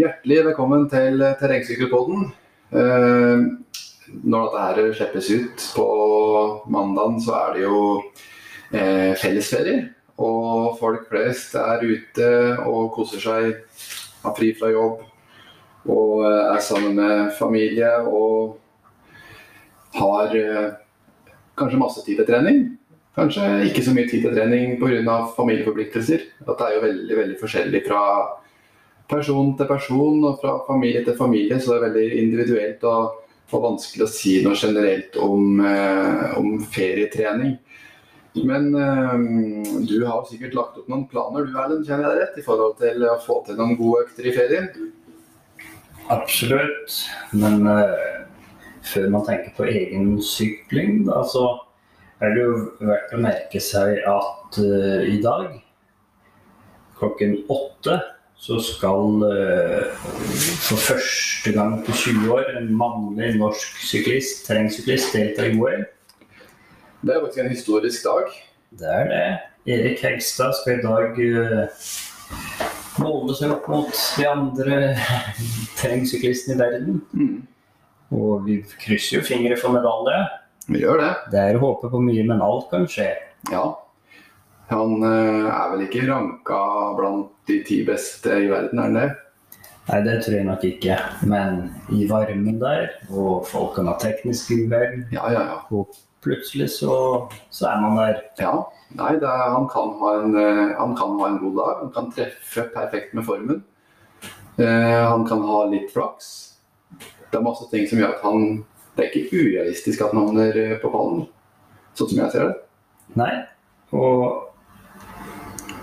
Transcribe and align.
Hjertelig 0.00 0.44
velkommen 0.46 0.86
til 0.88 1.20
Terrengsykkelpodden. 1.36 2.30
Eh, 2.72 3.40
når 4.24 4.46
dette 4.46 4.62
her 4.62 4.94
slippes 4.96 5.28
ut 5.28 5.64
på 5.76 5.88
mandagen, 6.72 7.18
så 7.20 7.34
er 7.36 7.52
det 7.58 7.66
jo 7.66 7.80
fellesferier. 8.70 9.18
fellesferie. 9.20 9.82
Og 10.16 10.78
folk 10.80 11.04
flest 11.10 11.54
er 11.60 11.84
ute 11.84 12.30
og 12.64 12.94
koser 12.96 13.20
seg, 13.20 13.52
har 14.24 14.36
fri 14.38 14.54
fra 14.56 14.72
jobb 14.72 15.04
og 15.90 16.24
eh, 16.24 16.54
er 16.54 16.64
sammen 16.64 16.96
med 16.96 17.32
familie 17.36 17.92
og 18.08 18.58
har 20.00 20.32
eh, 20.36 20.74
kanskje 21.58 21.84
masse 21.84 22.04
tid 22.06 22.22
til 22.22 22.30
trening. 22.32 22.68
Kanskje 23.16 23.66
ikke 23.68 23.84
så 23.84 23.92
mye 23.92 24.08
tid 24.08 24.24
til 24.24 24.32
trening 24.32 24.78
pga. 24.80 25.24
familieforpliktelser. 25.36 26.30
Dette 26.46 26.64
er 26.64 26.78
jo 26.78 26.86
veldig, 26.88 27.16
veldig 27.24 27.40
forskjellig 27.40 27.88
fra 27.88 28.04
person 29.10 29.54
til 29.58 29.68
person 29.68 30.22
og 30.24 30.38
fra 30.42 30.58
familie 30.68 31.02
til 31.06 31.18
familie, 31.18 31.58
så 31.60 31.74
det 31.74 31.78
er 31.78 31.86
veldig 31.88 32.22
individuelt 32.22 32.86
og, 32.88 33.18
og 33.50 33.64
vanskelig 33.66 34.06
å 34.06 34.12
si 34.12 34.36
noe 34.44 34.58
generelt 34.58 35.18
om, 35.20 35.60
eh, 35.66 36.38
om 36.38 36.60
ferietrening. 36.72 37.58
Men 38.46 38.70
eh, 38.78 39.14
du 39.90 39.96
har 40.06 40.22
sikkert 40.28 40.54
lagt 40.54 40.78
opp 40.78 40.90
noen 40.90 41.08
planer 41.10 41.46
du 41.46 41.56
Erlend, 41.56 41.86
kjenner 41.86 42.06
jeg 42.06 42.12
deg 42.14 42.22
rett, 42.22 42.38
i 42.38 42.46
forhold 42.46 42.76
til 42.78 43.06
å 43.08 43.16
få 43.24 43.40
til 43.46 43.58
noen 43.58 43.74
gode 43.80 44.04
økter 44.06 44.30
i 44.30 44.34
ferien? 44.36 44.70
Absolutt. 46.10 47.00
Men 47.34 47.66
eh, 47.70 48.20
før 48.86 49.10
man 49.14 49.26
tenker 49.26 49.54
på 49.58 49.66
egen 49.70 50.14
sykling, 50.22 51.02
da, 51.08 51.24
så 51.26 51.48
er 52.20 52.34
det 52.36 52.44
jo 52.44 52.54
verdt 52.84 53.16
å 53.16 53.20
merke 53.24 53.62
seg 53.64 53.98
at 54.06 54.62
eh, 54.62 55.10
i 55.10 55.18
dag 55.24 55.58
klokken 57.00 57.38
åtte 57.50 57.98
så 58.40 58.56
skal 58.64 59.24
eh, 59.28 60.04
for 60.64 60.80
første 60.80 61.52
gang 61.52 61.74
på 61.84 61.92
20 61.92 62.30
år 62.32 62.46
en 62.56 62.70
mannlig 62.72 63.34
norsk 63.36 63.82
syklist, 63.84 64.46
terrengsyklist, 64.46 65.12
delta 65.12 65.44
i 65.44 65.58
OL. 65.60 65.84
Det 67.04 67.14
er 67.14 67.20
faktisk 67.20 67.42
en 67.44 67.52
historisk 67.52 68.04
dag. 68.04 68.32
Det 68.80 68.94
er 68.94 69.10
det. 69.10 69.26
Erik 69.74 70.00
Hegstad 70.00 70.54
skal 70.56 70.78
i 70.78 70.84
dag 70.86 71.20
eh, 71.20 71.84
måle 73.00 73.36
seg 73.36 73.52
opp 73.58 73.68
mot 73.68 74.02
de 74.16 74.26
andre 74.28 74.80
terrengsyklistene 75.80 76.56
i 76.56 76.62
verden. 76.62 77.02
Mm. 77.12 77.36
Og 78.16 78.48
vi 78.48 78.62
krysser 78.80 79.18
jo 79.18 79.26
fingre 79.26 79.60
for 79.60 79.76
medalje. 79.76 80.16
Vi 80.70 80.80
gjør 80.80 81.04
det. 81.04 81.12
Det 81.34 81.44
er 81.44 81.58
å 81.58 81.64
håpe 81.66 81.92
på 81.92 82.00
mye, 82.08 82.24
men 82.24 82.40
alt 82.44 82.72
kan 82.72 82.88
skje. 82.88 83.12
Ja. 83.52 83.68
Han 84.70 85.02
eh, 85.02 85.48
er 85.50 85.72
vel 85.72 85.86
ikke 85.88 86.06
ranka 86.06 86.60
blant 86.98 87.32
de 87.50 87.58
ti 87.66 87.80
beste 87.86 88.36
i 88.44 88.50
verden, 88.50 88.78
er 88.78 88.86
han 88.88 88.98
det? 88.98 89.08
Nei, 89.90 89.98
det 90.06 90.20
tror 90.22 90.36
jeg 90.36 90.46
nok 90.46 90.64
ikke. 90.68 90.98
Men 91.26 91.64
i 91.90 92.04
varmen 92.10 92.60
der, 92.60 92.92
og 93.10 93.48
folk 93.50 93.74
kan 93.78 93.90
ha 93.90 93.96
teknisk 93.98 94.52
uvær, 94.54 94.92
Ja, 95.10 95.24
ja, 95.34 95.42
ja. 95.48 95.56
og 95.74 95.90
plutselig 96.22 96.68
så, 96.76 97.26
så 97.50 97.66
er 97.72 97.80
man 97.82 97.98
der. 97.98 98.20
ja. 98.38 98.52
Nei, 98.98 99.12
det 99.22 99.26
er, 99.26 99.50
han, 99.54 99.68
kan 99.70 99.92
ha 100.00 100.12
en, 100.18 100.32
eh, 100.34 100.72
han 100.78 100.94
kan 100.98 101.18
ha 101.20 101.28
en 101.30 101.38
god 101.38 101.56
dag. 101.58 101.74
Han 101.84 101.92
kan 101.94 102.08
treffe 102.14 102.64
perfekt 102.74 103.14
med 103.14 103.24
formen. 103.26 103.60
Eh, 104.58 105.02
han 105.06 105.26
kan 105.28 105.42
ha 105.46 105.60
litt 105.70 105.92
flaks. 105.94 106.30
Det 107.30 107.38
er 107.38 107.44
masse 107.46 107.68
ting 107.70 107.86
som 107.86 108.00
gjør 108.02 108.16
at 108.16 108.24
han 108.26 108.64
Det 108.96 109.04
er 109.04 109.12
ikke 109.14 109.38
urealistisk 109.38 110.02
at 110.02 110.10
han 110.10 110.18
havner 110.26 110.56
eh, 110.58 110.72
på 110.82 110.90
pallen, 110.90 111.22
sånn 111.94 112.10
som 112.10 112.18
jeg 112.18 112.32
ser 112.34 112.48
det. 112.48 112.56
Nei. 113.16 113.30
Og 113.94 114.49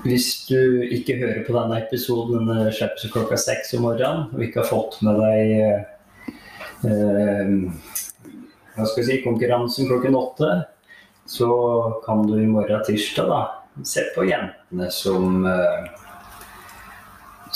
hvis 0.08 0.30
du 0.48 0.84
ikke 0.88 1.18
hører 1.20 1.44
på 1.46 1.56
denne 1.56 1.82
episoden, 1.84 2.48
slipper 2.72 3.02
seg 3.02 3.14
klokka 3.14 3.40
seks 3.42 3.76
om 3.78 3.86
morgenen, 3.88 4.28
og 4.32 4.44
ikke 4.44 4.64
har 4.64 4.70
fått 4.72 5.00
med 5.06 5.20
deg 5.20 5.54
eh, 5.60 5.82
eh, 6.88 7.54
hva 8.78 8.86
skal 8.86 9.02
jeg 9.02 9.08
si, 9.08 9.22
konkurransen 9.26 9.90
klokken 9.90 10.16
åtte, 10.18 10.52
så 11.28 11.50
kan 12.06 12.24
du 12.28 12.36
i 12.40 12.48
morgen 12.48 12.84
tirsdag 12.88 13.32
da, 13.32 13.42
se 13.86 14.04
på 14.16 14.26
jentene 14.30 14.88
som 14.94 15.42
eh, 15.50 15.88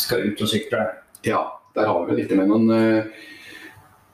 skal 0.02 0.26
ut 0.28 0.42
og 0.42 0.50
sykle. 0.50 0.82
Ja, 1.28 1.44
der 1.78 1.88
har 1.88 2.08
vi 2.08 2.18
litt 2.18 2.34
med 2.36 2.50
noen, 2.50 2.68
eh, 2.74 3.30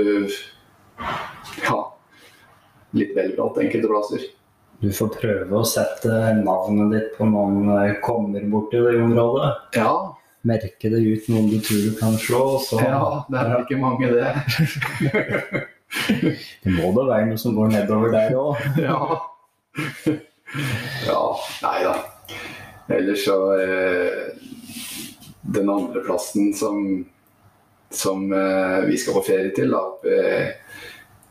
Ja, 1.62 1.79
litt 2.99 3.12
vel 3.17 3.37
bratt 3.37 3.59
enkelte 3.62 3.89
plasser. 3.89 4.21
Du 4.79 4.91
får 4.95 5.11
prøve 5.17 5.59
å 5.59 5.67
sette 5.67 6.13
navnet 6.39 6.93
ditt 6.95 7.11
på 7.19 7.27
noen 7.27 7.67
eh, 7.75 7.97
kommer 8.05 8.45
borti 8.51 8.79
det 8.83 9.01
området. 9.03 9.51
Ja, 9.79 10.15
Merke 10.47 10.89
det 10.93 11.01
ut 11.03 11.27
noen 11.33 11.49
du 11.51 11.59
tror 11.59 11.81
du 11.83 11.97
kan 11.99 12.15
slå, 12.21 12.43
så 12.63 12.79
ja 12.79 13.25
det 13.27 13.41
er 13.43 13.65
ikke 13.65 13.81
mange, 13.81 14.13
det. 14.15 14.29
Det 16.63 16.69
må 16.69 16.91
da 16.93 17.07
være 17.09 17.31
noe 17.31 17.41
som 17.41 17.55
går 17.57 17.71
nedover 17.73 18.13
der 18.13 18.35
òg. 18.37 18.61
Ja. 18.85 20.59
ja, 21.07 21.23
nei 21.63 21.79
da. 21.85 21.95
Ellers 22.97 23.25
så 23.25 23.37
eh, 23.61 24.31
Den 25.55 25.71
andre 25.73 26.03
plassen 26.05 26.53
som, 26.57 26.79
som 27.95 28.29
eh, 28.33 28.79
vi 28.89 29.01
skal 29.01 29.17
på 29.17 29.25
ferie 29.31 29.53
til, 29.57 29.73
da, 29.73 29.83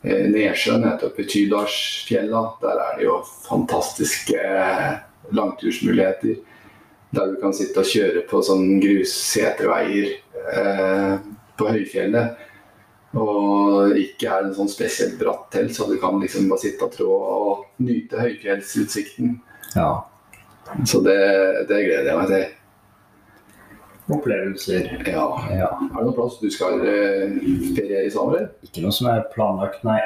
Nesjøen, 0.02 0.84
heter 0.86 1.08
oppe 1.08 1.24
i 1.24 1.28
Tydalsfjella, 1.28 2.42
der 2.62 2.82
er 2.84 2.98
det 2.98 3.06
jo 3.08 3.16
fantastiske 3.48 4.38
eh, 4.38 5.00
langtursmuligheter. 5.34 6.36
Der 7.10 7.32
du 7.32 7.38
kan 7.40 7.54
sitte 7.56 7.82
og 7.82 7.88
kjøre 7.88 8.22
på 8.28 8.42
sånn 8.44 8.78
grusseterveier 8.82 10.12
eh, 10.52 11.16
på 11.58 11.72
høyfjellet. 11.72 12.44
Og 13.18 13.96
ikke 13.98 14.28
er 14.28 14.46
en 14.46 14.54
sånn 14.54 14.70
spesielt 14.70 15.16
bratt 15.18 15.48
til, 15.54 15.72
så 15.74 15.88
du 15.88 15.96
kan 15.98 16.20
liksom 16.20 16.46
bare 16.50 16.62
sitte 16.62 16.86
og 16.86 16.94
trå 16.94 17.08
og 17.16 17.82
nyte 17.82 18.20
høyfjellsutsikten. 18.20 19.38
Ja. 19.74 19.90
Så 20.86 21.00
det, 21.02 21.18
det 21.70 21.82
gleder 21.88 22.12
jeg 22.12 22.20
meg 22.20 22.32
til. 22.34 22.46
Opplevelser. 24.14 24.86
Ja. 25.06 25.26
Ja. 25.52 25.68
Er 25.78 25.96
det 25.98 26.04
noen 26.06 26.14
plass 26.16 26.38
du 26.40 26.48
skal 26.50 26.80
eh, 26.80 27.34
feriere 27.76 28.06
i 28.08 28.12
sommer? 28.14 28.48
Ikke 28.64 28.82
noe 28.84 28.94
som 28.94 29.10
er 29.12 29.26
planlagt, 29.34 29.82
nei. 29.84 29.98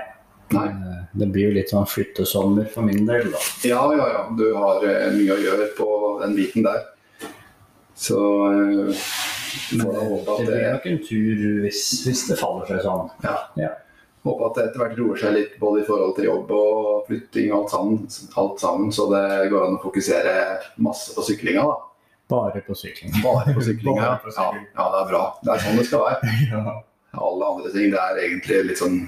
Nei. 0.52 0.66
Eh, 0.68 0.98
Det 1.16 1.28
blir 1.32 1.48
jo 1.50 1.54
litt 1.56 1.70
sånn 1.72 1.86
flyttesommer 1.88 2.66
for 2.72 2.82
min 2.86 3.06
del, 3.08 3.30
da. 3.32 3.40
Ja, 3.68 3.82
ja, 3.96 4.08
ja. 4.16 4.22
Du 4.36 4.46
har 4.56 4.82
eh, 4.88 5.10
mye 5.14 5.36
å 5.36 5.42
gjøre 5.44 5.70
på 5.78 5.88
den 6.24 6.34
biten 6.38 6.66
der. 6.66 6.88
Så 8.02 8.18
får 9.78 9.92
da 9.92 10.00
håpe 10.08 10.36
Det 10.40 10.46
Det 10.46 10.52
blir 10.56 10.72
nok 10.72 10.86
en 10.90 10.98
tur 11.06 11.40
hvis, 11.62 11.82
hvis 12.06 12.22
det 12.30 12.38
faller 12.40 12.66
seg 12.72 12.82
sånn. 12.86 13.10
ja. 13.24 13.36
Ja. 13.60 13.70
håpe 14.24 14.46
at 14.48 14.54
det 14.58 14.64
etter 14.68 14.82
hvert 14.84 14.98
roer 14.98 15.18
seg 15.18 15.32
litt 15.34 15.54
både 15.60 15.80
i 15.82 15.86
forhold 15.86 16.12
til 16.16 16.28
jobb 16.28 16.50
og 16.54 17.06
flytting 17.08 17.48
og 17.52 17.56
alt 17.64 17.72
sammen, 17.72 17.96
alt 18.38 18.60
sammen 18.62 18.92
så 18.94 19.08
det 19.10 19.50
går 19.50 19.64
an 19.66 19.78
å 19.78 19.82
fokusere 19.82 20.34
masse 20.78 21.14
på 21.16 21.24
syklinga. 21.26 21.64
da. 21.66 21.76
Bare 22.30 22.60
på 22.66 22.74
sykling. 22.78 23.12
Bare 23.22 23.52
på 23.54 23.60
sykling, 23.64 23.96
Ja, 23.96 24.18
sykling. 24.24 24.66
ja, 24.76 24.84
det 24.92 25.00
er 25.02 25.08
bra. 25.10 25.22
Det 25.44 25.52
er 25.54 25.58
sånn 25.66 25.76
det 25.80 25.86
skal 25.86 26.04
være. 26.06 26.36
Ja, 27.12 27.20
Alle 27.20 27.44
andre 27.44 27.72
ting 27.74 27.90
det 27.92 27.98
er 28.00 28.20
egentlig 28.22 28.60
litt 28.70 28.78
sånn 28.80 29.02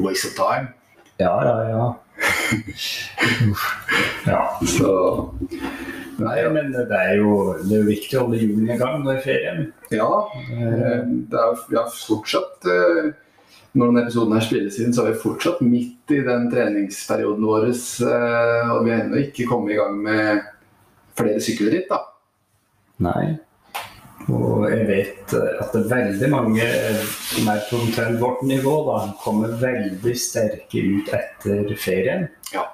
waste 0.00 0.30
of 0.30 0.36
time. 0.38 0.68
ja, 1.20 1.34
ja. 1.44 1.56
ja. 1.68 1.88
Ja. 4.26 4.60
Så 4.66 4.90
Nei, 6.20 6.36
men 6.52 6.72
det 6.74 6.84
er 6.92 7.14
jo 7.20 7.54
det 7.64 7.72
er 7.72 7.80
jo 7.80 7.86
viktig 7.88 8.16
å 8.18 8.24
holde 8.26 8.40
hjulene 8.42 8.74
i 8.74 8.78
gang 8.80 8.98
nå 9.04 9.14
i 9.14 9.22
ferien. 9.24 9.70
ja, 9.92 10.08
eh, 10.52 10.98
det 11.32 11.38
er, 11.40 11.62
vi 11.70 11.78
har 11.78 11.88
fortsatt 11.94 12.66
eh, 12.68 13.10
Når 13.72 13.86
denne 13.92 14.02
episoden 14.04 14.34
her 14.34 14.42
spilles 14.44 14.76
inn, 14.82 14.92
så 14.92 15.04
er 15.06 15.12
vi 15.14 15.20
fortsatt 15.22 15.60
midt 15.62 16.10
i 16.12 16.18
den 16.26 16.48
treningsperioden 16.52 17.44
vår. 17.46 17.68
eh, 17.70 18.72
Og 18.74 18.84
vi 18.84 18.90
har 18.92 19.04
ennå 19.04 19.20
ikke 19.22 19.46
kommet 19.48 19.72
i 19.76 19.78
gang 19.78 19.96
med 20.02 20.42
flere 21.16 21.40
sykkelritt, 21.44 21.86
da. 21.92 22.00
Nei. 23.00 23.38
Og 24.28 24.66
jeg 24.68 24.84
vet 24.88 25.32
eh, 25.36 25.54
at 25.62 25.72
det 25.72 25.80
er 25.80 25.92
veldig 25.94 26.28
mange 26.32 26.66
mer 26.66 26.98
som 27.08 27.48
er 27.50 27.62
på 27.70 27.78
omtrent 27.80 28.20
vårt 28.20 28.42
nivå, 28.46 28.74
da, 28.90 28.98
kommer 29.22 29.56
veldig 29.60 30.12
sterke 30.18 30.84
ut 30.84 31.08
etter 31.16 31.72
ferien. 31.80 32.28
Ja. 32.54 32.66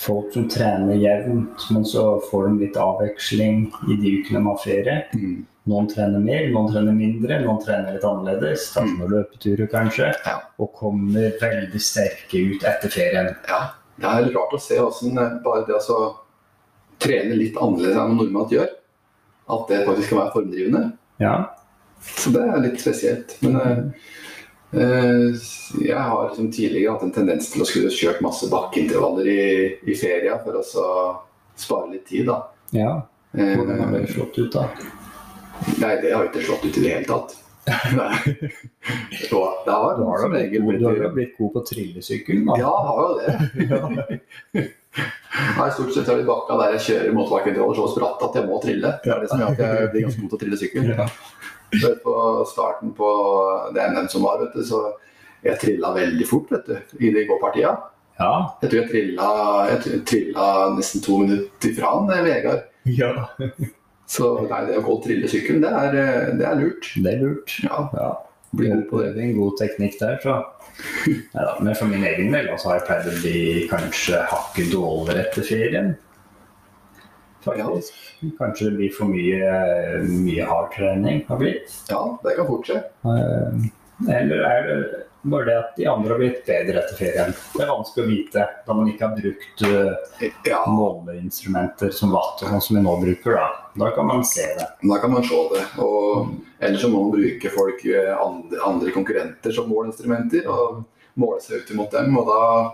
Folk 0.00 0.32
som 0.32 0.48
trener 0.48 0.96
jevnt, 0.96 1.66
men 1.74 1.84
så 1.84 2.04
får 2.30 2.48
de 2.48 2.64
litt 2.64 2.78
avveksling 2.80 3.66
i 3.92 3.98
de 4.00 4.14
ukene 4.20 4.40
de 4.40 4.46
har 4.46 4.62
ferie. 4.62 4.96
Mm. 5.12 5.42
Noen 5.68 5.90
trener 5.90 6.22
mer, 6.24 6.48
noen 6.50 6.70
trener 6.72 6.96
mindre, 6.96 7.36
noen 7.44 7.60
trener 7.60 7.98
litt 7.98 8.06
annerledes. 8.08 8.70
Tar 8.72 8.88
noen 8.88 9.12
løpeturer 9.12 9.68
kanskje. 9.70 10.08
Ja. 10.24 10.38
Og 10.56 10.72
kommer 10.78 11.36
veldig 11.42 11.82
sterke 11.84 12.40
ut 12.48 12.64
etter 12.64 12.96
ferien. 12.96 13.34
Ja, 13.50 13.60
det 14.00 14.08
er 14.08 14.32
rart 14.32 14.56
å 14.56 14.62
se 14.62 14.80
hvordan 14.80 15.20
eh, 15.20 15.38
bare 15.44 15.68
det 15.68 15.76
å 15.76 16.00
trene 17.00 17.36
litt 17.36 17.60
annerledes 17.60 18.00
enn 18.00 18.14
man 18.14 18.22
normalt 18.24 18.56
gjør, 18.56 18.72
at 19.56 19.70
det 19.72 19.84
faktisk 19.86 20.12
kan 20.12 20.22
være 20.22 20.34
formdrivende. 20.34 20.84
Ja. 21.22 21.34
Så 22.00 22.32
det 22.34 22.46
er 22.46 22.62
litt 22.64 22.80
spesielt. 22.80 23.36
Men 23.44 23.58
eh, 23.60 23.82
eh, 24.80 25.48
jeg 25.84 26.04
har 26.12 26.32
som 26.36 26.50
tidligere 26.52 26.94
hatt 26.94 27.04
en 27.08 27.14
tendens 27.14 27.50
til 27.52 27.64
å 27.64 27.68
skulle 27.68 27.92
kjørt 27.94 28.22
masse 28.24 28.48
bakkeintervaller 28.52 29.28
i, 29.28 29.42
i 29.84 29.98
feria 29.98 30.38
for 30.44 30.60
å 30.60 30.64
så 30.66 30.86
spare 31.60 31.92
litt 31.92 32.06
tid. 32.08 32.30
da. 32.30 32.42
ja. 32.76 32.94
Eh, 33.36 33.54
Hvordan 33.54 33.84
har 33.84 33.92
det 33.94 34.08
slått 34.10 34.38
ut, 34.40 34.56
da? 34.56 34.64
nei, 35.78 35.92
det 36.02 36.14
har 36.14 36.26
ikke 36.26 36.42
slått 36.42 36.64
ut 36.64 36.78
i 36.80 36.82
det 36.82 36.94
hele 36.96 37.06
tatt. 37.06 37.36
Nei. 37.98 38.48
Så 39.28 39.40
da 39.66 39.74
har 39.82 39.98
Du 39.98 40.04
har 40.08 40.22
som 40.22 40.32
regel 40.32 40.62
blitt 40.64 40.80
du 40.80 40.86
har 40.88 40.96
jo 40.96 41.10
blitt 41.14 41.34
god 41.38 41.52
på 41.56 41.62
trillesykkel, 41.68 42.40
da. 42.46 42.56
Ja, 42.60 42.70
har 42.86 43.00
jo 43.04 43.10
det. 43.20 44.70
Nei, 45.58 45.68
stort 45.74 45.92
sett 45.94 46.08
er 46.08 46.18
det 46.22 46.26
bakka 46.28 46.56
der 46.58 46.74
jeg 46.76 46.84
kjører 46.86 47.14
motorveikontroller 47.14 47.78
så 47.78 47.90
spratt 47.92 48.24
at 48.26 48.40
jeg 48.40 48.48
må 48.48 48.58
trille. 48.64 48.94
Det 49.04 49.12
er 49.12 49.22
det 49.22 49.30
som 49.30 49.42
gjør 49.42 49.52
at 49.54 49.62
jeg 49.62 49.92
blir 49.92 50.06
ganske 50.06 50.22
god 50.24 50.32
til 50.32 50.38
å 50.38 50.42
trille 50.44 50.60
sykkel. 50.62 50.90
Ja. 50.96 51.06
På 52.02 52.14
starten 52.50 52.94
på 52.96 53.10
det 53.76 53.84
NM 53.92 54.08
som 54.10 54.24
var, 54.26 54.40
vet 54.42 54.56
du, 54.56 54.64
så 54.66 54.80
jeg 55.46 55.60
trilla 55.62 55.92
veldig 55.94 56.26
fort 56.28 56.50
vet 56.52 56.66
du, 56.66 56.96
i 56.98 57.12
de 57.14 57.26
gåpartia. 57.28 57.76
Ja. 58.20 58.32
Jeg 58.60 58.72
tror 58.72 58.80
jeg 58.82 58.90
trilla, 58.90 59.28
jeg 59.70 60.00
trilla 60.08 60.46
nesten 60.74 61.04
to 61.04 61.20
minutter 61.22 61.70
ifra 61.70 61.94
han, 61.94 62.10
eh, 62.16 62.24
Vegard. 62.26 62.66
ja. 62.98 63.12
Så 64.10 64.30
nei, 64.50 64.64
det 64.66 64.80
å 64.80 64.82
gå 64.88 64.96
trillesykkel, 65.04 65.60
det 65.62 65.70
er, 65.70 65.94
eh, 66.00 66.30
det 66.40 66.46
er 66.48 66.58
lurt. 66.58 66.88
Det 66.98 67.12
er 67.14 67.20
lurt. 67.22 67.56
Ja, 67.62 67.84
Ja. 67.94 68.10
bli 68.58 68.66
god 68.72 68.88
på 68.90 68.98
det. 69.04 69.10
En 69.22 69.36
god 69.36 69.58
teknikk 69.60 69.98
der, 70.00 70.16
så. 70.24 70.38
Neida, 71.34 71.52
men 71.62 71.74
for 71.78 71.86
min 71.86 72.02
egen 72.08 72.32
del 72.34 72.48
så 72.58 72.72
har 72.72 72.80
jeg 72.80 72.86
pleid 72.88 73.06
å 73.06 73.18
bli 73.20 73.42
kanskje 73.70 74.22
hakket 74.32 74.72
dårligere 74.72 75.22
etter 75.28 75.46
ferien. 75.46 75.92
Faktisk. 77.44 77.94
Kanskje 78.36 78.66
det 78.68 78.76
blir 78.76 78.90
for 78.92 79.08
mye, 79.08 79.52
mye 80.10 80.44
hardtrening 80.50 81.22
har 81.28 81.38
blitt. 81.40 81.70
Ja, 81.88 82.02
det 82.24 82.34
kan 82.36 82.48
fort 82.50 82.66
skje. 82.68 82.82
Eh, 83.06 83.70
Eller 84.16 84.42
er 84.48 84.66
det 84.66 85.06
bare 85.30 85.44
det 85.46 85.56
at 85.60 85.76
de 85.76 85.86
andre 85.86 86.12
har 86.14 86.20
blitt 86.20 86.42
bedre 86.48 86.82
etter 86.82 86.98
ferien? 86.98 87.32
Det 87.54 87.62
er 87.64 87.70
vanskelig 87.70 88.04
å 88.04 88.10
vite 88.10 88.44
da 88.66 88.74
man 88.76 88.90
ikke 88.92 89.08
har 89.08 89.16
brukt 89.16 89.64
eh, 89.70 90.60
måleinstrumenter 90.68 91.92
som 91.96 92.12
watt 92.16 92.40
sånn 92.44 92.60
som 92.64 92.76
vi 92.76 92.82
nå 92.84 92.94
bruker. 93.02 93.36
Da 93.36 93.48
Da 93.78 93.90
kan 93.94 94.06
man 94.06 94.24
se 94.24 94.42
det. 94.58 94.66
da 94.88 94.98
kan 94.98 95.12
man 95.12 95.22
se 95.24 95.36
det. 95.54 95.64
Og 95.78 96.34
ellers 96.60 96.80
så 96.82 96.88
må 96.90 97.02
man 97.04 97.12
bruke 97.20 97.50
folk, 97.54 97.84
eh, 97.86 98.14
andre, 98.26 98.58
andre 98.66 98.90
konkurrenter 98.90 99.52
som 99.54 99.68
måleinstrumenter, 99.70 100.48
og 100.50 100.84
måle 101.16 101.40
seg 101.40 101.62
ut 101.62 101.70
imot 101.70 101.90
dem. 101.92 102.16
Og 102.18 102.26
da 102.26 102.72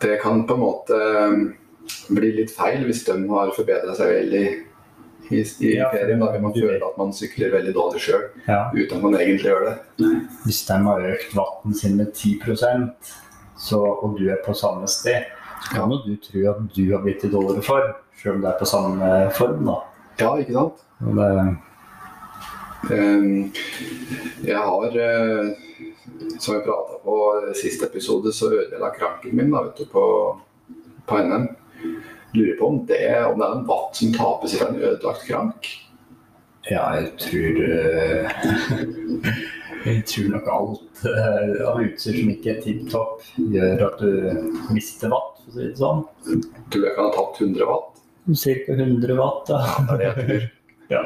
Det 0.00 0.20
kan 0.22 0.46
på 0.46 0.54
en 0.54 0.60
måte 0.60 0.96
eh, 0.98 1.36
bli 2.10 2.32
litt 2.40 2.50
feil 2.50 2.82
hvis 2.88 3.04
de 3.06 3.14
har 3.28 3.52
forbedra 3.54 3.94
seg 3.94 4.08
veldig 4.10 4.44
i, 5.32 5.42
i 5.62 5.76
Ja, 5.76 5.90
ferien. 5.92 6.18
Da 6.20 6.32
vil 6.32 6.42
man 6.42 6.52
føle 6.56 6.80
at 6.82 6.96
man 6.98 7.12
sykler 7.14 7.52
veldig 7.54 7.74
dårlig 7.76 8.00
sjøl, 8.02 8.24
Ja. 8.48 8.64
uten 8.74 8.96
at 8.98 9.02
man 9.04 9.14
egentlig 9.20 9.46
gjør 9.52 9.68
det. 9.68 9.76
Hvis 10.44 10.64
de 10.66 10.78
har 10.88 11.06
økt 11.12 11.36
vatten 11.38 11.74
sin 11.78 11.96
med 11.96 12.10
10% 12.14 12.90
så, 13.62 13.78
og 13.78 14.18
du 14.18 14.26
er 14.28 14.40
på 14.44 14.54
samme 14.58 14.88
sted, 14.90 15.22
så 15.62 15.76
kan 15.76 15.90
jo 15.94 16.00
du 16.02 16.16
tro 16.18 16.40
at 16.50 16.74
du 16.74 16.82
har 16.90 17.02
blitt 17.04 17.22
i 17.24 17.30
dårligere 17.30 17.62
form, 17.62 17.92
selv 18.22 18.36
om 18.36 18.42
det 18.44 18.50
er 18.52 18.58
på 18.62 18.68
samme 18.70 19.10
form. 19.36 19.64
da. 19.66 19.76
Ja, 20.22 20.32
ikke 20.38 20.54
sant? 20.56 20.82
Det, 21.02 21.28
Eh, 22.90 23.46
Jeg 24.42 24.58
har, 24.58 24.86
eh, 24.98 25.52
som 26.40 26.54
vi 26.56 26.60
prata 26.64 26.96
på 27.04 27.16
siste 27.54 27.86
episode, 27.86 28.32
så 28.34 28.48
ødela 28.50 28.88
kranken 28.90 29.36
min 29.36 29.52
da, 29.52 29.62
vet 29.62 29.76
du, 29.78 29.84
på, 29.86 30.02
på 31.06 31.18
NM. 31.22 31.46
Lurer 32.34 32.56
på 32.58 32.66
om 32.66 32.80
det, 32.86 32.98
om 33.26 33.38
det 33.38 33.46
er 33.46 33.54
en 33.54 33.66
vatt 33.68 33.94
som 34.00 34.12
tapes 34.16 34.56
fra 34.58 34.68
en 34.72 34.80
ødelagt 34.82 35.26
krank. 35.28 35.70
ja, 36.70 36.82
jeg 36.98 37.12
tror 37.22 37.62
eh, 37.68 38.30
Jeg 39.86 40.04
tror 40.06 40.28
nok 40.30 40.46
alt 40.56 41.06
eh, 41.10 41.62
av 41.68 41.80
utstyr 41.82 42.18
som 42.18 42.28
ikke 42.34 42.50
er 42.56 42.60
tipp 42.62 42.84
topp, 42.90 43.22
gjør 43.50 43.86
at 43.88 43.98
du 44.02 44.68
mister 44.74 45.10
watt, 45.10 45.38
for 45.42 45.50
å 45.50 45.56
si 45.56 45.70
det 45.70 45.78
sånn. 45.80 46.04
Tror 46.70 46.86
jeg 46.86 46.94
kan 46.98 47.08
ha 47.08 47.14
tapt 47.16 47.40
100 47.42 47.66
watt. 47.66 47.91
Ca. 48.26 48.72
100 48.72 49.16
watt, 49.18 49.46
da. 49.48 49.60
Det 49.98 50.06
er 50.06 50.14
det 50.14 50.26
jeg 50.26 50.26
tror. 50.28 50.50
Ja. 50.92 51.02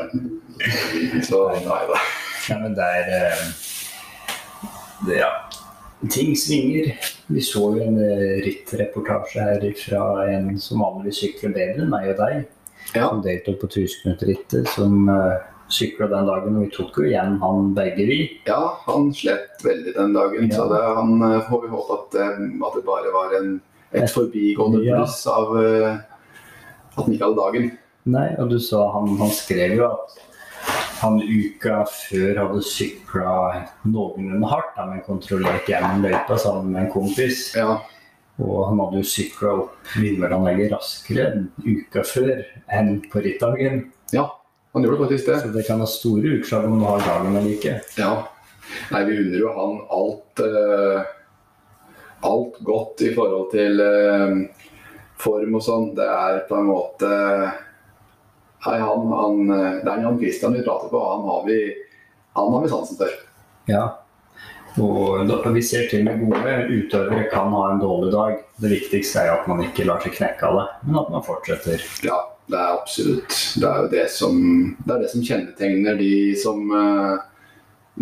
Så 1.22 1.38
nei 1.62 1.82
da. 1.90 1.98
Ja, 2.50 2.56
men 2.62 2.74
det 2.76 2.86
er 3.00 3.12
eh, 3.16 3.46
det, 5.06 5.18
Ja. 5.20 5.30
Ting 6.12 6.34
svinger. 6.36 6.90
Vi 7.32 7.40
så 7.42 7.70
jo 7.76 7.82
en 7.82 7.96
eh, 8.02 8.36
rittreportasje 8.44 9.42
her 9.42 9.64
fra 9.80 10.02
en 10.30 10.52
som 10.60 10.82
vanligvis 10.84 11.22
sykler 11.24 11.54
bedre 11.56 11.84
enn 11.86 11.92
meg 11.92 12.10
og 12.12 12.20
deg. 12.20 12.42
Ja. 12.94 13.08
Som 13.08 13.22
deltok 13.24 13.60
på 13.64 13.70
Tusenknuttrittet, 13.72 14.68
som 14.76 15.08
uh, 15.10 15.40
sykla 15.72 16.06
den 16.12 16.28
dagen. 16.28 16.58
Og 16.60 16.66
vi 16.66 16.74
tok 16.76 17.00
jo 17.00 17.06
igjen 17.08 17.38
han 17.42 17.72
begge, 17.76 18.04
vi. 18.06 18.18
ja, 18.46 18.60
han 18.84 19.08
slet 19.16 19.64
veldig 19.64 19.94
den 19.96 20.12
dagen, 20.14 20.52
så 20.52 20.66
Ja. 20.66 20.68
det, 20.74 20.82
han 21.00 21.16
eh, 21.32 21.40
får 21.48 21.62
vi 21.64 21.72
håpe 21.72 21.96
at, 21.96 22.14
eh, 22.20 22.44
at 22.68 22.76
det 22.78 22.84
bare 22.86 23.14
var 23.16 23.34
en, 23.40 23.56
et 23.92 24.10
forbigående 24.12 24.84
Ja. 24.86 25.00
av 25.32 25.56
eh, 25.64 25.96
at 26.96 27.04
han 27.04 27.12
ikke 27.14 27.28
hadde 27.28 27.42
dagen. 27.42 27.68
Nei, 28.06 28.28
og 28.40 28.50
du 28.52 28.58
sa 28.62 28.86
han, 28.94 29.16
han 29.18 29.32
skrev 29.34 29.76
jo 29.80 29.88
at 29.88 30.16
han 31.00 31.18
uka 31.20 31.82
før 31.90 32.38
hadde 32.40 32.62
sykla 32.64 33.34
noenlunde 33.84 34.48
hardt, 34.48 34.72
da, 34.78 34.86
men 34.88 35.04
kontrollert 35.06 35.68
gjennom 35.68 36.06
løypa 36.06 36.38
sammen 36.40 36.72
med 36.72 36.86
en 36.86 36.94
kompis. 36.94 37.50
Ja, 37.58 37.80
Og 38.36 38.66
han 38.68 38.80
hadde 38.80 39.00
jo 39.00 39.08
sykla 39.08 39.52
opp 39.62 39.92
vindmølleanlegget 39.96 40.72
raskere 40.74 41.28
uka 41.64 42.04
før 42.04 42.42
enn 42.72 42.98
på 43.12 43.22
rittdagen. 43.24 43.86
ja, 44.12 44.26
han 44.72 44.84
gjorde 44.84 45.04
faktisk 45.04 45.28
det. 45.30 45.40
Så 45.40 45.52
det 45.54 45.66
kan 45.66 45.80
ha 45.80 45.86
store 45.88 46.38
utslag 46.38 46.64
om 46.68 46.78
du 46.80 46.84
har 46.84 47.04
dagen 47.04 47.36
eller 47.36 47.52
ikke. 47.52 47.78
Ja. 47.96 48.26
Nei, 48.92 49.04
vi 49.08 49.20
unner 49.22 49.38
jo 49.40 49.52
han 49.56 49.78
alt 49.94 50.42
uh, 50.42 51.06
alt 52.26 52.58
godt 52.60 53.02
i 53.06 53.12
forhold 53.14 53.50
til 53.52 53.80
eh, 53.80 54.36
form 55.22 55.58
og 55.58 55.64
sånn. 55.64 55.92
Det 55.96 56.06
er 56.06 56.42
på 56.48 56.58
en 56.58 56.68
måte 56.72 57.12
Nei, 58.66 58.78
han, 58.82 59.04
han 59.14 59.42
Det 59.46 59.90
er 59.92 60.00
Jan 60.02 60.16
Christian 60.18 60.56
vi 60.56 60.64
prater 60.66 60.90
på, 60.90 60.98
han 60.98 61.22
har 61.28 61.44
vi, 61.46 61.60
han 62.34 62.50
har 62.54 62.64
vi 62.64 62.70
sansen 62.72 62.98
for. 62.98 63.12
Ja. 63.70 63.84
Og 64.82 65.22
da, 65.28 65.38
vi 65.54 65.62
ser 65.64 65.86
til 65.88 66.04
med 66.04 66.20
gode 66.20 66.56
utøvere 66.68 67.28
kan 67.32 67.52
ha 67.54 67.62
en 67.70 67.80
dårlig 67.80 68.10
dag. 68.12 68.40
Det 68.60 68.72
viktigste 68.72 69.22
er 69.22 69.30
jo 69.30 69.36
at 69.38 69.46
man 69.48 69.62
ikke 69.64 69.86
lar 69.88 70.02
seg 70.04 70.16
knekke 70.16 70.48
av 70.48 70.58
det, 70.58 70.66
men 70.88 70.98
at 71.00 71.12
man 71.14 71.24
fortsetter. 71.24 71.84
Ja, 72.04 72.18
det 72.50 72.58
er 72.58 72.74
absolutt. 72.74 73.38
Det 73.56 73.70
er 73.70 73.80
jo 73.84 73.92
det 73.94 74.04
som, 74.12 74.42
det 74.82 74.92
er 74.92 75.04
det 75.04 75.12
som 75.14 75.24
kjennetegner 75.30 75.96
de 76.00 76.12
som 76.40 76.76
eh, 76.76 77.14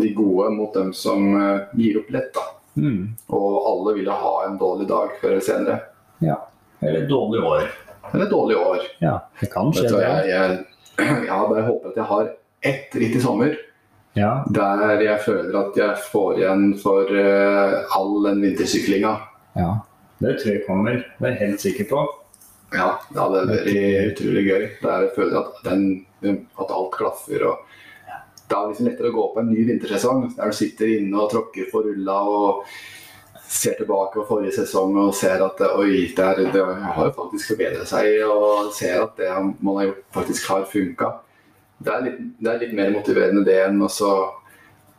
de 0.02 0.10
gode 0.16 0.50
mot 0.56 0.74
dem 0.74 0.90
som 0.96 1.28
eh, 1.38 1.62
gir 1.78 2.00
opp 2.02 2.10
lett. 2.14 2.32
da. 2.34 2.48
Mm. 2.74 3.14
Og 3.30 3.50
alle 3.70 3.94
vil 4.00 4.10
ha 4.10 4.34
en 4.48 4.58
dårlig 4.58 4.88
dag 4.90 5.14
før 5.20 5.36
eller 5.36 5.46
senere. 5.46 5.78
Ja. 6.24 6.40
Eller 6.84 7.06
dårlig 7.08 7.42
år. 7.44 7.68
Eller 8.12 8.30
dårlig 8.30 8.56
år. 8.60 8.88
Ja, 9.02 9.18
det 9.40 9.50
kan 9.52 9.72
skje, 9.74 9.88
du 9.88 9.98
jeg, 10.00 10.26
jeg, 10.30 10.58
jeg 11.26 11.32
har 11.32 11.48
bare 11.50 11.68
håpet 11.68 11.92
at 11.92 12.02
jeg 12.02 12.10
har 12.10 12.32
ett 12.64 12.98
ritt 13.00 13.16
i 13.18 13.22
sommer 13.22 13.56
Ja, 14.14 14.44
der 14.54 15.00
jeg 15.02 15.20
føler 15.24 15.56
at 15.58 15.78
jeg 15.80 16.02
får 16.12 16.38
igjen 16.38 16.68
for 16.80 17.10
uh, 17.10 17.96
all 17.98 18.14
den 18.28 18.44
vintersyklinga. 18.44 19.16
ja. 19.58 19.72
Det 20.22 20.36
tror 20.40 20.54
jeg 20.54 20.66
kommer. 20.66 21.00
Det 21.18 21.26
er 21.26 21.32
jeg 21.34 21.40
helt 21.48 21.60
sikker 21.60 21.88
på. 21.90 22.02
Ja, 22.74 22.86
det 23.10 23.18
hadde 23.18 23.42
vært 23.50 24.14
utrolig 24.14 24.44
gøy. 24.46 24.62
Der 24.80 25.04
jeg 25.04 25.12
føler 25.16 25.38
at, 25.40 25.58
den, 25.66 25.82
at 26.24 26.70
alt 26.72 26.94
klaffer. 26.94 27.44
og 27.50 28.08
Det 28.38 28.56
er 28.56 28.70
liksom 28.70 28.88
lettere 28.88 29.10
å 29.10 29.16
gå 29.18 29.24
på 29.34 29.42
en 29.42 29.50
ny 29.52 29.66
vintersesong 29.68 30.24
der 30.36 30.50
du 30.50 30.56
sitter 30.56 30.94
inne 30.96 31.20
og 31.20 31.32
tråkker 31.34 31.68
for 31.72 31.86
rulla 31.86 32.16
og 32.30 32.62
ser 33.48 33.76
tilbake 33.78 34.18
på 34.18 34.26
forrige 34.28 34.54
sesong 34.56 34.96
og 35.02 35.14
ser 35.16 35.42
at 35.44 35.60
oi, 35.74 36.06
det, 36.16 36.24
er, 36.24 36.40
det 36.52 36.62
har 36.64 37.08
jo 37.08 37.14
faktisk 37.16 37.52
forbedret 37.52 37.88
seg, 37.88 38.08
og 38.28 38.72
ser 38.74 39.02
at 39.04 39.18
det 39.20 39.30
man 39.34 39.78
har 39.78 39.90
gjort, 39.90 40.02
faktisk 40.16 40.48
har 40.52 40.66
funka. 40.70 41.10
Det, 41.84 41.98
det 42.40 42.50
er 42.50 42.62
litt 42.62 42.76
mer 42.76 42.92
motiverende 42.94 43.44
det 43.46 43.58
enn 43.66 43.82
å 43.84 43.90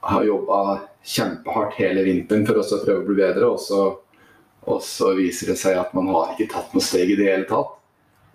ha 0.06 0.22
jobba 0.22 0.60
kjempehardt 1.06 1.78
hele 1.80 2.04
vinteren 2.06 2.46
for 2.48 2.62
å 2.62 2.82
prøve 2.84 3.02
å 3.02 3.08
bli 3.08 3.18
bedre, 3.20 3.50
og 3.50 3.62
så, 3.62 3.82
og 4.66 4.84
så 4.86 5.14
viser 5.18 5.54
det 5.54 5.60
seg 5.62 5.80
at 5.82 5.94
man 5.98 6.10
har 6.14 6.34
ikke 6.36 6.52
tatt 6.54 6.74
noe 6.75 6.86
steg 6.86 7.14
i 7.14 7.18
det 7.20 7.30
hele 7.32 7.50
tatt. 7.50 7.74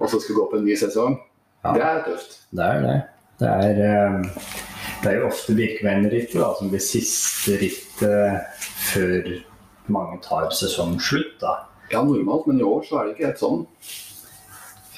Og 0.00 0.08
så 0.08 0.20
skal 0.22 0.38
gå 0.38 0.46
på 0.48 0.56
en 0.56 0.64
ny 0.64 0.76
sesong. 0.80 1.18
Ja. 1.60 1.72
Det 1.76 1.84
er 1.84 1.98
tøft. 2.06 2.38
Det 2.56 2.66
er 2.66 2.84
det. 2.86 2.98
Det 3.40 3.48
er, 3.48 3.80
eh, 3.84 4.54
det 5.02 5.10
er 5.10 5.18
jo 5.18 5.28
ofte 5.28 5.56
Birkeveinrittet 5.56 6.38
da, 6.40 6.50
som 6.56 6.72
blir 6.72 6.82
siste 6.84 7.56
rittet 7.60 8.64
før 8.90 9.30
mange 9.92 10.20
tar 10.24 10.48
sesongslutt. 10.54 11.36
da. 11.42 11.56
Ja, 11.90 12.02
normalt, 12.06 12.46
men 12.46 12.60
i 12.60 12.66
år 12.66 12.84
så 12.86 13.00
er 13.00 13.06
det 13.08 13.16
ikke 13.16 13.26
helt 13.30 13.42
sånn. 13.42 13.66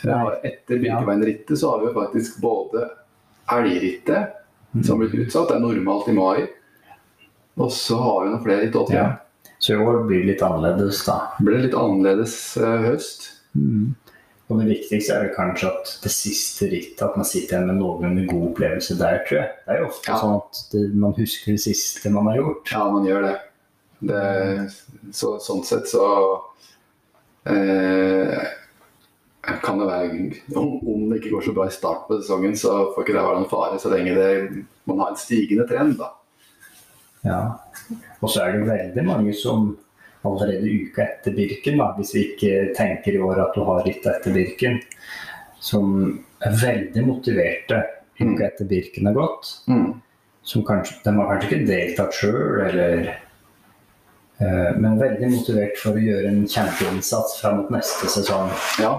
Fra 0.03 0.19
Etter 0.43 0.81
Birkebeinerrittet 0.83 1.59
så 1.61 1.71
har 1.71 1.81
vi 1.83 1.91
jo 1.91 1.95
faktisk 1.97 2.41
både 2.43 2.89
elgrittet, 3.53 4.39
som 4.87 4.99
blir 4.99 5.13
utsatt, 5.25 5.49
det 5.51 5.57
er 5.59 5.65
normalt 5.65 6.09
i 6.09 6.17
mai. 6.17 6.47
Og 7.61 7.69
så 7.75 7.99
har 8.01 8.25
vi 8.25 8.31
noen 8.33 8.45
flere 8.45 8.65
i 8.67 8.71
òg, 8.71 8.87
tror. 8.89 8.97
Ja. 8.97 9.09
Så 9.63 9.75
i 9.77 9.83
år 9.85 10.01
blir 10.09 10.25
det 10.25 10.31
litt 10.33 10.43
annerledes, 10.43 11.05
da. 11.07 11.19
Det 11.39 11.45
ble 11.47 11.61
litt 11.67 11.77
annerledes 11.79 12.37
uh, 12.59 12.81
høst. 12.89 13.29
Og 14.51 14.59
det 14.59 14.67
viktigste 14.73 15.15
er 15.15 15.27
vel 15.27 15.35
kanskje 15.37 15.69
at 15.71 15.93
det 16.03 16.11
siste 16.13 16.67
rittet, 16.73 17.03
at 17.07 17.15
man 17.17 17.29
sitter 17.29 17.59
igjen 17.61 17.69
med 17.71 17.79
noenlunde 17.79 18.25
god 18.29 18.49
opplevelse 18.51 18.97
der, 18.99 19.21
tror 19.29 19.39
jeg. 19.39 19.53
Det 19.67 19.77
er 19.77 19.81
jo 19.85 19.91
ofte 19.93 20.11
Ja. 20.11 20.19
sånn 20.19 20.35
at 20.41 20.63
det, 20.73 20.83
man 21.05 21.15
husker 21.17 21.53
det 21.55 21.63
siste 21.63 22.11
man 22.11 22.27
har 22.33 22.41
gjort. 22.41 22.73
Ja, 22.75 22.83
man 22.91 23.07
gjør 23.07 23.23
det. 23.29 23.37
Det 24.09 24.25
så, 25.15 25.37
sånn 25.43 25.63
sett 25.67 25.87
så 25.91 26.07
eh, 27.49 28.43
kan 29.63 29.79
det 29.81 29.87
være 29.89 30.09
om, 30.59 30.75
om 30.87 31.07
det 31.11 31.21
ikke 31.21 31.35
går 31.37 31.47
så 31.47 31.55
bra 31.57 31.69
i 31.69 31.75
starten 31.75 32.09
på 32.09 32.19
sesongen, 32.21 32.57
så 32.59 32.75
får 32.95 33.05
ikke 33.05 33.17
det 33.17 33.25
være 33.27 33.39
noen 33.41 33.51
fare 33.51 33.79
så 33.83 33.93
lenge 33.93 34.17
det, 34.19 34.29
man 34.91 35.03
har 35.03 35.15
en 35.15 35.23
stigende 35.23 35.67
trend. 35.71 35.97
da. 35.99 36.13
Ja. 37.27 37.41
Og 38.21 38.31
så 38.31 38.45
er 38.45 38.59
det 38.59 38.69
veldig 38.71 39.07
mange 39.07 39.35
som 39.39 39.73
allerede 40.27 40.71
uka 40.71 41.03
etter 41.03 41.35
Birken, 41.35 41.81
da, 41.83 41.89
hvis 41.97 42.13
vi 42.15 42.27
ikke 42.31 42.69
tenker 42.79 43.17
i 43.17 43.23
år 43.23 43.41
at 43.43 43.57
du 43.59 43.65
har 43.67 43.83
ritt 43.87 44.07
etter 44.07 44.35
Birken, 44.35 44.79
som 45.63 45.97
er 46.43 46.63
veldig 46.63 47.07
motiverte 47.07 47.83
Mm. 48.23 48.35
uka 48.35 48.45
etter 48.47 48.65
Birken 48.71 49.07
har 49.07 49.15
gått. 49.17 49.49
Mm. 49.69 50.01
Som 50.43 50.65
kanskje, 50.67 50.99
de 51.05 51.15
har 51.17 51.29
kanskje 51.31 51.49
ikke 51.49 51.67
deltatt 51.67 52.15
sjøl, 52.15 52.61
eller 52.69 53.09
Men 54.43 54.99
veldig 54.99 55.29
motivert 55.31 55.77
for 55.79 55.95
å 55.95 56.03
gjøre 56.03 56.31
en 56.33 56.45
kjempeinnsats 56.51 57.37
fram 57.39 57.61
mot 57.61 57.73
neste 57.75 58.11
sesong. 58.11 58.51
Ja, 58.83 58.97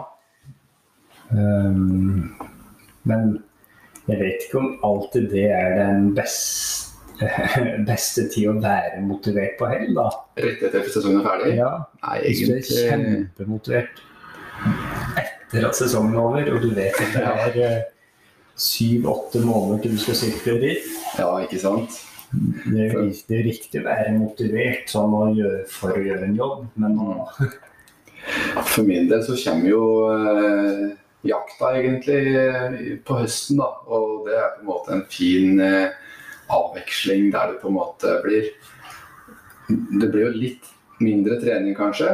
Um, 1.34 2.36
men 3.04 3.44
jeg 4.08 4.20
vet 4.20 4.44
ikke 4.46 4.60
om 4.60 4.74
alltid 4.86 5.30
det 5.32 5.48
er 5.56 5.78
den 5.80 6.12
beste, 6.18 7.30
beste 7.90 8.28
tid 8.34 8.52
å 8.52 8.58
være 8.62 9.02
motivert 9.08 9.56
på 9.60 9.70
hell, 9.72 9.94
da. 9.98 10.10
rett 10.44 10.62
etter 10.62 10.84
at 10.84 10.92
sesongen 10.94 11.22
er 11.24 11.28
ferdig? 11.30 11.56
Ja, 11.58 11.72
Nei, 12.04 12.18
hvis 12.28 12.44
du 12.44 12.54
er 12.54 12.68
kjempemotivert 12.68 14.04
etter 15.24 15.68
at 15.70 15.80
sesongen 15.80 16.14
er 16.18 16.22
over, 16.22 16.54
og 16.54 16.64
du 16.64 16.72
vet 16.76 17.02
at 17.02 17.16
det 17.16 17.26
er 17.48 17.60
eh, 17.64 17.82
syv-åtte 18.60 19.42
måneder 19.44 19.84
til 19.84 19.96
du 19.96 20.02
skal 20.04 20.20
sykle 20.20 20.60
dit. 20.62 20.90
Ja, 21.18 21.32
ikke 21.42 21.62
sant? 21.62 21.98
Det 22.34 22.88
er, 22.88 22.96
det 23.28 23.38
er 23.38 23.46
riktig 23.46 23.82
å 23.82 23.86
være 23.86 24.16
motivert 24.18 24.90
sånn 24.90 25.14
å 25.14 25.28
gjøre, 25.38 25.64
for 25.70 25.94
å 25.94 26.02
gjøre 26.02 26.28
en 26.30 26.38
jobb, 26.40 26.66
men 26.82 26.98
nå 26.98 27.18
For 28.72 28.88
min 28.88 29.10
del 29.12 29.22
så 29.26 29.36
kommer 29.36 29.68
jo 29.70 29.84
eh, 30.10 30.84
jakta 31.28 31.74
egentlig 31.78 32.22
eh, 32.40 32.78
på 33.06 33.18
høsten, 33.20 33.60
da. 33.60 33.70
Og 33.92 34.24
det 34.28 34.38
er 34.40 34.54
på 34.56 34.64
en 34.64 34.70
måte 34.70 34.96
en 34.96 35.04
fin 35.12 35.60
eh, 35.62 35.92
avveksling 36.54 37.30
der 37.34 37.54
det 37.54 37.60
på 37.62 37.70
en 37.70 37.78
måte 37.78 38.16
blir 38.24 38.48
Det 39.68 40.08
blir 40.08 40.28
jo 40.28 40.32
litt 40.36 40.72
mindre 41.04 41.40
trening, 41.42 41.76
kanskje. 41.76 42.10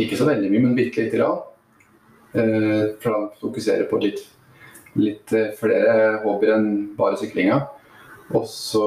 Ikke 0.00 0.16
så 0.16 0.26
veldig 0.28 0.50
mye, 0.50 0.64
men 0.64 0.76
bitte 0.78 1.04
lite 1.04 1.20
grann. 1.20 1.40
Eh, 2.32 2.96
for 3.02 3.16
å 3.16 3.20
fokusere 3.40 3.88
på 3.90 3.98
litt, 4.02 4.22
litt 5.00 5.32
eh, 5.36 5.52
flere 5.58 6.20
hobbyer 6.24 6.56
enn 6.56 6.70
bare 6.98 7.18
syklinga. 7.20 7.60
Og 8.30 8.46
så 8.46 8.86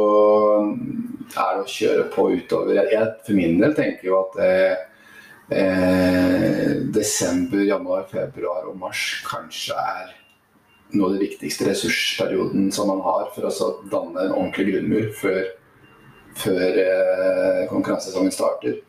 er 0.63 1.57
det 1.57 1.63
å 1.63 1.69
kjøre 1.69 2.03
på 2.13 2.27
utover. 2.31 2.79
Jeg, 2.87 3.07
for 3.25 3.35
min 3.35 3.57
del 3.59 3.73
tenker 3.75 4.07
jo 4.07 4.19
at 4.21 4.37
eh, 4.43 4.83
eh, 5.57 6.69
desember, 6.95 7.63
januar, 7.67 8.05
februar 8.11 8.69
og 8.69 8.77
mars 8.79 9.01
kanskje 9.27 9.75
er 9.75 10.13
noe 10.93 11.09
av 11.09 11.15
den 11.15 11.23
viktigste 11.25 11.67
ressursperioden 11.67 12.69
som 12.71 12.87
man 12.91 13.01
har 13.03 13.27
for 13.33 13.49
å 13.49 13.51
så 13.51 13.69
danne 13.91 14.27
en 14.27 14.35
ordentlig 14.35 14.69
grunnmur 14.69 15.09
før, 15.17 15.41
før 16.39 16.79
eh, 16.85 17.63
konkurransesesongen 17.71 18.35
starter. 18.35 18.79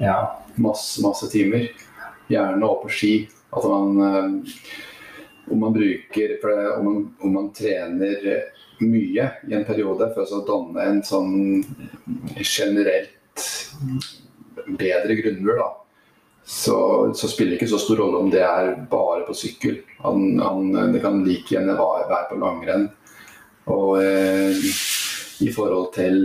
Ja. 0.00 0.16
Masse, 0.56 1.02
masse 1.04 1.28
timer. 1.32 1.68
Gjerne 2.32 2.64
opp 2.68 2.86
på 2.86 2.94
ski. 2.96 3.12
At 3.52 3.68
man 3.68 4.00
eh, 4.06 4.72
om 5.52 5.60
man 5.60 5.72
bruker 5.76 6.28
det, 6.28 6.76
om, 6.78 6.84
man, 6.84 7.14
om 7.20 7.32
man 7.32 7.52
trener 7.52 8.28
mye 8.82 9.28
i 9.48 9.54
en 9.56 9.66
periode 9.68 10.10
for 10.14 10.28
å 10.28 10.42
danne 10.48 10.88
en 10.88 11.00
sånn 11.06 11.62
generelt 12.42 13.46
bedre 14.78 15.16
grunnmur, 15.18 15.58
da, 15.58 15.68
så, 16.44 16.76
så 17.14 17.30
spiller 17.30 17.54
det 17.54 17.60
ikke 17.60 17.70
så 17.72 17.80
stor 17.80 18.02
rolle 18.02 18.18
om 18.22 18.30
det 18.32 18.42
er 18.44 18.74
bare 18.90 19.22
på 19.26 19.36
sykkel. 19.36 19.78
Han, 20.02 20.40
han, 20.42 20.72
det 20.94 21.02
kan 21.04 21.22
like 21.26 21.54
gjerne 21.54 21.78
være, 21.78 22.24
på 22.30 22.40
langrenn. 22.42 22.88
Og 23.70 24.02
eh, 24.02 24.58
i 25.42 25.50
forhold 25.54 25.92
til 25.94 26.18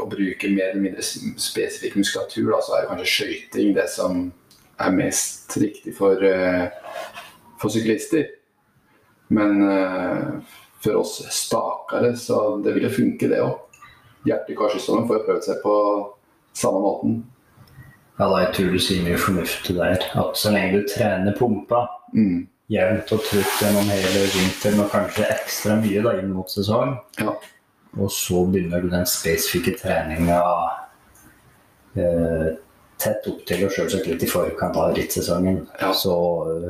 å 0.00 0.08
bruke 0.10 0.50
mer 0.50 0.72
eller 0.72 0.82
mindre 0.82 1.04
spesifikk 1.04 1.98
muskulatur, 2.00 2.50
da, 2.50 2.60
så 2.64 2.76
er 2.78 2.88
kanskje 2.90 3.10
skøyting 3.12 3.74
det 3.76 3.88
som 3.92 4.24
er 4.82 4.94
mest 4.96 5.54
riktig 5.60 5.94
for, 5.94 6.22
eh, 6.26 6.68
for 7.60 7.72
syklister. 7.72 8.32
Men 9.32 9.62
eh, 9.68 10.56
for 10.82 10.96
oss 11.00 11.18
stakere, 11.30 12.16
så 12.18 12.62
det 12.64 12.74
vil 12.74 12.88
jo 12.88 12.90
funke, 12.96 13.28
det 13.30 13.38
òg. 13.42 13.58
I 14.26 14.32
får 14.54 15.16
jo 15.18 15.24
prøvd 15.26 15.42
seg 15.44 15.62
på 15.62 15.74
samme 16.54 16.80
måten. 16.80 17.22
ja, 18.18 18.28
da 18.28 18.38
jeg 18.44 18.54
tror 18.54 18.72
du 18.72 18.78
sier 18.78 19.02
mye 19.02 19.18
fornuftig 19.18 19.74
der. 19.76 19.98
At 20.14 20.36
så 20.38 20.50
lenge 20.52 20.72
du 20.80 20.88
trener 20.88 21.34
pumpa 21.38 21.88
Mm. 22.14 22.46
jevnt 22.70 23.10
og 23.12 23.20
trutt 23.24 23.54
gjennom 23.60 23.88
hele 23.88 24.26
vinteren, 24.34 24.80
og 24.84 24.90
kanskje 24.90 25.24
ekstra 25.32 25.76
mye 25.80 26.02
da 26.02 26.12
inn 26.20 26.30
mot 26.32 26.46
sesong, 26.50 26.98
Ja. 27.18 27.32
og 27.98 28.10
så 28.10 28.44
begynner 28.52 28.82
du 28.82 28.88
den 28.90 29.06
spesifikke 29.06 29.78
treninga 29.80 30.42
eh, 31.96 32.52
tett 32.98 33.26
opp 33.26 33.44
til 33.46 33.64
og 33.66 33.72
selvsagt 33.72 34.06
litt 34.06 34.22
i 34.22 34.26
forkant 34.26 34.76
av 34.76 34.94
rittsesongen, 34.94 35.66
Ja. 35.80 35.90
så 35.92 36.14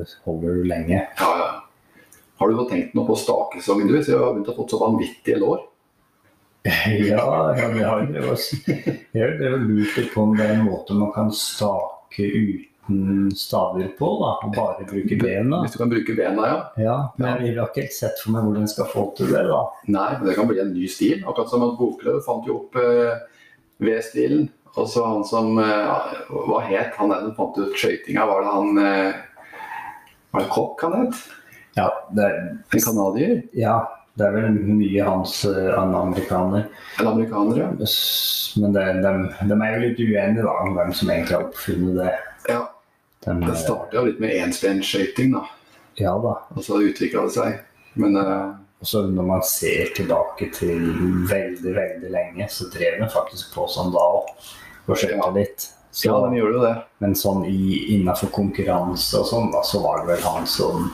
eh, 0.00 0.06
holder 0.24 0.54
du 0.54 0.64
lenge. 0.64 1.06
Ja, 1.20 1.36
ja. 1.38 1.61
Har 2.42 2.50
du 2.50 2.62
tenkt 2.70 2.96
noe 2.98 3.06
på 3.08 3.14
stakesesongen? 3.22 3.86
Du, 3.88 3.96
så 4.02 4.12
vi 4.16 4.18
har 4.18 4.34
begynt 4.34 4.50
å 4.50 4.56
få 4.58 4.66
så 4.74 4.82
vanvittige 4.82 5.38
lår. 5.42 5.62
Ja, 7.08 7.54
ja 7.58 7.68
vi 7.72 7.80
har 7.82 8.02
jo 8.04 8.10
drevet 8.12 8.32
oss- 8.36 8.52
jeg 8.66 9.18
har 9.18 9.32
jo 9.32 9.38
drevet 9.40 9.56
og 9.56 9.70
lurt 9.70 9.96
litt 9.98 10.12
på 10.14 10.22
om 10.22 10.36
det 10.38 10.44
er 10.46 10.52
en 10.60 10.66
måte 10.68 10.94
man 10.94 11.10
kan 11.14 11.32
stake 11.34 12.22
uten 12.28 13.32
staver 13.34 13.88
på, 13.98 14.08
da, 14.20 14.30
og 14.46 14.54
bare 14.54 14.86
bruke 14.86 15.18
bena. 15.18 15.58
Hvis 15.64 15.74
du 15.74 15.80
kan 15.82 15.90
bruke 15.90 16.14
bena, 16.18 16.46
ja. 16.50 16.60
Ja, 16.82 16.94
men 17.18 17.42
jeg 17.46 17.56
har 17.58 17.66
ikke 17.70 17.82
helt 17.86 17.96
sett 17.96 18.22
for 18.22 18.34
meg 18.36 18.46
hvordan 18.46 18.66
jeg 18.66 18.74
skal 18.76 18.88
få 18.94 19.04
til 19.18 19.30
det, 19.34 19.42
da. 19.50 19.60
Nei, 19.90 20.08
men 20.18 20.26
det 20.30 20.36
kan 20.38 20.50
bli 20.50 20.62
en 20.62 20.72
ny 20.74 20.86
stil. 20.90 21.22
Akkurat 21.26 21.50
som 21.50 21.66
at 21.66 21.74
Bokløv 21.78 22.22
fant 22.26 22.46
jo 22.50 22.60
opp 22.60 22.78
eh, 22.82 23.22
V-stilen. 23.82 24.46
Og 24.72 24.86
så 24.88 25.02
han 25.04 25.22
som 25.28 25.58
eh, 25.60 26.06
Hva 26.30 26.62
het 26.64 26.94
han 26.96 27.10
der 27.12 27.26
som 27.26 27.34
fant 27.36 27.58
ut 27.60 27.74
skøytinga? 27.76 28.22
Var 28.30 28.38
det 28.46 28.52
han 28.54 28.82
eh, 28.86 29.18
Var 30.32 30.46
det 30.46 30.52
Kokk 30.54 30.86
han 30.86 30.94
het? 31.02 31.18
Ja, 31.78 31.88
det 32.12 32.24
er, 32.28 32.38
En 32.74 32.80
canadier? 32.84 33.42
ja, 33.56 33.76
det 34.18 34.26
er 34.26 34.34
vel 34.36 34.56
mye 34.76 35.04
hans 35.06 35.38
eh, 35.48 35.70
han 35.72 35.94
amerikaner. 35.96 36.66
En 37.00 37.06
amerikaner, 37.14 37.58
ja. 37.62 37.70
Men 38.60 38.74
det, 38.76 38.82
de, 39.02 39.12
de 39.48 39.56
er 39.56 39.72
jo 39.76 39.82
litt 39.86 40.02
uenige 40.04 40.44
da, 40.44 40.52
om 40.66 40.74
hvem 40.76 40.92
som 40.92 41.10
egentlig 41.14 41.36
har 41.38 41.46
oppfunnet 41.48 41.96
det. 42.02 42.12
ja. 42.52 42.62
De, 43.24 43.36
Det 43.46 43.54
starta 43.56 43.96
jo 44.00 44.08
litt 44.08 44.18
med 44.20 44.34
enstensskøyting, 44.42 45.32
da. 45.36 45.44
ja 46.02 46.12
da. 46.18 46.34
Og 46.56 46.64
så 46.66 46.80
utvikla 46.82 47.22
det 47.28 47.36
seg. 47.36 47.60
Men 47.94 48.16
uh... 48.18 48.50
Og 48.82 48.88
så 48.90 49.04
når 49.06 49.26
man 49.28 49.42
ser 49.46 49.92
tilbake 49.94 50.48
til 50.56 50.80
veldig, 51.30 51.70
veldig 51.76 52.08
lenge, 52.10 52.48
så 52.50 52.66
drev 52.72 52.96
de 52.98 53.06
faktisk 53.14 53.52
på 53.54 53.68
sånn 53.70 53.92
da 53.94 54.02
òg. 54.16 54.32
Og 54.88 54.96
skjønte 54.98 55.20
Ja. 55.22 55.28
litt. 55.36 55.68
Så, 55.94 56.08
ja, 56.08 56.16
de 56.26 56.40
gjorde 56.40 56.56
jo 56.56 56.62
det. 56.64 56.72
Men 57.04 57.14
sånn 57.14 57.44
innafor 57.46 58.32
konkurranse 58.34 59.20
og 59.20 59.28
sånn, 59.30 59.52
da, 59.54 59.60
så 59.62 59.78
var 59.84 60.00
det 60.02 60.08
vel 60.16 60.24
han 60.26 60.48
som 60.50 60.88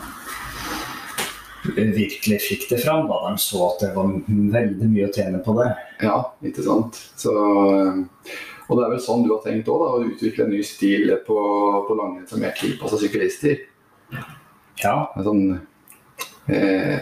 virkelig 1.76 2.38
fikk 2.44 2.68
det 2.70 2.78
fram. 2.82 3.08
Da. 3.10 3.18
De 3.30 3.42
så 3.42 3.62
at 3.68 3.82
det 3.84 3.90
var 3.96 4.12
veldig 4.28 4.88
mye 4.92 5.08
å 5.08 5.12
tjene 5.14 5.40
på 5.44 5.54
det. 5.60 5.70
Ja, 6.04 6.18
ikke 6.44 6.64
sant. 6.66 6.98
Så, 7.18 7.32
og 8.68 8.72
det 8.78 8.84
er 8.84 8.92
vel 8.94 9.02
sånn 9.02 9.25
du 9.26 9.32
har 9.34 9.42
tenkt 9.44 9.70
òg, 9.72 9.84
å 9.84 10.02
utvikle 10.06 10.46
en 10.46 10.54
ny 10.54 10.62
stil 10.66 11.12
på, 11.26 11.38
på 11.88 11.98
langrenn 11.98 12.28
som 12.30 12.42
er 12.44 12.56
tilpassa 12.58 13.00
syklister. 13.00 13.64
Ja, 14.78 15.08
En 15.16 15.25
sånn 15.26 15.44
eh, 16.54 16.98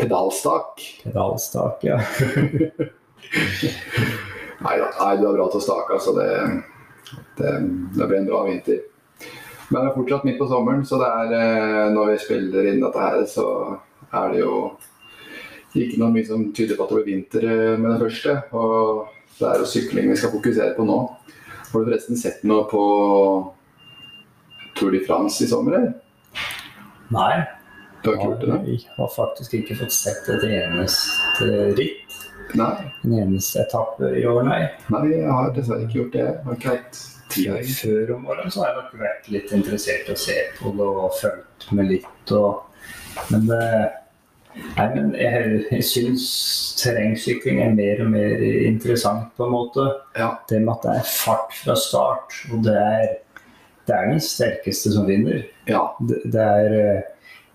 pedalstak. 0.00 0.82
pedalstak, 1.04 1.84
ja. 1.86 2.00
Nei 4.62 4.76
da, 4.78 4.88
nei, 4.94 5.14
du 5.18 5.24
er 5.26 5.34
bra 5.34 5.46
til 5.50 5.58
å 5.58 5.62
stake, 5.64 5.96
altså. 5.96 6.12
Det, 6.14 6.28
det, 7.38 7.52
det 7.96 8.06
blir 8.06 8.20
en 8.20 8.28
bra 8.28 8.42
vinter. 8.46 8.82
Men 9.72 9.78
det 9.86 9.88
er 9.88 9.96
fortsatt 9.96 10.26
midt 10.28 10.38
på 10.38 10.46
sommeren, 10.50 10.84
så 10.86 10.98
det 11.00 11.08
er, 11.08 11.32
eh, 11.38 11.86
når 11.94 12.12
vi 12.12 12.18
spiller 12.26 12.68
inn 12.70 12.82
dette 12.82 13.00
her, 13.02 13.22
så 13.30 13.46
er 14.12 14.32
det 14.32 14.40
jo 14.42 14.54
ikke 15.74 15.98
noe 16.02 16.12
mye 16.12 16.26
som 16.28 16.44
tyder 16.52 16.76
på 16.76 16.84
at 16.84 16.90
det 16.92 16.98
blir 17.00 17.08
vinter 17.14 17.46
eh, 17.48 17.78
med 17.80 17.94
det 17.94 18.00
første. 18.04 18.34
Og 18.52 19.08
det 19.38 19.48
er 19.48 19.62
jo 19.62 19.70
sykling 19.72 20.10
vi 20.12 20.16
skal 20.20 20.34
fokusere 20.34 20.74
på 20.76 20.84
nå. 20.88 20.98
Har 21.72 21.80
du 21.80 21.86
forresten 21.88 22.18
sett 22.20 22.42
noe 22.44 22.66
på 22.68 22.82
Tour 24.76 24.90
de 24.92 25.00
France 25.06 25.44
i 25.44 25.48
sommer? 25.48 25.78
eller? 25.78 25.92
Nei, 27.12 27.42
Du 28.02 28.10
har 28.10 28.16
ikke 28.18 28.28
gjort 28.28 28.40
det? 28.40 28.60
jeg 28.72 28.90
har 28.96 29.10
faktisk 29.14 29.54
ikke 29.54 29.76
fått 29.78 29.92
sett 29.94 30.28
et 30.32 30.44
eneste 30.48 31.48
ritt. 31.78 32.16
Nei, 32.58 32.92
En 33.04 33.12
eneste 33.16 33.62
etappe 33.62 34.10
i 34.18 34.24
år, 34.28 34.42
nei. 34.44 34.62
nei, 34.92 35.02
jeg 35.12 35.28
har 35.30 35.52
dessverre 35.56 35.86
ikke 35.86 36.00
gjort 36.02 36.12
det. 36.16 36.24
Jeg 36.26 36.44
har 36.48 36.56
ikke 36.58 36.72
hatt 36.74 37.02
tida 37.32 37.60
i 37.62 37.64
Før 37.78 38.10
om 38.16 38.26
morgenen 38.26 38.52
så 38.52 38.60
har 38.64 38.72
jeg 38.72 38.78
nok 38.82 38.98
vært 39.00 39.30
litt 39.32 39.52
interessert 39.56 40.10
i 40.10 40.12
å 40.12 40.20
se 40.20 40.36
på 40.58 40.72
det 40.76 40.88
og 40.90 41.14
fulgt 41.20 41.68
med 41.78 41.88
litt. 41.94 42.32
Og, 42.36 42.82
men 43.30 43.46
det, 43.48 43.62
nei, 44.76 44.86
men 44.94 45.12
jeg, 45.18 45.62
jeg 45.70 45.86
syns 45.88 46.26
terrengsykling 46.80 47.60
er 47.64 47.74
mer 47.76 48.02
og 48.04 48.12
mer 48.14 48.42
interessant, 48.66 49.30
på 49.36 49.46
en 49.46 49.54
måte. 49.54 49.86
Ja, 50.18 50.34
Det 50.48 50.60
med 50.62 50.74
at 50.76 50.86
det 50.88 50.98
er 51.00 51.08
fart 51.08 51.56
fra 51.56 51.76
start, 51.78 52.36
og 52.52 52.64
det 52.66 52.76
er, 52.76 53.16
det 53.88 53.96
er 53.96 54.12
den 54.12 54.22
sterkeste 54.22 54.92
som 54.94 55.08
vinner. 55.08 55.44
ja, 55.70 55.86
Det, 56.08 56.20
det 56.32 56.42
er 56.42 56.78
eh, 56.80 57.08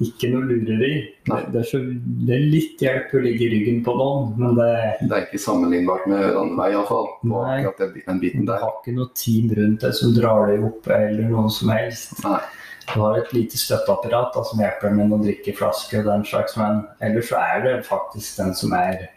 ikke 0.03 0.29
noe 0.29 0.45
lureri. 0.45 0.91
Det, 1.25 1.39
det, 1.53 1.61
er 1.63 1.65
så, 1.65 1.79
det 2.27 2.35
er 2.35 2.43
litt 2.51 2.83
hjelp 2.83 3.15
å 3.17 3.23
ligge 3.23 3.47
i 3.47 3.49
ryggen 3.55 3.79
på 3.85 3.95
noen, 3.97 4.29
men 4.37 4.57
det, 4.59 4.69
det 5.01 5.09
er 5.09 5.25
ikke 5.25 5.41
sammenlignbart 5.41 6.05
med 6.11 6.27
landevei 6.35 6.69
iallfall. 6.75 7.09
På 7.23 7.41
Nei. 7.47 7.63
den, 7.79 8.45
du 8.45 8.53
har 8.53 8.69
ikke 8.75 8.93
noe 8.97 9.09
team 9.17 9.49
rundt 9.57 9.85
deg 9.85 9.97
som 9.97 10.13
drar 10.17 10.51
deg 10.51 10.65
opp, 10.67 10.85
eller 10.93 11.29
noe 11.31 11.49
som 11.53 11.73
helst. 11.73 12.13
Nei. 12.25 12.41
Du 12.87 13.01
har 13.01 13.17
et 13.19 13.33
lite 13.35 13.59
støtteapparat 13.59 14.31
da, 14.35 14.43
som 14.47 14.61
hjelper 14.63 14.87
deg 14.89 14.97
med 14.97 15.15
å 15.17 15.21
drikke 15.23 15.53
flaske 15.57 15.99
og 15.99 16.07
den 16.07 16.23
slags, 16.27 16.55
men 16.59 16.85
ellers 17.03 17.29
så 17.31 17.41
er 17.41 17.63
det 17.65 17.73
faktisk 17.87 18.39
den 18.39 18.53
som 18.55 18.73
er 18.77 19.09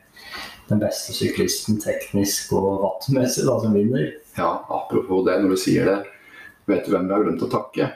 den 0.71 0.83
beste 0.83 1.15
syklisten 1.15 1.79
teknisk 1.83 2.53
og 2.59 2.83
wattmessig 2.85 3.47
da, 3.47 3.57
som 3.63 3.75
vinner. 3.75 4.13
Ja, 4.37 4.51
apropos 4.71 5.25
det, 5.27 5.39
når 5.43 5.55
du 5.55 5.63
sier 5.63 5.87
det. 5.87 5.99
Vet 6.71 6.87
du 6.87 6.93
hvem 6.95 7.09
vi 7.09 7.15
har 7.15 7.25
glemt 7.27 7.47
å 7.47 7.51
takke? 7.51 7.93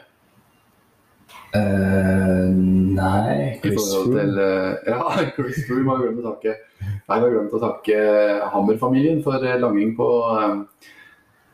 Uh, 1.54 2.50
nei 2.50 3.60
Chris 3.62 3.84
Froome. 3.92 4.24
eh, 4.42 4.72
Ja, 4.90 5.12
Chris 5.37 5.60
Froome 5.68 5.92
har 5.92 6.02
glemt 6.02 6.22
å 6.24 6.32
takke. 6.32 6.56
Nei, 6.82 7.18
vi 7.18 7.20
har 7.20 7.34
glemt 7.37 7.54
å 7.54 7.60
takke 7.62 7.98
Hammer-familien 8.54 9.22
for 9.26 9.42
eh, 9.42 9.58
langing 9.62 9.92
på 9.98 10.08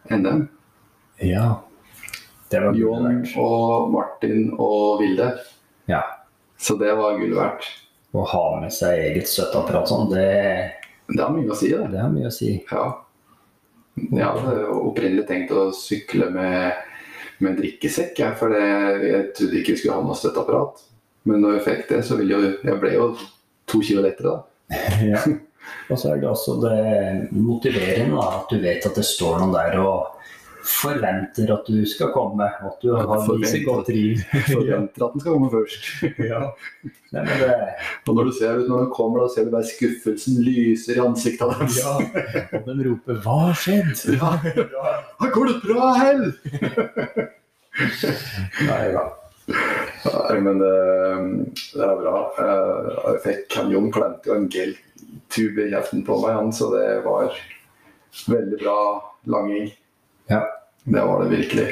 NM. 0.08 0.46
Ja. 1.20 1.50
Det 2.50 2.60
var 2.60 2.74
Jon 2.74 3.06
og 3.38 3.92
Martin 3.92 4.50
og 4.58 5.00
Vilde. 5.02 5.28
Ja. 5.90 6.02
Så 6.58 6.74
det 6.80 6.92
var 6.98 7.18
gull 7.20 7.36
verdt. 7.38 7.68
Å 8.10 8.24
ha 8.26 8.44
med 8.58 8.72
seg 8.74 8.98
eget 9.04 9.30
støtteapparat 9.30 9.86
sånn, 9.86 10.08
det, 10.10 10.26
Det 11.06 11.22
har 11.22 11.30
mye 11.30 11.50
å 11.50 11.58
si, 11.58 11.70
det. 11.70 11.86
det 11.92 12.00
har 12.02 12.10
mye 12.10 12.26
å 12.26 12.34
si. 12.34 12.56
Ja. 12.72 12.86
Jeg 14.00 14.24
hadde 14.24 14.56
opprinnelig 14.74 15.26
tenkt 15.28 15.52
å 15.54 15.68
sykle 15.76 16.30
med, 16.34 16.80
med 17.44 17.58
drikkesekk, 17.60 18.18
jeg, 18.18 18.38
for 18.40 18.54
det, 18.54 18.64
jeg 19.04 19.28
trodde 19.36 19.60
ikke 19.60 19.76
vi 19.76 19.82
skulle 19.82 19.98
ha 20.00 20.06
noe 20.06 20.18
støtteapparat. 20.18 20.82
Men 21.30 21.44
når 21.44 21.58
vi 21.58 21.64
fikk 21.68 21.86
det, 21.90 22.00
så 22.08 22.16
ville 22.16 22.34
jo 22.34 22.50
Jeg 22.64 22.80
ble 22.80 22.92
jo 22.96 23.06
to 23.70 23.82
kilo 23.84 24.02
lettere, 24.02 24.34
da. 24.34 24.80
Ja. 25.12 25.22
Og 25.92 25.98
så 26.00 26.10
er 26.10 26.22
det 26.22 26.26
også 26.26 26.56
det 26.62 27.30
motiverende 27.36 28.16
da, 28.16 28.40
at 28.40 28.50
du 28.50 28.58
vet 28.62 28.86
at 28.88 28.96
det 28.96 29.04
står 29.06 29.38
noen 29.42 29.52
der 29.54 29.76
og 29.82 30.19
forventer 30.66 31.50
at 31.54 31.66
du 31.68 31.80
skal 31.88 32.10
komme, 32.14 32.46
at 32.46 32.76
du 32.82 32.90
har 32.96 33.22
viser 33.28 33.62
godt 33.66 33.86
driv. 33.88 34.20
Forventer 34.48 35.04
at 35.06 35.12
den 35.14 35.20
skal 35.24 35.32
komme 35.36 35.50
først. 35.52 35.88
ja. 36.30 36.40
Nei, 37.10 37.24
men 37.26 37.40
det, 37.42 37.54
Og 38.06 38.14
når 38.14 38.28
du 38.28 38.32
ser 38.38 38.60
ut 38.60 38.68
når 38.70 38.84
den 38.84 38.92
kommer, 38.94 39.24
da 39.24 39.32
ser 39.34 39.48
du 39.48 39.50
bare 39.54 39.66
skuffelsen 39.66 40.38
lyser 40.46 40.98
i 40.98 41.02
ansiktet 41.04 41.54
hans. 41.58 41.78
ja. 41.80 41.96
Og 42.60 42.68
de 42.70 42.88
roper 42.90 43.18
'hva 43.24 43.38
har 43.48 43.58
skjedd?' 43.58 44.04
Ja. 44.20 44.30
Her 45.20 45.32
går 45.34 45.50
det 45.50 45.58
bra, 45.64 45.90
Hell! 45.98 46.26
Nei 48.66 48.84
da. 48.94 49.04
Nei, 49.50 50.36
men 50.44 50.60
det, 50.62 50.74
det 51.74 51.82
er 51.86 51.96
bra. 51.98 52.16
Eh, 52.38 52.90
Jeg 53.10 53.22
fikk 53.24 53.56
han 53.58 53.72
Jon 53.74 53.90
klemte 53.94 54.30
jo 54.30 54.36
en 54.38 54.48
geltube 54.52 55.66
i 55.66 55.72
kjeften 55.72 56.04
på 56.06 56.18
meg, 56.22 56.36
han, 56.38 56.52
så 56.54 56.70
det 56.74 56.86
var 57.06 57.34
veldig 58.30 58.58
bra 58.62 58.78
langing. 59.30 59.70
Ja. 60.30 60.44
Det 60.84 61.00
var 61.00 61.22
det 61.22 61.30
virkelig. 61.36 61.66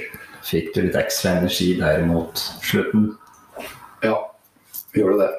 Fikk 0.45 0.73
du 0.75 0.83
litt 0.85 0.97
ekstra 0.99 1.39
energi 1.39 1.73
der 1.79 2.05
mot 2.07 2.41
slutten? 2.63 3.13
Ja, 4.05 4.17
vi 4.93 5.01
gjorde 5.01 5.25
det. 5.25 5.31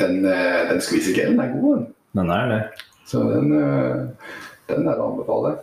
Den, 0.00 0.24
eh, 0.24 0.68
den 0.70 0.80
squeezy-gelen 0.80 1.40
er 1.40 1.52
god, 1.52 1.76
den. 1.76 1.86
Den 2.16 2.30
er 2.30 2.48
det. 2.48 2.60
Så 3.06 3.22
den, 3.26 3.52
eh, 3.52 4.06
den 4.68 4.88
er 4.88 4.98
å 4.98 5.10
anbefale. 5.10 5.58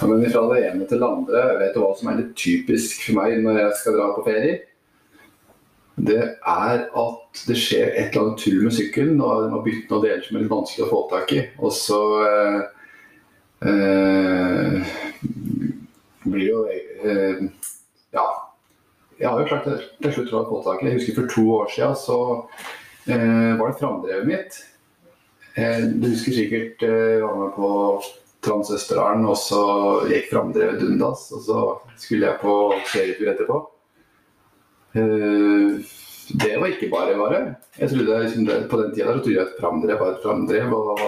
Ja, 0.00 0.06
men 0.06 0.30
fra 0.30 0.54
det 0.54 0.64
ene 0.66 0.86
til 0.88 1.00
det 1.00 1.08
andre, 1.08 1.42
vet 1.58 1.74
du 1.74 1.80
hva 1.80 1.96
som 1.96 2.08
er 2.08 2.16
litt 2.22 2.34
typisk 2.36 3.06
for 3.06 3.20
meg 3.20 3.42
når 3.44 3.60
jeg 3.60 3.76
skal 3.80 3.98
dra 3.98 4.08
på 4.16 4.24
ferie? 4.26 4.60
Det 5.94 6.22
er 6.46 6.88
at 6.90 7.44
det 7.46 7.56
skjer 7.56 7.92
et 7.94 8.10
eller 8.10 8.24
annet 8.24 8.40
tull 8.42 8.62
med 8.64 8.74
sykkelen, 8.74 9.20
og 9.22 9.44
den 9.44 9.52
må 9.54 9.62
bytte 9.62 9.92
noen 9.92 10.02
deler 10.02 10.24
som 10.24 10.36
er 10.36 10.42
litt 10.42 10.50
vanskelig 10.50 10.86
å 10.86 10.90
få 10.90 11.02
tak 11.12 11.32
i. 11.36 11.42
Og 11.60 11.72
så 11.72 12.00
eh, 12.26 12.62
eh, 13.70 14.94
blir 16.24 16.48
jo 16.48 16.64
eh, 16.68 17.44
Ja. 18.14 18.26
Jeg 19.18 19.30
har 19.30 19.38
jo 19.40 19.46
klart 19.46 19.66
til 20.02 20.12
slutt 20.12 20.32
å 20.34 20.44
få 20.48 20.60
tak 20.64 20.82
i. 20.82 20.88
Jeg 20.88 20.98
husker 20.98 21.20
for 21.20 21.30
to 21.30 21.44
år 21.54 21.68
siden 21.70 21.94
så 21.98 22.18
eh, 23.06 23.52
var 23.60 23.70
det 23.70 23.78
framdrevet 23.78 24.26
mitt. 24.26 24.56
Eh, 25.54 25.84
du 25.86 26.08
husker 26.10 26.34
sikkert 26.34 26.82
eh, 26.82 27.12
jeg 27.14 27.22
var 27.22 27.36
med 27.38 27.52
på 27.54 27.70
Transøsterdalen, 28.44 29.24
og 29.30 29.38
så 29.40 29.62
gikk 30.10 30.26
framdrevet 30.32 30.82
dundas. 30.82 31.28
Og 31.36 31.44
så 31.46 31.60
skulle 32.00 32.26
jeg 32.26 32.42
på 32.42 32.56
ferietur 32.90 33.30
etterpå. 33.32 33.60
Eh, 34.98 35.78
det 36.40 36.56
var 36.58 36.72
ikke 36.72 36.90
bare 36.92 37.14
bare. 37.18 37.40
Jeg 37.78 37.90
trodde 37.90 38.20
liksom 38.24 38.46
det, 38.48 38.58
På 38.70 38.80
den 38.80 38.94
tida 38.94 39.12
så 39.12 39.20
trodde 39.20 39.36
jeg 39.36 39.46
at 39.46 39.58
framdrev 39.60 40.00
var 40.00 40.12
et 40.12 40.22
framdrev, 40.24 40.74
og 40.74 41.00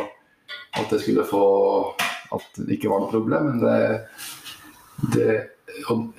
at 0.77 0.91
det 0.91 1.01
skulle 1.03 1.25
få 1.27 1.45
At 2.35 2.59
det 2.59 2.75
ikke 2.77 2.91
var 2.91 3.03
noe 3.03 3.13
problem. 3.13 3.51
Men 3.51 3.63
det, 3.63 3.77
det, 4.97 5.41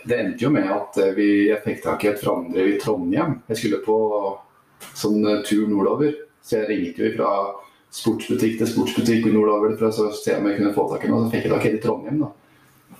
det 0.05 0.17
endte 0.17 0.45
jo 0.45 0.51
med 0.53 0.69
at 0.71 0.99
vi, 1.17 1.47
jeg 1.49 1.63
fikk 1.63 1.83
tak 1.85 2.03
i 2.05 2.11
et 2.11 2.21
framdrev 2.21 2.73
i 2.73 2.79
Trondheim. 2.81 3.39
Jeg 3.49 3.61
skulle 3.61 3.81
på 3.85 3.97
sånn 4.97 5.23
eh, 5.25 5.43
tur 5.47 5.67
nordover, 5.71 6.13
så 6.45 6.61
jeg 6.61 6.69
ringte 6.71 7.05
jo 7.05 7.13
fra 7.17 7.31
sportsbutikk 7.97 8.59
til 8.59 8.69
sportsbutikk 8.69 9.29
nordover 9.31 9.77
for 9.79 9.89
å 9.89 10.11
se 10.13 10.35
om 10.35 10.49
jeg 10.49 10.59
kunne 10.59 10.75
få 10.75 10.87
tak 10.91 11.07
i 11.07 11.11
noe. 11.11 11.25
Så 11.25 11.33
fikk 11.33 11.47
jeg 11.47 11.53
tak 11.55 11.65
i 11.65 11.71
det 11.71 11.79
i 11.79 11.85
Trondheim. 11.85 12.25
da. 12.25 12.33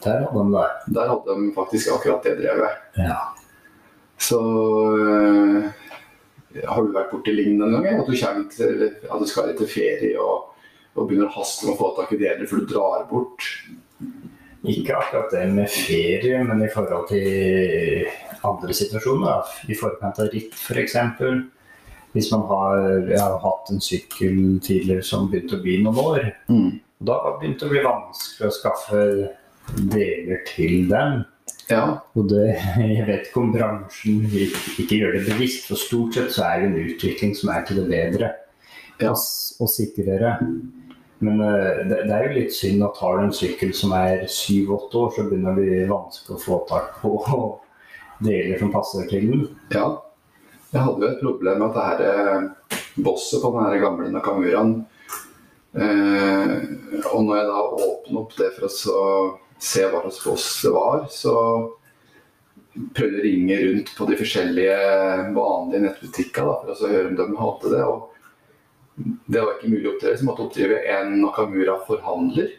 Der 0.04 0.24
hadde 0.24 0.44
de 0.44 0.54
det. 0.54 0.68
Der 0.96 1.12
hadde 1.12 1.36
de 1.40 1.50
faktisk 1.56 1.92
akkurat 1.96 2.26
det 2.26 2.36
drevet. 2.42 2.84
Ja. 3.02 3.18
Så 4.18 4.40
øh, 4.98 5.66
har 6.66 6.86
du 6.86 6.94
vært 6.94 7.12
borti 7.14 7.34
lignende 7.34 7.70
en 7.78 7.86
gang? 7.86 8.02
At 8.02 8.10
du, 8.10 8.18
kommer 8.18 8.48
til, 8.54 8.86
at 9.06 9.20
du 9.22 9.30
skal 9.30 9.52
til 9.58 9.70
ferie 9.70 10.14
og, 10.22 10.54
og 10.96 11.10
begynner 11.10 11.30
å 11.30 11.38
haste 11.38 11.68
med 11.68 11.76
å 11.76 11.82
få 11.82 11.92
tak 11.98 12.14
i 12.16 12.22
deler 12.22 12.50
for 12.50 12.62
du 12.62 12.70
drar 12.70 13.06
bort? 13.10 13.46
Ikke 14.66 14.96
akkurat 14.98 15.32
det 15.32 15.44
med 15.54 15.70
ferie, 15.70 16.40
men 16.44 16.64
i 16.66 16.72
forhold 16.74 17.08
til 17.12 18.08
andre 18.48 18.74
situasjoner. 18.74 19.28
Da. 19.28 19.70
I 19.70 19.78
forkant 19.78 20.20
av 20.24 20.32
ritt, 20.34 20.56
f.eks. 20.58 20.98
Hvis 22.16 22.32
man 22.34 22.46
har, 22.50 22.82
har 23.14 23.38
hatt 23.44 23.72
en 23.72 23.84
sykkel 23.84 24.58
tidligere 24.64 25.06
som 25.06 25.28
begynte 25.30 25.60
å 25.60 25.64
bli 25.64 25.78
noen 25.84 26.00
år. 26.02 26.30
Mm. 26.50 26.80
Da 27.06 27.18
begynte 27.38 27.66
det 27.66 27.70
å 27.70 27.74
bli 27.76 27.84
vanskelig 27.86 28.48
å 28.48 28.56
skaffe 28.56 29.02
deler 29.94 30.42
til 30.48 30.88
den. 30.90 31.22
Ja. 31.68 31.84
Og 32.16 32.30
det, 32.32 32.56
jeg 32.80 33.06
vet 33.10 33.28
ikke 33.28 33.44
om 33.44 33.54
bransjen 33.54 34.24
ikke, 34.32 34.98
gjør 35.02 35.18
det 35.18 35.26
bevisst, 35.28 35.68
for 35.68 35.80
stort 35.80 36.16
sett 36.16 36.34
så 36.34 36.48
er 36.48 36.64
det 36.64 36.70
en 36.70 36.80
utvikling 36.88 37.36
som 37.38 37.52
er 37.54 37.66
til 37.68 37.82
det 37.82 37.88
bedre 37.92 38.34
Ja. 38.98 39.12
og, 39.12 39.20
og 39.62 39.70
sikrere. 39.70 40.38
Men 41.20 41.42
eh, 41.42 41.86
det, 41.90 42.02
det 42.06 42.14
er 42.14 42.28
jo 42.28 42.36
litt 42.36 42.54
synd 42.54 42.84
at 42.86 43.00
har 43.02 43.18
du 43.18 43.28
en 43.28 43.34
sykkel 43.36 43.72
som 43.76 43.94
er 43.98 44.28
syv-åtte 44.32 45.00
år, 45.02 45.14
så 45.16 45.26
begynner 45.26 45.56
det 45.56 45.64
å 45.64 45.64
bli 45.64 45.88
vanskelig 45.90 46.36
å 46.38 46.44
få 46.44 46.60
tak 46.70 47.00
på 47.02 47.14
deler 48.28 48.60
som 48.62 48.74
passer 48.74 49.10
til 49.10 49.32
den. 49.32 49.48
ja. 49.74 49.88
Jeg 50.74 50.84
hadde 50.84 51.00
jo 51.00 51.08
et 51.14 51.22
problem 51.24 51.62
med 51.62 51.70
at 51.70 51.78
det 51.78 51.84
her 51.88 52.02
eh, 52.12 52.80
bosset 53.00 53.40
på 53.40 53.54
den 53.56 53.80
gamle 53.80 54.10
Nakamuraen 54.12 54.74
eh, 55.80 56.56
Og 57.14 57.24
når 57.24 57.38
jeg 57.38 57.48
da 57.48 57.62
åpner 57.62 58.20
opp 58.20 58.36
det 58.36 58.50
for 58.58 58.68
å 58.68 58.72
se 59.64 59.86
hva 59.88 60.02
slags 60.04 60.20
boss 60.26 60.48
det 60.66 60.74
var, 60.76 61.06
så 61.10 61.36
prøvde 62.94 63.16
jeg 63.16 63.22
å 63.22 63.26
ringe 63.26 63.62
rundt 63.64 63.94
på 63.98 64.10
de 64.10 64.20
forskjellige 64.20 64.76
vanlige 65.38 65.84
nettbutikkene 65.88 66.60
for 66.60 66.74
å 66.76 66.92
høre 66.92 67.08
om 67.14 67.18
de 67.18 67.28
hadde 67.40 67.74
det. 67.74 67.82
og 67.88 68.17
Det 68.98 69.42
var 69.42 69.58
ikke 69.58 69.70
mulig 69.70 69.86
å 69.86 69.94
oppdrive, 69.94 70.18
så 70.18 70.26
måtte 70.26 70.46
oppdrive 70.48 70.80
en 70.90 71.20
Nakamura-forhandler 71.22 72.50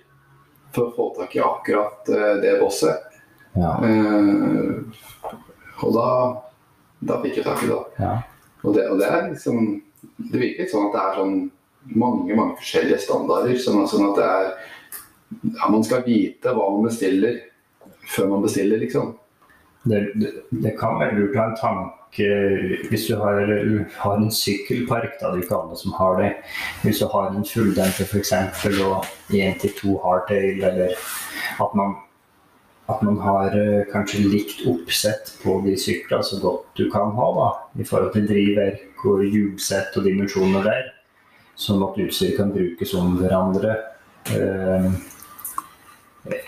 for 0.75 0.87
å 0.87 0.95
få 0.95 1.07
tak 1.17 1.35
i 1.35 1.43
akkurat 1.43 2.11
eh, 2.15 2.35
det 2.45 2.55
bosset. 2.61 3.19
Ja. 3.59 3.73
Uh, 3.83 4.85
og 5.83 5.95
da, 5.97 6.09
da 7.11 7.19
fikk 7.25 7.41
jeg 7.41 7.47
tak 7.49 7.65
i 7.65 7.71
det. 7.71 7.79
Ja. 7.99 8.13
Og 8.63 8.77
det, 8.77 8.85
og 8.93 9.01
det 9.01 9.09
er 9.09 9.29
liksom 9.31 9.79
Det 10.19 10.41
virker 10.41 10.65
litt 10.65 10.73
sånn 10.73 10.89
at 10.89 10.95
det 10.95 11.03
er 11.03 11.17
sånn 11.19 11.37
mange 11.99 12.37
mange 12.37 12.59
forskjellige 12.61 13.01
standarder. 13.03 13.59
Sånn, 13.63 13.87
sånn 13.91 14.11
at 14.11 14.19
det 14.19 14.27
er 14.29 14.49
ja, 15.57 15.71
Man 15.71 15.87
skal 15.87 16.05
vite 16.07 16.55
hva 16.55 16.69
man 16.75 16.87
bestiller 16.87 17.41
før 18.09 18.31
man 18.31 18.45
bestiller, 18.45 18.81
liksom. 18.81 19.17
Det, 19.89 19.99
det, 20.17 20.31
det 20.51 20.73
kan 20.79 20.97
være 21.01 21.19
lurt 21.19 21.35
å 21.37 21.41
ha 21.43 21.49
en 21.51 21.59
tanke 21.59 21.98
hvis 22.17 23.07
du 23.07 23.17
har, 23.21 23.41
har 24.01 24.17
en 24.17 24.31
sykkelpark, 24.33 25.19
da 25.21 25.31
det 25.31 25.39
er 25.39 25.45
ikke 25.45 25.59
alle 25.59 25.77
som 25.77 25.93
har 25.99 26.21
det. 26.23 26.31
Hvis 26.83 26.99
du 27.03 27.07
har 27.13 27.31
en 27.31 27.45
fulldemper 27.47 28.09
f.eks. 28.09 28.33
og 28.83 29.07
én 29.35 29.59
til 29.61 29.75
to 29.79 29.99
hardtail, 30.05 30.65
eller 30.65 30.95
at 31.61 31.75
man, 31.79 31.95
at 32.89 33.03
man 33.03 33.19
har 33.21 33.53
eh, 33.55 33.85
kanskje 33.93 34.25
likt 34.25 34.65
oppsett 34.67 35.35
på 35.43 35.61
de 35.67 35.77
syklene 35.79 36.25
så 36.25 36.41
godt 36.41 36.65
du 36.81 36.89
kan 36.91 37.13
ha, 37.19 37.29
da, 37.37 37.49
i 37.83 37.85
forhold 37.85 38.15
til 38.15 38.27
drivverk 38.31 39.05
og 39.05 39.27
hjulsett 39.29 39.97
og 39.97 40.09
dimensjoner 40.09 40.65
der. 40.65 40.91
Sånn 41.59 41.83
at 41.85 41.99
utstyret 42.01 42.39
kan 42.39 42.55
brukes 42.55 42.95
om 42.95 43.19
hverandre. 43.21 43.77
Eh, 44.33 44.91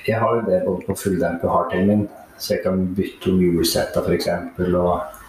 Jeg 0.07 0.19
har 0.21 0.35
jo 0.37 0.43
det 0.45 0.65
både 0.67 0.85
på 0.87 0.95
fulldemper 0.99 1.49
og 1.49 1.55
hardtailen 1.55 1.89
min, 1.89 2.09
så 2.37 2.55
jeg 2.55 2.63
kan 2.67 2.83
bytte 2.97 3.31
om 3.31 3.41
hjulsetta 3.41 4.03
f.eks. 4.05 4.29
Og, 4.59 5.20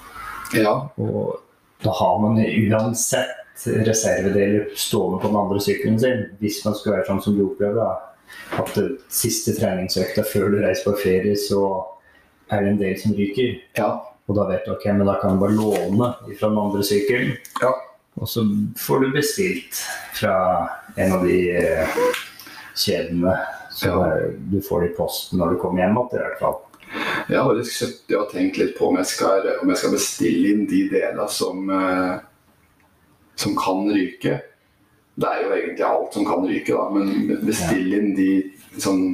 Ja, 0.58 0.74
og 0.98 1.40
da 1.84 1.94
har 1.98 2.20
man 2.22 2.38
uansett 2.42 3.66
reservedeler 3.66 4.72
stående 4.76 5.20
på 5.22 5.28
den 5.30 5.38
andre 5.38 5.60
sykkelen 5.62 6.00
sin. 6.02 6.24
Hvis 6.42 6.64
man 6.66 6.76
skulle 6.76 6.98
være 7.00 7.08
sånn 7.12 7.22
som 7.24 7.38
du 7.38 7.46
opplevde, 7.46 7.82
da. 7.84 7.98
At 8.62 8.76
siste 9.12 9.54
treningsøkta 9.58 10.24
før 10.28 10.50
du 10.54 10.60
reiser 10.64 10.88
på 10.90 10.98
ferie, 11.02 11.36
så 11.40 11.62
er 12.52 12.64
det 12.64 12.72
en 12.74 12.80
del 12.82 12.98
som 13.00 13.14
ryker. 13.18 13.58
ja, 13.78 13.92
Og 14.30 14.36
da 14.38 14.46
vet 14.48 14.66
du 14.66 14.72
ok, 14.72 14.86
men 14.96 15.08
da 15.08 15.18
kan 15.22 15.36
du 15.36 15.42
bare 15.42 15.56
låne 15.58 16.12
fra 16.40 16.48
den 16.50 16.58
andre 16.58 16.84
sykkelen. 16.84 17.38
ja. 17.62 17.72
Og 18.20 18.28
så 18.28 18.42
får 18.78 19.00
du 19.06 19.12
bestilt 19.16 19.78
fra 20.20 20.68
en 21.00 21.14
av 21.16 21.22
de 21.24 21.38
eh, 21.56 21.88
kjedene. 22.76 23.38
Så 23.72 23.88
Ja. 23.88 24.28
du 24.52 24.60
får 24.62 24.82
det 24.82 24.90
i 24.92 24.96
posten 24.98 25.40
når 25.40 25.54
du 25.54 25.60
kommer 25.62 25.80
hjem 25.82 25.96
igjen, 25.96 26.10
i 26.12 26.18
hvert 26.20 26.40
fall. 26.40 26.58
Jeg 27.32 27.40
har 27.40 27.48
faktisk 27.48 27.78
sittet 27.78 28.18
og 28.20 28.32
tenkt 28.34 28.58
litt 28.60 28.74
på 28.78 28.90
om 28.90 28.98
jeg 29.00 29.08
skal, 29.14 29.46
om 29.62 29.70
jeg 29.72 29.80
skal 29.80 29.94
bestille 29.96 30.52
inn 30.52 30.66
de 30.68 30.82
delene 30.92 31.28
som, 31.32 31.70
eh, 31.72 32.16
som 33.40 33.56
kan 33.60 33.86
ryke. 33.88 34.40
Det 35.22 35.30
er 35.30 35.44
jo 35.46 35.54
egentlig 35.56 35.86
alt 35.88 36.18
som 36.18 36.28
kan 36.28 36.48
ryke, 36.48 36.76
da, 36.76 36.90
men 36.92 37.40
bestille 37.46 38.00
inn 38.02 38.14
de 38.18 38.32
sånn 38.80 39.06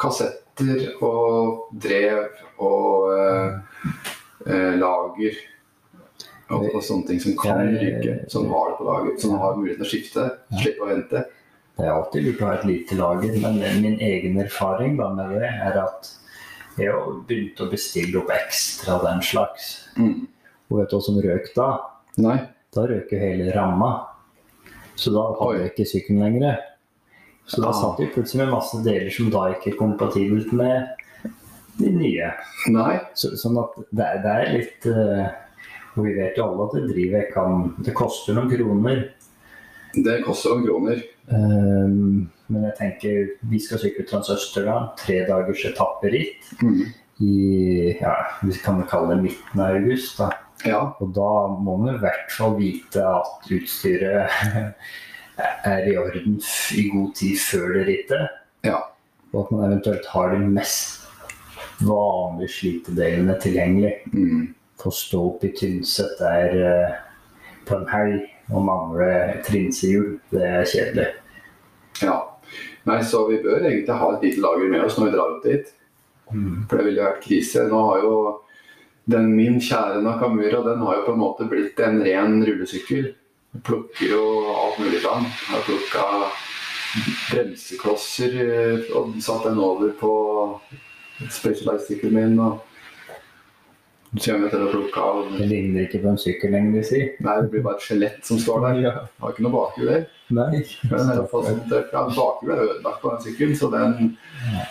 kassetter 0.00 1.00
og 1.04 1.70
drev 1.72 2.26
og 2.64 3.12
eh, 3.16 3.56
eh, 4.48 4.76
lager 4.80 5.40
og, 6.50 6.68
og 6.74 6.82
sånne 6.84 7.08
ting 7.08 7.22
som 7.22 7.38
kan 7.40 7.64
ryke. 7.72 8.20
Som 8.32 8.50
har 8.52 8.70
det 8.70 8.78
på 8.78 8.90
lager, 8.90 9.16
som 9.22 9.40
har 9.40 9.56
muligheten 9.56 9.82
til 9.82 9.88
å 9.88 9.92
skifte. 9.94 10.28
Slippe 10.60 10.84
å 10.84 10.92
vente. 10.92 11.24
Det 11.76 11.84
er 11.84 11.92
alltid 11.92 12.24
lurt 12.24 12.44
å 12.44 12.46
ha 12.48 12.54
et 12.56 12.68
lite 12.68 12.96
lager, 12.96 13.34
men 13.42 13.82
min 13.82 13.98
egen 14.00 14.38
erfaring 14.40 14.96
da 15.00 15.10
med 15.12 15.34
det 15.36 15.50
er 15.50 15.80
at 15.82 16.12
jeg 16.76 16.92
har 16.92 17.12
begynt 17.28 17.60
å 17.64 17.70
bestille 17.70 18.18
opp 18.20 18.30
ekstra 18.34 18.98
den 19.04 19.22
slags. 19.24 19.88
Mm. 19.96 20.26
Og 20.70 20.80
vet 20.80 20.90
du 20.90 20.96
hva 20.98 21.02
som 21.06 21.20
røk 21.22 21.50
da? 21.56 21.68
Nei. 22.20 22.36
Da 22.74 22.84
røk 22.90 23.12
jo 23.14 23.20
hele 23.20 23.50
ramma. 23.54 23.90
Så 24.96 25.12
da 25.14 25.22
hadde 25.38 25.62
jeg 25.62 25.72
ikke 25.72 25.88
sykkelen 25.88 26.22
lenger. 26.24 26.58
Så 27.46 27.62
da 27.62 27.68
Ah. 27.70 27.72
satt 27.78 28.00
jeg 28.00 28.12
plutselig 28.12 28.42
med 28.44 28.54
masse 28.54 28.82
deler 28.84 29.10
som 29.10 29.30
da 29.30 29.46
ikke 29.54 29.72
er 29.72 29.78
kompatibelt 29.78 30.52
med 30.52 30.88
de 31.78 31.90
nye. 31.92 32.30
Nei. 32.72 33.00
Så, 33.14 33.36
sånn 33.38 33.58
at 33.62 33.76
det, 33.92 34.08
det 34.24 34.32
er 34.32 34.52
litt 34.56 34.86
uh, 34.90 35.26
Og 35.96 36.04
vi 36.04 36.12
vet 36.16 36.36
jo 36.36 36.44
alle 36.44 36.64
at 36.66 36.74
det 36.76 36.88
driver 36.90 37.22
kan 37.32 37.62
Det 37.80 37.94
koster 37.96 38.34
noen 38.36 38.50
kroner. 38.50 38.98
Det 39.94 40.22
koster 40.24 40.54
noen 40.54 40.66
kroner. 40.66 41.02
Um, 41.26 42.28
men 42.52 42.66
jeg 42.68 42.76
tenker 42.78 43.30
vi 43.50 43.58
skal 43.62 43.80
sykle 43.82 44.04
Transøsterdal, 44.06 44.90
tre 45.00 45.22
dagers 45.28 45.64
etapperitt 45.66 46.50
Mm. 46.62 46.84
i 47.20 47.96
ja, 48.00 48.14
vi 48.42 48.52
kan 48.62 48.82
kalle 48.86 49.14
det 49.16 49.22
midten 49.22 49.60
av 49.60 49.76
august. 49.76 50.18
da. 50.18 50.30
Ja. 50.64 50.82
Og 51.00 51.14
da 51.14 51.30
må 51.60 51.76
man 51.76 51.94
i 51.94 51.98
hvert 51.98 52.30
fall 52.32 52.56
vite 52.58 53.02
at 53.02 53.50
utstyret 53.50 54.30
er 55.72 55.88
i 55.90 55.96
orden 55.96 56.38
i 56.76 56.88
god 56.92 57.14
tid 57.14 57.36
før 57.38 57.74
det 57.74 57.86
rittet. 57.88 58.28
Ja. 58.64 58.78
Og 59.32 59.44
at 59.44 59.50
man 59.52 59.66
eventuelt 59.70 60.06
har 60.06 60.30
de 60.32 60.38
mest 60.38 61.02
vanlige 61.84 62.48
slitedelene 62.48 63.34
tilgjengelig. 63.42 63.96
Mm. 64.12 64.54
å 64.86 64.90
stå 64.92 65.18
opp 65.32 65.42
i 65.42 65.48
Tynset 65.56 66.12
der 66.20 66.52
eh, 66.62 66.90
på 67.66 67.74
en 67.74 67.88
helg 67.90 68.20
og 68.52 68.64
mangle 68.64 69.10
trinsehjul. 69.46 70.16
Det 70.30 70.42
er 70.46 70.68
kjedelig. 70.70 71.06
Ja. 72.02 72.16
Nei, 72.86 73.00
så 73.02 73.24
vi 73.26 73.40
bør 73.42 73.64
egentlig 73.64 73.98
ha 73.98 74.10
et 74.14 74.24
lite 74.26 74.42
lager 74.44 74.70
med 74.70 74.84
oss 74.86 74.98
når 74.98 75.08
vi 75.08 75.14
drar 75.16 75.34
opp 75.34 75.46
dit. 75.46 75.70
For 76.26 76.78
det 76.78 76.84
ville 76.86 77.00
jo 77.00 77.08
vært 77.08 77.24
krise. 77.24 77.64
Nå 77.70 77.80
har 77.90 78.04
jo 78.04 78.16
den 79.10 79.30
min 79.36 79.60
kjære 79.62 80.02
Nakamura 80.02 80.62
den 80.66 80.82
har 80.82 80.98
jo 80.98 81.06
på 81.06 81.14
en 81.14 81.22
måte 81.22 81.46
blitt 81.50 81.78
en 81.82 82.00
ren 82.02 82.40
rullesykkel. 82.46 83.12
Jeg 83.54 83.62
Plukker 83.66 84.10
jo 84.10 84.22
alt 84.52 84.80
mulig 84.82 85.00
fra 85.02 85.18
den. 85.20 85.30
Har 85.50 85.66
plukka 85.66 86.06
bremseklosser 87.30 88.34
eh, 88.42 88.88
og 88.96 89.14
satt 89.22 89.46
den 89.46 89.60
over 89.62 89.92
på 90.00 90.12
Specialized-sykkelen 91.22 92.16
min. 92.18 92.40
og 92.42 92.65
å 94.16 94.68
plukke 94.72 95.02
av 95.02 95.32
Det 95.36 95.46
ligner 95.48 95.86
ikke 95.86 96.00
på 96.02 96.10
en 96.12 96.20
sykkel 96.20 96.52
lenger, 96.54 96.84
sier. 96.86 97.08
Nei, 97.24 97.34
det 97.42 97.50
blir 97.52 97.64
bare 97.64 97.78
et 97.78 97.86
skjelett 97.86 98.26
som 98.26 98.40
står 98.40 98.64
der. 98.66 98.80
Ja. 98.86 98.94
Har 99.22 99.34
ikke 99.34 99.44
noe 99.46 99.54
bakhjul 99.54 99.90
der. 99.90 100.06
Nei. 100.36 100.62
Ja, 100.90 101.00
Bakhjulet 101.32 102.54
er 102.54 102.62
ødelagt 102.64 103.02
på 103.02 103.12
den 103.12 103.24
sykkelen, 103.24 103.56
så, 103.58 103.70
den, 103.72 104.16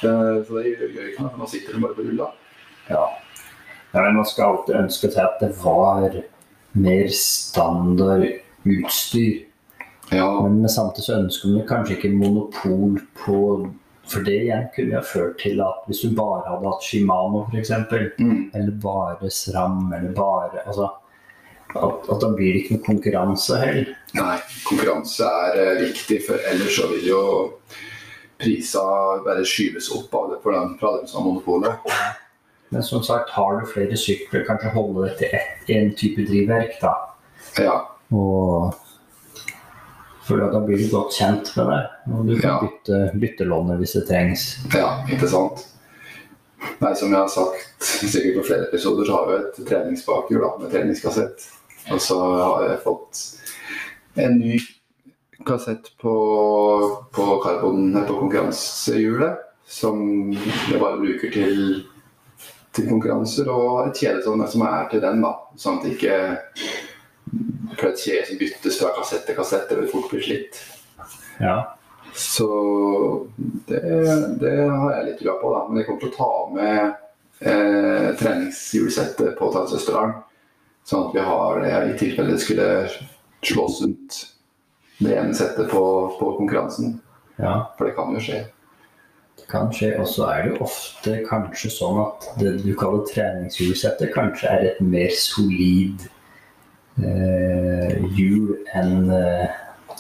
det, 0.02 0.16
så 0.48 0.58
det 0.58 0.66
gjør 0.72 0.96
gjør 0.98 1.10
ikke 1.12 1.26
noe. 1.26 1.34
for 1.34 1.44
Nå 1.44 1.50
sitter 1.52 1.76
den 1.76 1.86
bare 1.86 1.98
på 1.98 2.08
rulla. 2.08 2.30
Ja. 2.90 3.04
ja 3.94 4.06
men 4.06 4.20
man 4.20 4.30
skal 4.30 4.52
alltid 4.52 4.80
ønske 4.84 5.12
seg 5.14 5.24
at 5.26 5.44
det 5.44 5.52
var 5.64 6.22
mer 6.76 7.12
standard 7.16 8.28
utstyr. 8.66 9.46
Ja, 10.14 10.28
Men 10.42 10.70
samtidig 10.70 11.06
så 11.08 11.18
ønsker 11.18 11.50
man 11.50 11.68
kanskje 11.70 11.96
ikke 11.98 12.14
monopol 12.14 13.00
på 13.24 13.40
For 14.12 14.26
det 14.26 14.36
igjen 14.44 14.68
kunne 14.76 15.00
ha 15.00 15.06
ført 15.06 15.40
til 15.42 15.62
at 15.66 15.88
hvis 15.88 16.04
du 16.06 16.12
bare 16.18 16.44
hadde 16.46 16.70
hatt 16.70 16.86
Shimano 16.86 17.46
f.eks., 17.50 17.72
mm, 18.20 18.52
eller 18.54 18.78
bare 18.84 19.32
SRAM, 19.32 19.90
eller 19.94 20.14
bare 20.16 20.62
Altså 20.66 20.92
at, 21.76 22.06
at 22.10 22.22
da 22.22 22.30
blir 22.32 22.54
det 22.54 22.62
ikke 22.64 22.78
noe 22.78 22.86
konkurranse 22.86 23.58
heller. 23.60 23.90
nei, 24.16 24.36
konkurranse 24.68 25.28
er 25.28 25.58
eh, 25.60 25.82
viktig, 25.82 26.22
for 26.28 26.46
ellers 26.52 26.78
så 26.78 26.88
vil 26.94 27.10
jo 27.10 27.24
prisene 28.40 29.24
bare 29.26 29.44
skyves 29.48 29.90
opp 29.96 30.14
av 30.16 30.30
det 30.32 30.40
for 30.44 30.56
dem, 30.56 30.78
fra 30.80 30.94
dem 30.98 31.10
som 31.10 31.20
har 31.22 31.28
monopolet. 31.28 31.92
Men 32.74 32.84
som 32.84 33.04
sagt, 33.04 33.34
har 33.36 33.60
du 33.60 33.68
flere 33.70 33.98
sykler, 34.00 34.46
kanskje 34.48 34.72
holde 34.76 35.10
det 35.10 35.18
til 35.20 35.76
én 35.76 35.92
type 36.00 36.26
drivverk, 36.28 36.78
da. 36.82 36.96
Ja, 37.62 37.76
Og 38.12 38.76
For 40.26 40.42
da 40.42 40.60
blir 40.66 40.78
du 40.82 40.88
godt 40.90 41.14
kjent 41.14 41.52
med 41.58 41.68
deg, 41.70 41.90
og 42.16 42.28
du 42.28 42.36
kan 42.40 42.50
Ja. 42.50 42.60
bytte, 42.66 43.00
bytte 43.22 43.46
lånet 43.46 43.78
hvis 43.80 43.94
det 43.94 44.08
trengs. 44.10 44.46
Ja, 44.74 45.04
ikke 45.10 45.28
sant. 45.30 45.66
Nei, 46.82 46.94
som 46.98 47.12
jeg 47.14 47.20
har 47.20 47.30
sagt 47.30 47.84
sikkert 47.86 48.40
på 48.40 48.46
flere 48.48 48.66
episoder, 48.68 49.06
så 49.06 49.20
har 49.20 49.28
vi 49.30 49.36
et 49.38 49.60
treningsbakhjul 49.70 50.46
med 50.64 50.72
treningskassett. 50.72 51.46
Og 51.94 52.00
så 52.02 52.18
har 52.42 52.64
jeg 52.72 52.80
fått 52.82 53.22
en 54.18 54.40
ny 54.40 54.58
kassett 55.46 55.92
på, 56.02 56.16
på 57.14 57.28
karbon 57.44 57.94
på 58.08 58.18
konkurransehjulet. 58.24 59.38
Som 59.68 60.32
jeg 60.34 60.80
bare 60.82 60.98
bruker 61.02 61.32
til, 61.34 61.86
til 62.74 62.90
konkurranser, 62.90 63.48
og 63.50 63.88
et 63.88 63.98
kjede 64.02 64.24
som, 64.26 64.42
som 64.48 64.62
er 64.66 64.90
til 64.90 65.02
den. 65.02 65.22
da, 65.22 65.32
Sånn 65.58 65.80
at 65.80 65.88
ikke 65.90 66.18
Kjede 67.80 68.26
som 68.28 68.40
byttes 68.40 68.80
fra 68.82 68.92
kassett 68.98 69.26
til 69.28 69.38
kassett, 69.38 69.68
det 69.70 69.80
vil 69.82 69.92
fort 69.92 70.12
bli 70.12 70.22
slitt. 70.24 70.62
Ja. 71.40 71.58
Så 72.16 72.48
det, 73.68 73.82
det 74.40 74.54
har 74.72 74.94
jeg 74.96 75.08
litt 75.10 75.20
trua 75.20 75.36
på, 75.42 75.52
da. 75.52 75.64
Men 75.68 75.82
jeg 75.82 75.90
kommer 75.90 76.06
til 76.06 76.14
å 76.14 76.16
ta 76.16 76.30
med 76.56 76.80
eh, 77.44 78.08
treningshjulsettet 78.22 79.36
på 79.40 79.52
Tannsøsterdalen. 79.52 80.16
Sånn 80.86 81.10
at 81.10 81.16
vi 81.18 81.26
har 81.26 81.60
det 81.64 81.76
i 81.90 81.98
tilfelle 82.00 82.36
det 82.36 82.44
skulle 82.46 82.70
slås 83.46 83.82
ut 83.84 84.20
det 85.04 85.16
ene 85.18 85.36
settet 85.36 85.68
på, 85.72 85.86
på 86.20 86.34
konkurransen. 86.38 87.00
ja. 87.42 87.74
For 87.76 87.90
det 87.90 87.96
kan 87.98 88.16
jo 88.16 88.22
skje. 88.24 88.46
Det 89.36 89.48
kan 89.52 89.72
skje. 89.76 89.92
Og 90.00 90.08
så 90.08 90.30
er 90.32 90.46
det 90.46 90.54
jo 90.54 90.66
ofte 90.70 91.18
kanskje 91.28 91.74
sånn 91.74 92.00
at 92.06 92.30
det 92.40 92.54
du 92.64 92.72
kaller 92.80 93.04
treningshjulsettet, 93.10 94.14
kanskje 94.16 94.54
er 94.54 94.70
et 94.70 94.84
mer 94.86 95.12
solid 95.20 96.06
eh, 97.04 97.96
hjul 98.16 98.56
enn 98.76 99.10
eh, 99.12 99.48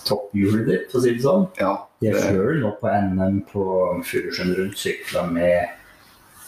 topphjulet 0.05 0.67
ditt, 0.69 0.91
for 0.91 0.99
å 0.99 1.05
si 1.05 1.15
det 1.15 1.23
sånn. 1.23 1.47
Ja, 1.59 1.71
Jeg 2.03 2.13
det, 2.13 2.27
sjøl 2.27 2.61
nå 2.61 2.75
på 2.81 2.91
NM 2.91 3.39
på 3.49 3.63
Furusjøen 4.05 4.53
rundt 4.59 4.77
sykla 4.77 5.25
med 5.31 5.73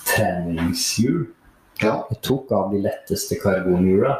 treningshjul. 0.07 1.25
ja, 1.81 1.95
Jeg 2.09 2.19
tok 2.25 2.51
av 2.55 2.71
de 2.73 2.79
letteste 2.85 3.37
karbonhjula, 3.41 4.13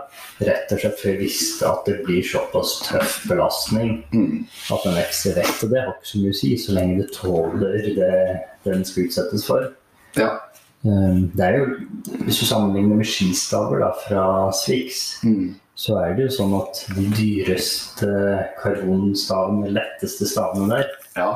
rett 0.46 0.74
og 0.74 0.82
slett 0.82 1.00
for 1.00 1.12
jeg 1.12 1.22
visste 1.22 1.70
at 1.70 1.88
det 1.90 2.00
blir 2.06 2.26
såpass 2.26 2.76
tøff 2.86 3.20
belastning 3.30 4.04
mm, 4.14 4.44
at 4.74 4.86
en 4.90 4.98
vekster 4.98 5.38
vekt. 5.38 5.64
Og 5.64 5.72
det 5.74 5.82
har 5.86 5.94
ikke 5.96 6.12
så 6.12 6.22
mye 6.24 6.36
å 6.36 6.40
si, 6.42 6.52
så 6.62 6.76
lenge 6.78 7.00
det 7.02 7.10
tåler 7.16 7.90
det 7.98 8.12
den 8.68 8.86
skal 8.86 9.08
utsettes 9.08 9.46
for. 9.48 9.72
ja, 10.18 10.32
Det 10.84 11.44
er 11.44 11.58
jo, 11.58 11.66
Hvis 12.24 12.40
du 12.40 12.46
sammenligner 12.46 12.96
med 13.00 13.06
skistaver 13.10 13.82
da, 13.82 13.90
fra 14.08 14.26
Swix, 14.56 15.18
mm, 15.24 15.56
så 15.78 15.98
er 16.02 16.16
det 16.18 16.28
jo 16.28 16.36
sånn 16.38 16.54
at 16.58 16.80
de 16.96 17.04
dyreste 17.18 18.08
karbonstavene, 18.62 19.68
de 19.68 19.76
letteste 19.78 20.28
stavene 20.30 20.70
der, 20.72 20.88
ja. 21.18 21.28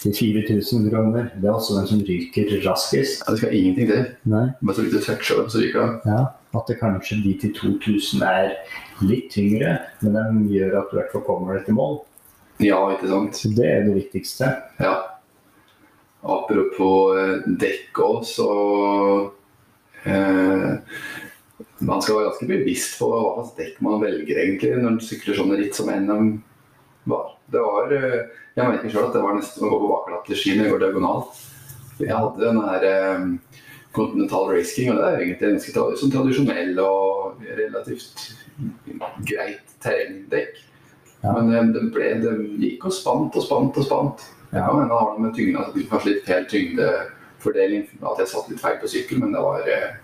til 0.00 0.14
4000 0.14 0.88
kroner, 0.92 1.28
det 1.40 1.48
er 1.48 1.54
også 1.56 1.76
den 1.78 1.88
som 1.90 2.00
ryker 2.06 2.54
raskest. 2.64 3.24
Ja, 3.26 3.32
Det 3.32 3.42
skal 3.42 3.54
ingenting 3.56 3.90
til. 3.90 4.06
Nei, 4.30 4.46
Bare 4.62 4.76
så 4.76 4.82
vidt 4.86 4.96
du 4.96 5.00
toucher 5.04 5.40
dem, 5.42 5.50
så 5.52 5.62
ryker 5.64 5.80
de. 5.80 6.10
ja, 6.12 6.22
At 6.54 6.68
det 6.68 6.78
kanskje 6.80 7.20
de 7.24 7.34
til 7.40 7.54
2000 7.54 8.22
er 8.22 8.52
litt 9.02 9.30
tyngre, 9.34 9.78
men 10.02 10.44
de 10.46 10.58
gjør 10.60 10.78
at 10.80 10.90
du 10.90 10.96
i 10.96 11.00
hvert 11.00 11.12
fall 11.12 11.26
kommer 11.26 11.56
deg 11.58 11.66
til 11.66 11.74
mål. 11.80 11.98
Ja, 12.62 12.78
ikke 12.94 13.08
sant. 13.10 13.34
Så 13.36 13.50
det 13.50 13.66
er 13.66 13.82
det 13.88 13.96
viktigste. 13.96 14.52
Ja. 14.78 14.94
Apropos 16.24 17.18
eh, 17.20 17.34
dekk 17.60 18.00
òg, 18.00 18.22
så 18.24 18.48
eh, 20.08 20.70
Man 21.84 22.00
skal 22.00 22.16
være 22.16 22.30
ganske 22.30 22.48
bevisst 22.48 22.96
på 23.00 23.10
hva 23.12 23.34
slags 23.36 23.54
dekk 23.58 23.82
man 23.84 24.00
velger 24.02 24.40
egentlig 24.40 24.72
når 24.72 24.86
man 24.86 25.00
sykler 25.04 25.36
sånn 25.36 25.52
ritt 25.58 25.76
som 25.76 25.90
NM 25.92 26.30
var. 27.10 27.34
Det 27.52 27.60
var 27.60 27.92
eh, 27.92 28.20
Jeg 28.56 28.70
merker 28.70 28.92
sjøl 28.94 29.08
at 29.10 29.18
det 29.18 29.24
var 29.26 29.36
nesten 29.36 29.60
som 29.60 29.68
å 29.68 29.74
gå 29.74 29.82
på 29.82 29.90
bakglatte 29.92 30.38
ski 30.38 30.54
når 30.56 30.64
jeg 30.68 30.74
går 30.74 30.84
diagonal. 30.86 31.26
Jeg 32.00 32.14
hadde 32.16 32.40
den 32.42 32.62
her 32.64 32.86
eh, 32.88 33.26
Continental 33.94 34.48
Race 34.50 34.72
King, 34.74 34.90
og 34.94 34.98
det 34.98 35.10
er 35.10 35.20
egentlig 35.22 35.50
ganske 35.52 35.74
tradi- 35.76 35.98
sånn 36.00 36.14
tradisjonell 36.14 36.78
og 36.82 37.44
relativt 37.60 38.24
greit 39.28 39.76
terrengdekk. 39.84 40.56
Ja. 41.22 41.34
Men 41.36 41.52
eh, 41.52 41.68
det, 41.76 41.84
ble, 41.94 42.08
det 42.24 42.32
gikk 42.64 42.88
og 42.88 42.96
spant 42.96 43.36
og 43.38 43.44
spant 43.44 43.78
og 43.80 43.86
spant. 43.86 44.24
Det 44.54 44.62
kan 44.62 44.78
hende 44.78 44.88
det 44.94 44.98
har 45.00 45.10
noe 45.10 45.22
med 45.24 45.32
tyngden 45.34 45.88
kanskje 45.90 46.12
litt 46.12 46.28
feil 46.28 46.44
tyngdefordeling, 46.50 47.88
at 48.06 48.20
jeg 48.22 48.30
satt 48.30 48.50
litt 48.52 48.62
feil 48.62 48.76
på 48.78 48.90
sykkel, 48.92 49.18
men 49.24 49.34
det 49.34 49.42
var 49.42 49.66
eh, 49.66 49.96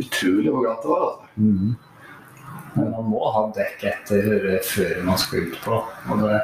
utrolig 0.00 0.54
hvor 0.54 0.64
glatt 0.64 0.86
det 0.86 0.92
var. 0.94 1.04
Altså. 1.08 1.28
Mm. 1.36 1.74
Men 2.78 2.90
man 2.94 3.10
må 3.12 3.20
ha 3.34 3.42
dekk 3.58 3.84
etter 3.90 4.30
eh, 4.54 4.62
før 4.64 5.02
man 5.04 5.20
skal 5.20 5.44
ut 5.44 5.58
på. 5.60 5.82
Og 6.08 6.24
det, 6.24 6.40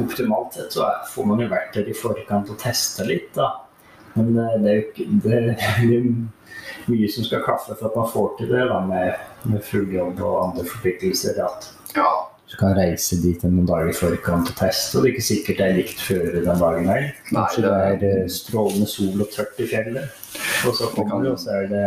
optimalt 0.00 0.56
sett 0.56 0.78
så 0.78 0.88
får 1.12 1.28
man 1.28 1.44
jo 1.44 1.50
vært 1.52 1.76
der 1.76 1.92
i 1.92 1.96
forkant 1.96 2.52
og 2.52 2.60
teste 2.64 3.04
litt, 3.08 3.28
da. 3.36 3.50
Men 4.14 4.32
eh, 4.32 4.58
det 4.64 4.72
er 4.72 4.80
jo 4.80 4.88
ikke 4.88 5.08
det, 5.28 5.44
det 5.52 6.00
er 6.00 6.10
mye 6.88 7.12
som 7.12 7.28
skal 7.28 7.44
klaffe 7.44 7.76
for 7.76 7.90
at 7.90 8.00
man 8.00 8.12
får 8.16 8.34
til 8.40 8.56
det, 8.56 8.64
da, 8.72 8.80
med, 8.88 9.30
med 9.44 9.64
full 9.68 9.92
jobb 9.92 10.24
og 10.24 10.44
andre 10.48 10.68
forpliktelser. 10.72 11.44
At 11.44 11.68
Ja, 12.00 12.08
du 12.52 12.56
kan 12.60 12.74
reise 12.76 13.16
dit 13.22 13.44
noen 13.48 13.64
dager 13.68 13.88
i 13.88 13.96
forkant 13.96 14.50
og 14.50 14.56
teste, 14.58 14.98
og 14.98 15.04
det 15.04 15.08
er 15.08 15.14
ikke 15.14 15.24
sikkert 15.24 15.60
det 15.62 15.66
er 15.66 15.78
likt 15.78 16.02
føre 16.04 16.32
den 16.44 16.60
dagen 16.60 16.88
her. 16.90 17.06
Kanskje 17.30 17.62
det 17.64 17.70
er 17.72 18.04
eh, 18.10 18.26
strålende 18.28 18.88
sol 18.90 19.22
og 19.24 19.30
tørt 19.32 19.60
i 19.62 19.68
fjellet. 19.70 20.18
Og 20.68 20.76
så 20.76 20.90
kommer 20.92 21.24
du, 21.24 21.30
og 21.32 21.40
så 21.40 21.54
er 21.62 21.70
det 21.70 21.84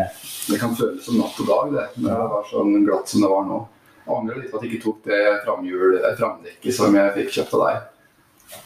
det 0.49 0.60
kan 0.62 0.73
føles 0.78 1.06
som 1.06 1.19
natt 1.21 1.38
og 1.41 1.49
dag, 1.49 1.71
det. 1.75 1.86
Når 2.01 2.21
det 2.21 2.30
var 2.34 2.47
sånn 2.49 2.73
glatt 2.86 3.12
som 3.13 3.25
det 3.25 3.30
var 3.32 3.45
nå. 3.49 3.60
Jeg 4.06 4.13
angrer 4.17 4.41
litt 4.41 4.51
på 4.51 4.58
at 4.60 4.65
jeg 4.65 4.73
ikke 4.73 4.84
tok 4.88 4.99
det 5.06 5.21
eh, 5.21 6.10
framdekket 6.17 6.78
som 6.78 6.97
jeg 6.97 7.13
fikk 7.19 7.32
kjøpt 7.38 7.56
av 7.58 7.65
deg. 7.65 7.91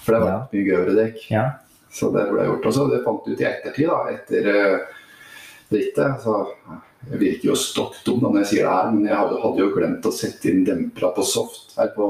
For 0.05 0.15
det 0.15 0.21
var 0.23 0.31
Ja. 0.31 0.39
mye 0.53 0.67
grøvere 0.67 0.95
dekk. 1.03 1.21
Ja. 1.31 1.45
Så 1.91 2.11
det 2.15 2.25
ble 2.31 2.47
gjort. 2.47 2.65
Og 2.69 2.75
så 2.75 2.87
det 2.91 3.03
fant 3.03 3.25
du 3.25 3.31
ut 3.33 3.43
i 3.43 3.47
ettertid, 3.49 3.87
da, 3.89 3.99
etter 4.13 4.49
uh, 4.53 4.99
rittet. 5.71 6.19
Så 6.23 6.35
jeg 7.07 7.19
virker 7.21 7.49
jo 7.51 7.55
stokk 7.57 7.95
dum 8.05 8.19
når 8.25 8.41
jeg 8.41 8.49
sier 8.51 8.67
det 8.67 8.75
her, 8.75 8.91
men 8.91 9.07
jeg 9.07 9.15
hadde, 9.15 9.61
jo 9.61 9.71
glemt 9.75 10.05
å 10.05 10.13
sette 10.13 10.51
inn 10.51 10.65
dempera 10.67 11.13
på 11.15 11.23
soft 11.25 11.77
her 11.79 11.93
på 11.95 12.07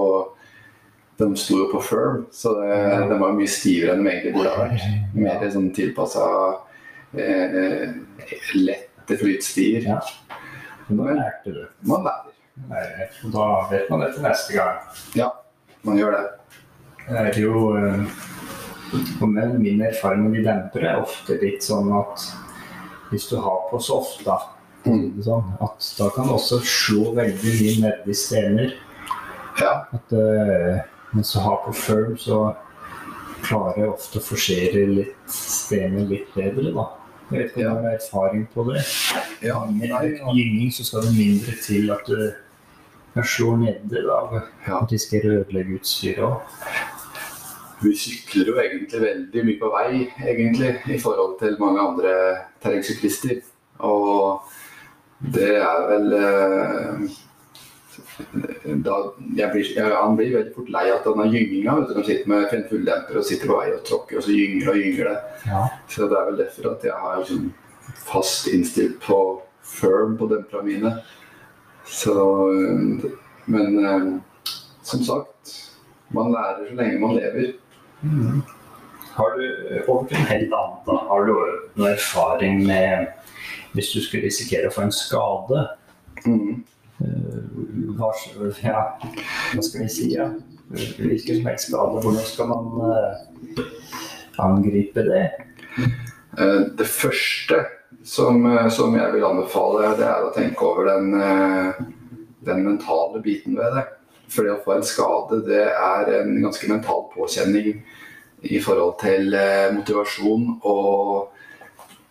De 1.19 1.27
sto 1.35 1.57
jo 1.59 1.67
på 1.67 1.81
firm, 1.83 2.21
så 2.31 2.53
det, 2.61 2.75
de 3.11 3.15
var 3.19 3.33
mye 3.35 3.51
stivere 3.51 3.91
enn 3.91 4.05
de 4.05 4.11
egentlig 4.11 4.31
burde 4.37 4.53
ha 4.53 4.67
vært. 4.69 4.85
Mer 5.19 5.41
sånn 5.51 5.65
tilpassa 5.75 6.23
eh, 7.11 7.89
lette 8.55 9.17
flytstier. 9.19 9.83
Ja. 9.83 9.97
Men 10.87 11.19
lærte 11.19 11.51
du. 11.53 11.59
Man 11.91 12.07
lærer. 12.07 13.11
Og 13.25 13.33
Da 13.35 13.47
vet 13.71 13.89
man 13.91 14.05
det 14.05 14.13
til 14.15 14.23
neste 14.23 14.55
gang. 14.55 14.79
Ja, 15.19 15.27
man 15.83 15.99
gjør 15.99 16.15
det. 16.15 16.23
Det 17.09 17.25
er 17.25 17.41
jo 17.41 17.65
eh, 17.75 18.23
Min 19.59 19.83
erfaring 19.85 20.23
med 20.23 20.39
de 20.39 20.45
dempere 20.47 20.93
er 20.93 21.03
ofte 21.03 21.35
litt 21.43 21.67
sånn 21.67 21.91
at 21.93 22.23
hvis 23.11 23.27
du 23.29 23.35
har 23.43 23.67
på 23.69 23.77
soft, 23.81 24.23
da, 24.25 24.39
det 24.85 25.25
sånn, 25.25 25.49
at 25.61 25.89
da 25.97 26.09
kan 26.15 26.29
du 26.29 26.35
også 26.37 26.61
slå 26.63 27.13
veldig 27.17 27.55
mye 27.59 27.75
nedi 27.83 28.15
stener. 28.15 28.73
Ja. 29.59 29.73
At, 29.91 30.13
uh, 30.15 30.79
mens 31.11 31.33
du 31.33 31.39
har 31.43 31.59
på 31.65 31.73
firm, 31.75 32.15
så 32.17 32.55
klarer 33.43 33.83
jeg 33.83 33.91
ofte 33.91 34.19
å 34.19 34.23
forsere 34.23 34.85
litt 34.87 35.33
stener 35.33 36.07
litt 36.07 36.31
bedre, 36.35 36.71
da. 36.75 36.85
Jeg 37.29 37.37
vet 37.43 37.51
ikke 37.51 37.65
om 37.69 37.81
du 37.81 37.87
har 37.87 37.97
erfaring 37.97 38.45
på 38.53 38.63
det. 38.71 38.83
ja. 39.45 39.59
Med 39.69 40.21
gynging 40.33 40.71
så 40.73 40.85
skal 40.87 41.05
det 41.05 41.17
mindre 41.17 41.53
til 41.61 41.91
at 41.93 42.07
du 42.07 42.31
kan 43.13 43.23
slå 43.23 43.55
nedi. 43.57 44.01
da, 44.05 44.43
Ja. 44.67 44.79
og 44.79 44.89
risikerer 44.91 45.29
å 45.29 45.43
ødelegge 45.43 45.79
utstyret 45.79 46.23
òg. 46.25 46.41
Vi 47.81 47.93
sykler 47.95 48.49
jo 48.49 48.55
egentlig 48.59 49.01
veldig 49.01 49.43
mye 49.45 49.59
på 49.59 49.69
vei, 49.71 50.09
egentlig, 50.27 50.71
i 50.89 50.97
forhold 50.99 51.37
til 51.39 51.55
mange 51.59 51.79
andre 51.79 52.13
terrengsyklister. 52.63 53.39
Og 53.79 54.41
det 55.19 55.49
er 55.59 55.81
vel 55.89 56.13
eh, 56.15 57.09
da, 58.85 58.95
jeg 59.35 59.49
blir, 59.51 59.65
jeg, 59.75 59.91
Han 59.95 60.15
blir 60.15 60.35
veldig 60.35 60.53
fort 60.55 60.71
lei 60.71 60.85
av 60.91 61.03
denne 61.03 61.27
gynginga. 61.31 61.75
De 61.89 62.03
sitter 62.03 62.29
med 62.31 62.53
en 62.55 62.65
fulldemper 62.69 63.19
og 63.19 63.27
sitter 63.27 63.51
på 63.51 63.59
vei 63.59 63.69
og 63.73 63.83
tråkker, 63.87 64.19
og 64.19 64.25
så 64.25 64.35
gynger 64.35 64.71
og 64.71 64.79
gynger 64.79 65.09
det. 65.09 65.43
Ja. 65.47 65.63
Så 65.91 66.07
det 66.11 66.19
er 66.19 66.29
vel 66.29 66.41
derfor 66.43 66.71
at 66.73 66.85
jeg 66.87 67.03
har 67.03 67.19
liksom 67.19 67.49
fast 68.09 68.47
innstilt 68.51 68.99
på 69.03 69.19
firm 69.63 70.15
på 70.19 70.29
demperne 70.31 70.67
mine. 70.67 70.93
Så 71.85 72.15
øh, 72.53 73.11
Men 73.45 73.85
øh, 73.85 74.21
som 74.83 75.03
sagt, 75.03 75.55
man 76.09 76.31
lærer 76.31 76.69
så 76.69 76.75
lenge 76.75 76.99
man 76.99 77.15
lever. 77.15 77.53
Har 79.15 79.29
du 79.35 79.41
over 79.87 80.05
til 80.07 80.17
helt 80.17 80.53
annet, 80.53 80.83
da. 80.85 80.95
Har 81.09 81.25
du 81.25 81.33
noen 81.75 81.91
erfaring 81.91 82.61
med 82.67 83.07
hvis 83.73 83.91
du 83.93 84.01
skulle 84.01 84.25
risikere 84.25 84.69
å 84.69 84.73
få 84.73 84.85
en 84.87 84.95
skade? 84.95 85.65
Mm. 86.25 86.63
Hva, 87.99 88.11
ja, 88.63 88.81
hva 89.53 89.63
skal 89.63 89.83
vi 89.85 89.89
si? 89.93 90.07
Ja? 90.15 90.29
Hvilken 90.69 91.39
som 91.39 91.49
helst 91.49 91.69
skade, 91.69 92.01
hvordan 92.03 92.25
skal 92.27 92.49
man 92.49 92.65
uh, 92.83 93.61
angripe 94.43 95.05
det? 95.07 95.27
Eh, 96.37 96.59
Det 96.77 96.87
første 96.87 97.63
som, 98.05 98.43
som 98.71 98.95
jeg 98.95 99.13
vil 99.13 99.25
anbefale, 99.27 99.93
det 99.99 100.05
er 100.07 100.25
å 100.25 100.33
tenke 100.35 100.65
over 100.65 100.87
den, 100.91 101.09
den 102.47 102.61
mentale 102.63 103.21
biten 103.23 103.57
ved 103.57 103.75
det. 103.75 103.87
For 104.29 104.45
det 104.45 104.53
å 104.53 104.61
få 104.63 104.75
en 104.77 104.85
skade, 104.85 105.41
det 105.47 105.65
er 105.73 106.11
en 106.19 106.37
ganske 106.43 106.69
mental 106.69 107.07
påkjenning 107.15 107.81
i 108.45 108.61
forhold 108.63 108.99
til 109.01 109.33
motivasjon 109.75 110.59
og, 110.61 111.33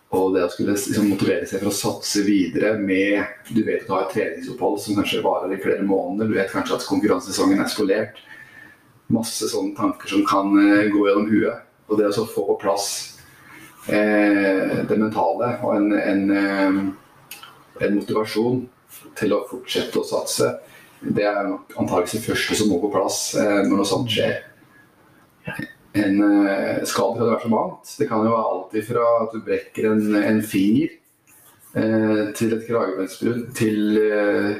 og 0.09 0.33
det 0.33 0.41
å 0.41 0.49
skulle 0.49 0.73
liksom, 0.73 1.11
motivere 1.11 1.45
seg 1.45 1.61
for 1.61 1.69
å 1.69 1.75
satse 1.75 2.23
videre 2.25 2.71
med 2.81 3.51
Du 3.53 3.61
vet 3.61 3.83
at 3.83 3.85
du 3.85 3.93
har 3.93 4.07
et 4.07 4.15
treningsopphold 4.15 4.79
som 4.81 4.97
kanskje 4.97 5.21
varer 5.21 5.53
i 5.53 5.61
flere 5.61 5.85
måneder. 5.85 6.31
Du 6.31 6.39
vet 6.39 6.49
kanskje 6.53 6.79
at 6.79 6.87
konkurransesesongen 6.89 7.61
er 7.61 7.69
skolert. 7.69 8.17
Masse 9.13 9.49
sånne 9.51 9.77
tanker 9.77 10.09
som 10.09 10.25
kan 10.25 10.49
uh, 10.57 10.89
gå 10.89 11.05
gjennom 11.05 11.29
huet. 11.29 11.69
Og 11.89 12.01
det 12.01 12.09
å 12.09 12.25
få 12.29 12.45
på 12.47 12.57
plass 12.61 12.87
eh, 13.89 14.81
det 14.85 14.97
mentale 14.97 15.55
og 15.63 15.71
en, 15.73 15.93
en, 15.97 16.25
eh, 16.37 16.81
en 17.85 17.95
motivasjon 17.95 18.61
til 19.17 19.33
å 19.33 19.43
fortsette 19.49 19.97
å 19.97 20.05
satse, 20.05 20.51
det 21.01 21.25
er 21.25 21.39
antakeligvis 21.49 22.17
det 22.17 22.25
første 22.27 22.59
som 22.59 22.69
må 22.69 22.77
på 22.83 22.91
plass 22.93 23.33
eh, 23.39 23.61
når 23.65 23.75
noe 23.79 23.89
sånt 23.89 24.13
skjer. 24.13 24.37
En 25.99 26.21
eh, 26.23 26.81
skade 26.87 27.17
kan 27.17 27.29
være 27.29 27.43
så 27.43 27.51
mangt. 27.51 27.93
Det 27.99 28.07
kan 28.09 28.25
jo 28.25 28.33
være 28.33 28.49
alt 28.53 28.75
fra 28.87 29.05
at 29.23 29.33
du 29.35 29.45
brekker 29.45 29.91
en, 29.91 30.03
en 30.19 30.43
finger 30.43 30.93
eh, 31.75 32.21
til 32.37 32.53
et 32.55 32.67
kragebeinsbrudd 32.67 33.49
til 33.57 33.97
eh, 34.03 34.51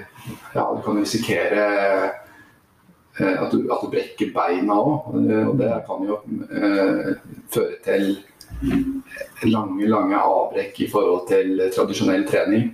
Ja, 0.55 0.65
du 0.75 0.81
kan 0.85 0.99
risikere 0.99 1.67
eh, 3.19 3.35
at, 3.35 3.51
du, 3.51 3.65
at, 3.71 3.79
du, 3.81 3.89
brekker 3.91 4.33
beina 4.35 4.79
òg. 4.79 5.13
Og 5.13 5.55
det 5.59 5.71
kan 5.87 6.09
jo 6.09 6.19
eh, 6.49 7.13
føre 7.53 7.79
til 7.85 8.11
lange, 9.47 9.87
lange 9.87 10.19
avbrekk 10.19 10.83
i 10.83 10.91
forhold 10.91 11.27
til 11.31 11.63
tradisjonell 11.75 12.27
trening. 12.27 12.69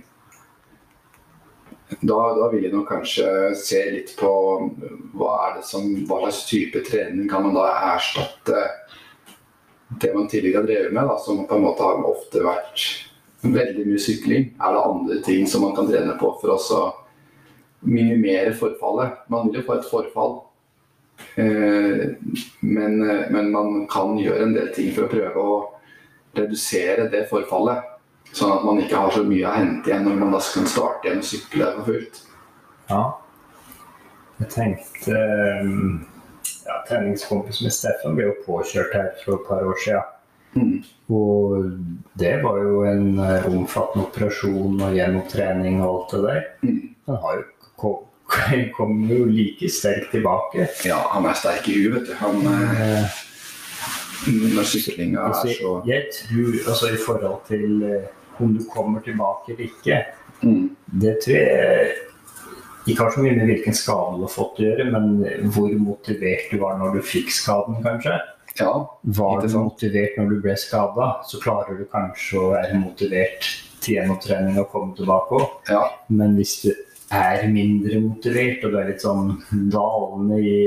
Da, 1.86 2.16
da, 2.34 2.48
vil 2.50 2.64
jeg 2.66 2.74
nok 2.74 2.88
kanskje 2.90 3.28
se 3.54 3.78
litt 3.94 4.16
på 4.18 4.30
hva, 5.14 5.28
er 5.46 5.58
det 5.58 5.66
som, 5.68 5.86
hva 6.08 6.24
slags 6.24 6.42
type 6.48 6.82
trening 6.88 7.28
kan 7.30 7.46
man 7.46 7.54
da 7.54 7.68
erstatte 7.94 8.64
det 10.02 10.10
man 10.14 10.26
tidligere 10.26 10.64
har 10.64 10.66
drevet 10.66 10.94
med, 10.96 11.06
da, 11.06 11.14
som 11.22 11.44
på 11.46 11.54
en 11.54 11.62
måte 11.62 11.86
har 11.86 12.02
ofte 12.08 12.42
vært 12.42 12.86
veldig 13.46 13.84
mye 13.86 14.02
sykling. 14.02 14.48
Er 14.58 14.74
det 14.74 14.82
andre 14.82 15.20
ting 15.22 15.46
som 15.46 15.62
man 15.62 15.76
kan 15.76 15.86
trene 15.86 16.16
på 16.18 16.32
for 16.40 16.56
å 16.56 16.82
minimere 17.86 18.50
forfallet? 18.58 19.22
Man 19.30 19.46
vil 19.46 19.60
jo 19.60 19.66
få 19.68 19.78
et 19.78 19.86
forfall, 19.86 20.36
eh, 21.38 22.02
men, 22.66 22.98
men 23.30 23.52
man 23.54 23.86
kan 23.92 24.18
gjøre 24.18 24.48
en 24.48 24.56
del 24.58 24.72
ting 24.74 24.90
for 24.96 25.06
å 25.06 25.12
prøve 25.12 25.44
å 25.54 25.58
redusere 26.36 27.06
det 27.14 27.28
forfallet. 27.30 27.95
Sånn 28.32 28.52
at 28.52 28.64
man 28.66 28.80
ikke 28.82 28.98
har 29.00 29.14
så 29.14 29.22
mye 29.26 29.46
å 29.46 29.54
hente 29.54 29.90
igjen 29.90 30.04
når 30.08 30.18
man 30.20 30.34
da 30.34 30.40
skal 30.44 30.66
starte 30.68 31.08
igjen 31.08 31.22
og 31.22 31.28
sykle 31.30 31.70
for 31.76 31.88
fullt. 31.90 32.20
Ja. 32.90 33.04
Jeg 34.40 34.50
tenkte 34.52 35.16
ehm, 35.16 35.86
ja, 36.66 36.80
Treningskompisen 36.88 37.66
min 37.66 37.74
Steffen 37.74 38.18
ble 38.18 38.28
jo 38.28 38.36
påkjørt 38.44 38.94
her 38.96 39.08
for 39.22 39.38
et 39.38 39.48
par 39.48 39.64
år 39.64 39.80
siden. 39.84 40.12
Mm. 40.56 40.76
Og 41.12 41.64
det 42.20 42.34
var 42.42 42.60
jo 42.64 42.82
en 42.88 43.18
eh, 43.20 43.48
omfattende 43.50 44.06
operasjon 44.06 44.80
og 44.80 44.96
gjenopptrening 44.96 45.80
og 45.82 45.88
alt 45.90 46.14
det 46.14 46.22
der. 46.26 46.44
Mm. 46.64 46.82
Han 47.10 47.22
har 47.24 47.38
jo 47.38 47.46
kom, 47.80 47.98
kom 48.76 49.00
jo 49.10 49.24
like 49.28 49.70
sterk 49.72 50.10
tilbake. 50.12 50.68
Ja, 50.88 51.02
han 51.12 51.28
er 51.28 51.38
sterk 51.38 51.68
i 51.72 51.78
huet, 51.80 52.00
vet 52.00 52.10
du. 52.10 52.14
Han, 52.22 52.42
eh, 52.52 53.20
når 54.26 54.68
syklinga 54.70 55.20
er 55.20 55.30
altså, 55.30 55.54
så 55.58 55.72
Jeg 55.86 56.08
tror, 56.14 56.58
altså 56.72 56.92
i 56.92 57.00
forhold 57.06 57.40
til 57.48 57.82
eh, 57.86 58.42
om 58.42 58.52
du 58.56 58.64
kommer 58.70 59.00
tilbake 59.04 59.54
eller 59.54 59.64
ikke. 59.68 60.02
Mm. 60.42 60.76
Det 61.02 61.16
tror 61.24 61.36
jeg 61.36 61.94
ikke 62.86 63.02
har 63.02 63.10
så 63.10 63.22
mye 63.24 63.36
med 63.36 63.50
hvilken 63.50 63.74
skade 63.74 64.16
du 64.18 64.24
har 64.26 64.32
fått 64.32 64.60
å 64.60 64.66
gjøre, 64.66 64.88
men 64.92 65.50
hvor 65.54 65.72
motivert 65.82 66.50
du 66.52 66.60
var 66.60 66.76
når 66.78 66.98
du 66.98 67.06
fikk 67.06 67.32
skaden, 67.34 67.80
kanskje. 67.84 68.14
Ja, 68.60 68.72
var 69.02 69.42
du 69.42 69.52
motivert 69.52 70.16
når 70.16 70.30
du 70.30 70.36
ble 70.44 70.54
skada, 70.60 71.08
så 71.28 71.40
klarer 71.42 71.76
du 71.76 71.84
kanskje 71.92 72.40
å 72.40 72.50
være 72.54 72.78
motivert 72.80 73.48
til 73.84 73.98
gjennomtrening 73.98 74.60
og 74.62 74.70
komme 74.72 74.96
tilbake 74.96 75.40
òg. 75.40 75.48
Ja. 75.68 75.82
Men 76.08 76.36
hvis 76.38 76.60
du 76.62 76.70
er 77.12 77.44
mindre 77.52 78.00
motivert 78.02 78.64
og 78.66 78.72
du 78.72 78.78
er 78.80 78.88
litt 78.90 79.04
sånn 79.04 79.36
dalende 79.72 80.40
i, 80.40 80.60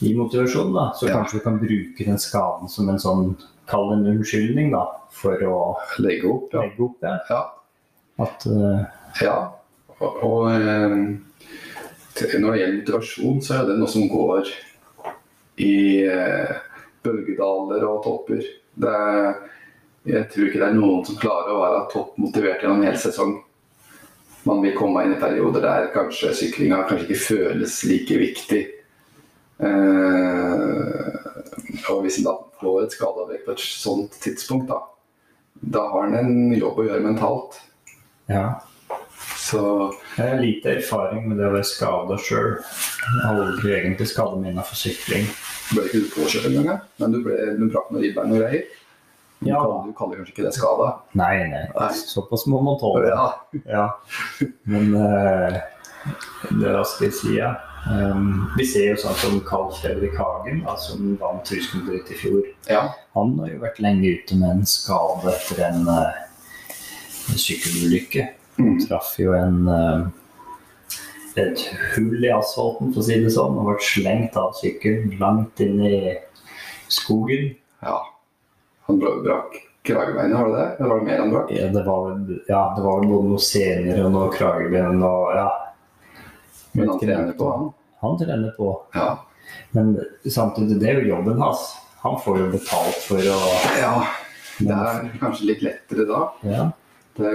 i 0.00 0.14
motivasjon, 0.16 0.72
da, 0.72 0.92
så 0.96 1.08
ja. 1.08 1.14
kanskje 1.14 1.38
du 1.38 1.44
kan 1.44 1.58
bruke 1.60 2.04
den 2.04 2.18
skaden 2.18 2.70
som 2.72 2.88
en 2.88 3.00
sånn 3.00 3.34
kall 3.68 3.92
en 3.92 4.06
unnskyldning 4.08 4.72
da, 4.72 4.86
for 5.12 5.42
å 5.44 5.58
legge 6.00 6.30
opp. 6.30 6.54
Ja. 6.54 6.64
Legge 6.64 6.86
opp 6.86 6.96
det. 7.04 7.16
Ja. 7.28 7.40
At, 8.24 8.46
uh... 8.48 8.80
ja. 9.20 9.36
Og, 10.00 10.22
og 10.24 10.46
um, 10.48 11.04
når 12.16 12.48
det 12.48 12.62
gjelder 12.62 12.78
motivasjon, 12.78 13.44
så 13.44 13.58
er 13.58 13.68
det 13.68 13.76
noe 13.80 13.92
som 13.92 14.08
går 14.08 14.48
i 15.60 15.76
uh, 16.08 16.56
bølgedaler 17.04 17.84
og 17.84 18.02
topper. 18.08 18.42
Det, 18.80 18.96
jeg 20.08 20.26
tror 20.32 20.48
ikke 20.48 20.64
det 20.64 20.68
er 20.70 20.80
noen 20.80 21.04
som 21.04 21.20
klarer 21.20 21.52
å 21.52 21.62
være 21.62 21.86
toppmotivert 21.92 22.64
gjennom 22.64 22.80
en 22.80 22.88
hel 22.88 23.00
sesong. 23.00 23.36
Man 24.48 24.64
vil 24.64 24.72
komme 24.72 25.04
inn 25.04 25.18
i 25.18 25.20
perioder 25.20 25.60
der 25.60 25.90
kanskje 25.92 26.32
syklinga 26.32 26.86
kanskje 26.88 27.10
ikke 27.10 27.24
føles 27.26 27.82
like 27.84 28.20
viktig. 28.24 28.62
Uh, 29.60 31.20
og 31.90 32.02
hvis 32.04 32.20
en 32.20 32.26
da 32.28 32.36
får 32.60 32.84
et 32.84 32.96
skadeavbrekk 32.96 33.44
på 33.46 33.54
et 33.56 33.64
sånt 33.64 34.16
tidspunkt, 34.22 34.70
da, 34.70 34.80
da 35.76 35.84
har 35.92 36.08
han 36.08 36.18
en 36.20 36.56
jobb 36.56 36.80
å 36.80 36.86
gjøre 36.88 37.04
mentalt. 37.04 37.60
Ja. 38.30 38.60
Så 39.40 39.60
Jeg 40.16 40.28
har 40.28 40.40
lite 40.40 40.76
erfaring 40.78 41.28
med 41.28 41.40
det 41.40 41.48
å 41.48 41.54
være 41.54 41.66
skada 41.66 42.16
sjøl. 42.20 42.58
Aldri 43.26 43.72
egentlig 43.78 44.08
skada 44.10 44.38
meg 44.38 44.52
innenfor 44.52 44.78
sykling. 44.78 45.26
Ble 45.70 45.86
ikke 45.88 46.02
du 46.04 46.12
påkjørt 46.14 46.46
en 46.50 46.68
gang, 46.68 46.84
men 47.00 47.14
du, 47.14 47.20
ble, 47.24 47.38
du 47.58 47.66
brakk 47.70 47.90
noen 47.90 48.04
ribbein 48.04 48.34
og 48.34 48.42
greier? 48.42 48.68
Ja. 49.46 49.60
du 49.86 49.94
kaller 49.96 50.20
kanskje 50.20 50.34
ikke 50.34 50.44
det 50.44 50.52
skada? 50.52 50.90
Nei, 51.16 51.32
nei, 51.48 51.64
nei. 51.72 51.90
Såpass 51.96 52.44
må 52.50 52.60
man 52.64 52.76
tåle. 52.80 53.08
Ja. 53.08 53.28
ja. 53.64 53.86
Men 54.68 54.92
uh, 54.92 55.60
det 56.50 56.68
er 56.68 56.82
skal 56.84 57.08
jeg 57.08 57.16
si, 57.16 57.34
ja. 57.38 57.54
Um, 57.88 58.50
vi 58.58 58.66
ser 58.68 58.90
jo 58.90 58.98
sånn 59.00 59.16
som 59.22 59.38
Carl 59.46 59.70
Fredrik 59.78 60.18
Hagen, 60.20 60.60
da, 60.66 60.76
som 60.78 61.14
vant 61.20 61.48
Rusenbryt 61.48 62.10
i 62.12 62.18
fjor. 62.20 62.42
Ja. 62.68 62.82
Han 63.16 63.38
har 63.40 63.54
jo 63.54 63.62
vært 63.62 63.80
lenge 63.82 64.12
ute 64.18 64.36
med 64.38 64.58
en 64.58 64.68
skade 64.68 65.32
etter 65.32 65.64
en, 65.70 65.88
en 65.88 67.40
sykkelulykke. 67.40 68.26
Han 68.58 68.74
mm. 68.74 68.82
traff 68.84 69.14
jo 69.22 69.32
en 69.38 69.62
uh, 69.70 70.08
et 71.38 71.64
hull 71.94 72.24
i 72.24 72.32
asfalten, 72.34 72.92
for 72.92 73.02
å 73.02 73.06
si 73.06 73.18
det 73.22 73.32
sånn, 73.34 73.58
og 73.58 73.70
ble 73.70 73.78
slengt 73.84 74.36
av 74.38 74.54
sykkelen 74.58 75.16
langt 75.20 75.62
inn 75.62 75.80
i 75.86 75.96
skogen. 76.90 77.52
Ja. 77.84 77.98
Han 78.88 79.00
brakk 79.00 79.56
kragebeinet, 79.86 80.36
har 80.36 80.48
du 80.48 80.56
det? 80.56 80.66
Eller 80.78 80.90
var 80.90 81.00
det 81.00 81.06
mer 81.06 81.20
han 81.22 81.32
brakk? 81.32 81.52
Ja, 81.54 81.68
det 81.72 81.84
var, 81.86 82.08
ja, 82.50 82.62
det 82.76 82.84
var 82.84 83.00
vel 83.00 83.12
både 83.14 83.32
noe 83.32 83.44
senere 83.44 84.06
og 84.06 84.14
noe 84.16 84.32
kragebein 84.34 85.04
og 85.06 85.34
ja. 85.38 85.48
Men 86.72 86.88
han 86.88 87.00
trener 87.00 87.32
på, 87.38 87.50
han? 87.50 87.70
Han 88.00 88.18
trener 88.18 88.50
på. 88.56 88.70
Ja. 88.94 89.08
Men 89.70 89.94
samtidig, 90.24 90.80
det 90.80 90.90
er 90.90 91.00
jo 91.00 91.16
jobben 91.16 91.40
hans. 91.42 91.64
Han 92.00 92.20
får 92.20 92.38
jo 92.40 92.50
betalt 92.54 93.00
for 93.04 93.30
å 93.32 93.38
Ja, 93.80 93.94
det 94.60 94.76
er 94.76 95.10
kanskje 95.20 95.50
litt 95.50 95.64
lettere 95.64 96.06
da. 96.08 96.20
Ja. 96.48 96.68
Det, 97.18 97.32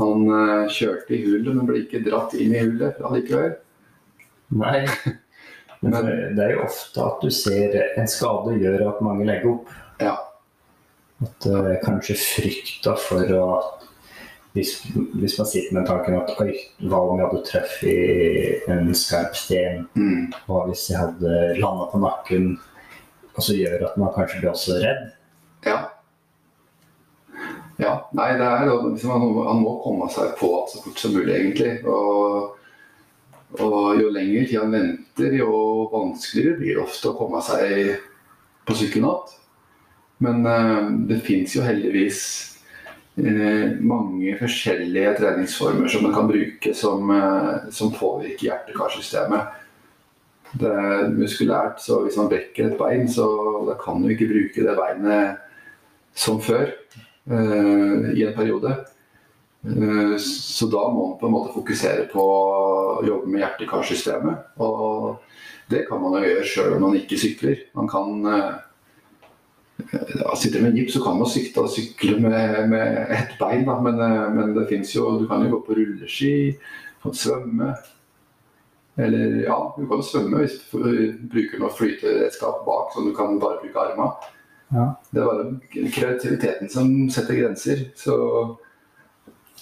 han 0.00 0.24
uh, 0.30 0.70
kjørte 0.72 1.14
i 1.14 1.20
hullet, 1.26 1.52
men 1.54 1.68
ble 1.68 1.82
ikke 1.84 2.02
dratt 2.06 2.34
inn 2.34 2.54
i 2.56 2.62
hullet 2.64 3.02
allikevel. 3.04 3.58
Nei. 4.62 4.86
Men, 5.82 5.96
men 5.96 6.36
det 6.36 6.42
er 6.44 6.52
jo 6.52 6.60
ofte 6.62 7.02
at 7.02 7.24
du 7.26 7.32
ser 7.34 7.72
en 7.98 8.06
skade 8.06 8.52
gjør 8.54 8.84
at 8.86 9.00
mange 9.02 9.24
legger 9.26 9.48
opp. 9.50 9.72
Ja. 9.98 10.12
At 11.26 11.46
uh, 11.50 11.72
kanskje 11.82 12.14
frykta 12.20 12.92
for 13.02 13.32
å 13.34 13.48
hvis, 14.52 14.82
hvis, 15.14 15.38
man 15.38 15.46
sitter 15.48 15.74
med 15.74 15.86
tanken 15.88 16.18
at 16.18 16.34
oi, 16.42 16.52
hva 16.84 17.00
om 17.08 17.20
jeg 17.20 17.28
hadde 17.30 17.46
truffet 17.48 18.68
en 18.72 18.92
skarp 18.96 19.36
sten? 19.38 19.86
Mm. 19.96 20.28
Hva 20.44 20.66
hvis 20.68 20.90
jeg 20.90 21.00
hadde 21.00 21.38
landa 21.56 21.88
på 21.88 22.00
nakken? 22.02 22.52
Og 23.32 23.40
så 23.40 23.56
gjør 23.56 23.86
at 23.88 23.96
man 24.00 24.12
kanskje 24.12 24.42
blir 24.42 24.52
også 24.52 24.76
redd. 24.82 25.06
Ja. 25.64 25.78
Ja. 27.80 27.94
Nei, 28.12 28.28
det 28.36 28.44
er 28.44 28.68
liksom, 28.68 29.24
han 29.40 29.62
må 29.64 29.78
komme 29.80 30.10
seg 30.12 30.36
på 30.36 30.52
så 30.68 30.82
fort 30.84 31.00
som 31.00 31.16
mulig, 31.16 31.32
egentlig. 31.32 31.78
Og, 31.88 32.58
og 33.56 33.80
jo 34.02 34.12
lenger 34.12 34.50
tid 34.50 34.60
han 34.60 34.76
venter, 34.76 35.38
jo 35.40 35.52
vanskeligere 35.94 36.58
blir 36.60 36.76
det 36.76 36.84
ofte 36.84 37.08
å 37.08 37.16
komme 37.16 37.40
seg 37.46 37.96
på 38.68 38.76
sykkelen 38.76 39.08
igjen. 39.08 39.38
Men 40.22 40.44
øh, 40.46 40.90
det 41.08 41.22
fins 41.26 41.56
jo 41.56 41.64
heldigvis 41.66 42.20
mange 43.16 44.36
forskjellige 44.40 45.16
treningsformer 45.18 45.88
som 45.88 46.02
man 46.06 46.14
kan 46.14 46.28
bruke 46.30 46.74
som, 46.74 47.10
eh, 47.10 47.70
som 47.70 47.92
påvirker 47.92 48.48
hjerte-karsystemet. 48.48 49.58
Det 50.52 50.68
er 50.68 51.08
muskulært, 51.08 51.80
så 51.80 52.02
hvis 52.04 52.16
man 52.16 52.28
brekker 52.28 52.70
et 52.70 52.78
bein, 52.78 53.08
så 53.08 53.76
kan 53.84 54.02
du 54.02 54.08
ikke 54.08 54.28
bruke 54.28 54.64
det 54.64 54.76
beinet 54.76 55.38
som 56.14 56.40
før 56.40 56.68
uh, 57.30 58.12
i 58.12 58.20
en 58.26 58.34
periode. 58.36 58.74
Eh, 59.64 60.18
Så 60.18 60.66
da 60.66 60.88
må 60.90 61.06
man 61.08 61.18
på 61.20 61.26
en 61.26 61.32
måte 61.32 61.54
fokusere 61.54 62.08
på 62.12 62.20
å 62.20 63.04
jobbe 63.06 63.30
med 63.30 63.40
hjerte-karsystemet. 63.44 64.58
Og 64.60 65.22
det 65.70 65.86
kan 65.88 66.02
man 66.02 66.18
jo 66.18 66.26
gjøre 66.26 66.48
sjøl 66.48 66.76
om 66.76 66.88
man 66.88 66.98
ikke 66.98 67.20
sykler. 67.20 67.62
Man 67.78 67.88
kan 67.88 68.26
eh, 68.26 68.52
Sitter 70.36 70.62
med 70.62 70.76
gips, 70.76 70.92
så 70.92 71.02
kan 71.04 71.18
man 71.18 71.30
sykle, 71.30 71.68
sykle 71.68 72.18
med, 72.20 72.68
med 72.70 73.10
ett 73.10 73.38
bein, 73.38 73.64
da. 73.66 73.78
Men, 73.80 74.00
eh, 74.00 74.28
men 74.34 74.54
det 74.56 74.68
fins 74.70 74.94
jo 74.96 75.18
Du 75.20 75.26
kan 75.28 75.44
jo 75.44 75.56
gå 75.56 75.60
på 75.66 75.78
rulleski, 75.78 76.34
du 76.52 77.02
kan 77.08 77.14
svømme. 77.14 77.72
Eller 78.96 79.42
ja, 79.46 79.56
du 79.78 79.86
kan 79.86 80.02
jo 80.02 80.04
svømme 80.04 80.42
hvis 80.42 80.58
du 80.68 81.18
bruker 81.32 81.62
noe 81.62 81.72
flyteredskap 81.72 82.64
bak, 82.66 82.92
så 82.92 83.04
du 83.06 83.14
kan 83.16 83.40
bare 83.40 83.62
bruke 83.62 83.86
armene. 83.86 84.32
Ja. 84.72 84.86
Det 85.10 85.20
er 85.20 85.28
bare 85.28 85.90
kreativiteten 85.92 86.70
som 86.72 86.92
setter 87.12 87.40
grenser. 87.40 87.86
Så 87.96 88.16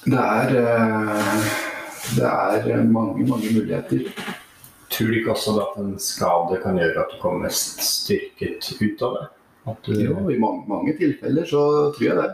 det 0.06 0.18
er 0.18 0.54
eh, 0.60 1.50
Det 2.16 2.26
er 2.26 2.84
mange, 2.84 3.26
mange 3.28 3.50
muligheter. 3.54 4.08
Tror 4.90 5.06
du 5.06 5.18
ikke 5.20 5.30
også 5.34 5.52
at 5.62 5.76
en 5.78 5.98
skade 6.02 6.58
kan 6.62 6.78
gjøre 6.78 7.04
at 7.04 7.12
du 7.12 7.20
kommer 7.22 7.44
mest 7.46 7.82
styrket 7.84 8.72
ut 8.80 9.04
av 9.06 9.18
det? 9.18 9.26
Du, 9.86 9.92
Jo, 9.94 10.16
i 10.32 10.38
mange, 10.40 10.64
mange 10.68 10.94
tilfeller 10.98 11.46
så 11.48 11.62
tror 11.94 12.06
jeg 12.06 12.16
det. 12.18 12.30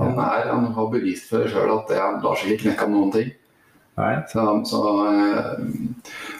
Han, 0.00 0.16
er, 0.18 0.48
han 0.50 0.66
har 0.74 0.90
bevist 0.90 1.28
for 1.30 1.44
seg 1.44 1.54
sjøl 1.54 1.74
at 1.76 1.90
det 1.90 2.00
han 2.00 2.22
lar 2.24 2.38
seg 2.40 2.54
ikke 2.54 2.64
knekke 2.64 2.86
av 2.86 2.94
noen 2.94 3.12
ting. 3.14 3.28
Så, 4.26 4.46
så, 4.66 4.80
eh, 5.06 5.52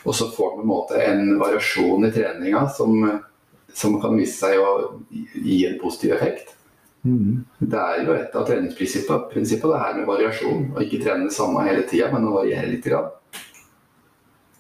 og 0.03 0.17
så 0.17 0.27
får 0.35 0.51
han 0.51 0.59
på 0.59 0.65
en 0.65 0.73
måte 0.73 0.99
en 1.05 1.37
variasjon 1.39 2.09
i 2.09 2.11
treninga 2.15 2.65
som, 2.75 3.05
som 3.71 4.01
kan 4.03 4.19
vise 4.19 4.35
seg 4.41 4.59
å 4.59 4.73
gi 5.13 5.61
en 5.69 5.79
positiv 5.83 6.17
effekt. 6.17 6.51
Mm. 7.05 7.45
Det 7.61 7.79
er 7.79 8.03
jo 8.03 8.17
et 8.17 8.35
av 8.35 8.47
treningsprinsippene, 8.49 9.53
det 9.61 9.83
her 9.85 9.99
med 10.01 10.09
variasjon. 10.09 10.71
Å 10.75 10.83
ikke 10.83 11.03
trene 11.05 11.29
det 11.29 11.37
samme 11.37 11.63
hele 11.69 11.85
tida, 11.87 12.11
men 12.11 12.27
å 12.27 12.35
variere 12.41 12.73
litt. 12.73 12.89
Grann. 12.89 13.13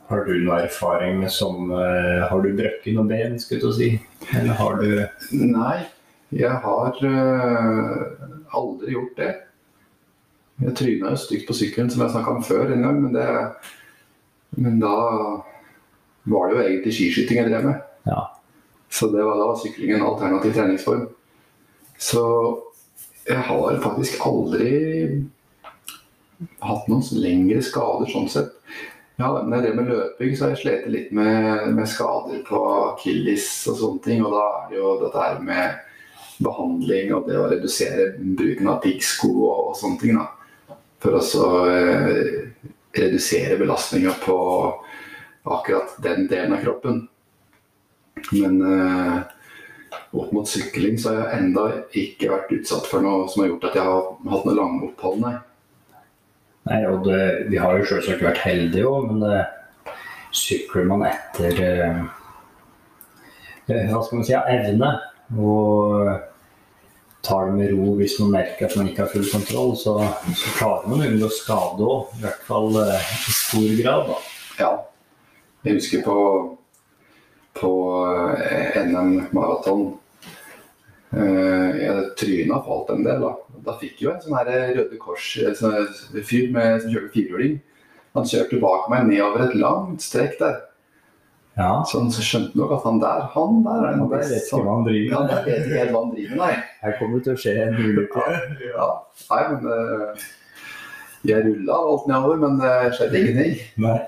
Har 0.09 0.24
du 0.26 0.34
noe 0.44 0.61
erfaring 0.66 1.22
som 1.32 1.70
eh, 1.72 2.24
Har 2.28 2.42
du 2.44 2.52
brukket 2.57 2.92
noe 2.96 3.09
ben, 3.09 3.38
skulle 3.40 3.70
jeg 3.70 3.76
si? 3.78 3.88
Eller 4.36 4.59
har 4.59 4.76
du 4.80 4.90
Nei, 5.40 5.78
jeg 6.34 6.61
har 6.64 7.00
øh, 7.09 8.05
aldri 8.55 8.94
gjort 8.96 9.16
det. 9.20 9.32
Jeg 10.64 10.76
tryna 10.78 11.12
jo 11.12 11.18
stygt 11.18 11.48
på 11.48 11.57
sykkelen, 11.57 11.90
som 11.90 12.05
jeg 12.05 12.14
snakka 12.14 12.36
om 12.36 12.44
før 12.46 12.72
en 12.74 12.84
gang, 12.86 13.00
men, 13.02 13.14
det, 13.14 13.26
men 14.59 14.78
da 14.82 14.94
var 16.30 16.48
det 16.48 16.57
jo 16.57 16.62
egentlig 16.62 16.94
skiskyting 16.94 17.40
jeg 17.40 17.50
drev 17.50 17.66
med. 17.68 17.82
Ja. 18.09 18.20
Så 18.90 19.11
det 19.11 19.24
var 19.26 19.40
da 19.40 19.55
sykling 19.59 19.96
en 19.96 20.07
alternativ 20.07 20.55
treningsform. 20.55 21.09
Så 21.98 22.24
jeg 23.28 23.40
har 23.48 23.80
faktisk 23.82 24.20
aldri 24.26 24.70
hatt 26.64 26.90
noen 26.90 27.05
lengre 27.22 27.62
skader 27.64 28.11
sånn 28.11 28.30
sett. 28.30 28.52
Ja, 29.14 29.28
jeg 29.38 29.62
drev 29.62 29.76
med 29.78 29.90
løping, 29.92 30.32
så 30.34 30.44
har 30.44 30.54
jeg 30.54 30.62
slitt 30.64 30.86
litt 30.90 31.10
med, 31.14 31.68
med 31.76 31.86
skader 31.86 32.40
på 32.48 32.60
akilles 32.90 33.46
og 33.70 33.76
sånne 33.78 34.02
ting. 34.02 34.24
Og 34.26 34.34
da 34.34 34.46
er 34.48 34.72
det 34.72 34.80
jo 34.80 34.94
dette 35.04 35.22
her 35.22 35.36
med 35.44 36.42
behandling 36.42 37.12
og 37.14 37.28
det 37.28 37.36
å 37.38 37.44
redusere 37.52 38.08
bruken 38.18 38.72
av 38.72 38.80
piggsko 38.82 39.30
og, 39.30 39.60
og 39.70 39.76
sånne 39.78 40.00
ting. 40.02 40.18
da. 40.18 40.78
For 41.04 41.20
å 41.20 41.52
eh, 41.70 42.32
redusere 42.98 43.60
belastninga 43.60 44.16
på 44.24 44.36
akkurat 45.54 45.94
den 46.02 46.26
delen 46.26 46.58
av 46.58 46.66
kroppen. 46.66 47.04
Men 48.34 48.60
eh, 48.66 49.16
opp 50.10 50.34
mot 50.34 50.48
sykling 50.48 50.98
så 50.98 51.14
har 51.14 51.22
jeg 51.22 51.42
enda 51.42 51.68
ikke 52.02 52.34
vært 52.34 52.54
utsatt 52.58 52.90
for 52.90 53.04
noe 53.04 53.28
som 53.30 53.44
har 53.44 53.52
gjort 53.52 53.70
at 53.70 53.78
jeg 53.78 53.90
har 53.92 54.14
hatt 54.34 54.48
noe 54.48 54.58
lange 54.58 54.88
opphold, 54.88 55.22
nei. 55.22 55.36
Nei, 56.64 56.80
og 56.88 57.04
det, 57.04 57.20
vi 57.52 57.58
har 57.60 57.76
jo 57.76 57.88
selvsagt 57.88 58.24
vært 58.24 58.40
heldige 58.44 58.88
òg, 58.88 59.10
men 59.10 59.20
det, 59.24 59.42
sykler 60.34 60.86
man 60.88 61.04
etter 61.06 61.58
eh, 61.62 61.98
eh, 63.70 63.90
hva 63.90 64.00
skal 64.02 64.18
man 64.18 64.26
si, 64.26 64.34
evne 64.34 64.90
og 65.38 66.08
tar 67.24 67.46
det 67.48 67.54
med 67.56 67.70
ro 67.72 67.94
hvis 67.98 68.18
man 68.20 68.34
merker 68.34 68.66
at 68.66 68.74
man 68.76 68.90
ikke 68.90 69.04
har 69.04 69.12
full 69.12 69.28
kontroll, 69.30 69.72
så, 69.80 69.94
så 70.36 70.56
klarer 70.58 70.90
man 70.90 71.04
å 71.04 71.08
unngå 71.08 71.30
skade 71.32 71.86
òg. 71.86 72.10
I 72.18 72.24
hvert 72.26 72.42
fall 72.48 72.80
eh, 72.82 73.12
i 73.14 73.36
stor 73.38 73.70
grad. 73.80 74.10
da. 74.10 74.18
Ja. 74.58 74.72
Jeg 75.64 75.78
husker 75.78 76.04
på, 76.04 76.18
på 77.56 77.72
eh, 78.44 78.82
NM 78.84 79.14
maraton. 79.32 79.86
Eh, 81.14 81.70
Jeg 81.84 82.04
tryna 82.18 82.60
falt 82.66 82.90
en 82.90 83.04
del. 83.06 83.20
Da 83.22 83.34
Da 83.64 83.72
fikk 83.80 84.00
jo 84.02 84.10
en 84.12 84.20
sånn 84.20 84.34
her 84.36 84.48
Røde 84.76 84.98
Kors 85.00 85.36
eh, 85.40 85.54
sånn 85.56 85.74
som 85.88 86.90
kjørte 86.90 87.12
firehjuling. 87.14 87.60
Han 88.14 88.24
kjørte 88.28 88.58
bak 88.62 88.88
meg 88.92 89.06
nedover 89.08 89.46
et 89.48 89.54
langt 89.58 90.02
strekk 90.04 90.38
der. 90.38 90.60
Ja, 91.56 91.82
Så 91.86 92.00
han 92.02 92.10
skjønte 92.10 92.58
nok 92.58 92.72
at 92.76 92.82
han 92.84 92.98
der, 92.98 93.20
han 93.30 93.60
der 93.64 93.84
er 93.86 93.92
den 93.94 94.00
det 94.02 94.10
vet 94.10 94.24
beste. 94.28 94.56
ikke 94.56 94.64
hva 94.66 94.74
han 94.74 94.84
driver 94.88 95.10
Ja, 95.14 95.20
med. 95.22 95.44
vet 95.46 95.92
han 95.94 96.10
driver 96.14 96.36
med. 96.40 96.62
Her 96.82 96.96
kommer 96.98 97.16
det 97.18 97.24
til 97.24 97.34
å 97.34 97.42
skje 97.44 97.52
en 97.62 97.76
ulykke. 97.78 98.24
Ja, 98.74 98.88
nei, 99.30 99.42
men 99.52 99.68
uh, 99.70 100.24
Jeg 101.30 101.44
rulla 101.46 101.76
alt 101.78 102.08
nedover, 102.10 102.36
men 102.42 102.58
det 102.58 102.72
skjedde 102.98 103.20
ingenting. 103.22 103.54
Nei. 103.86 103.98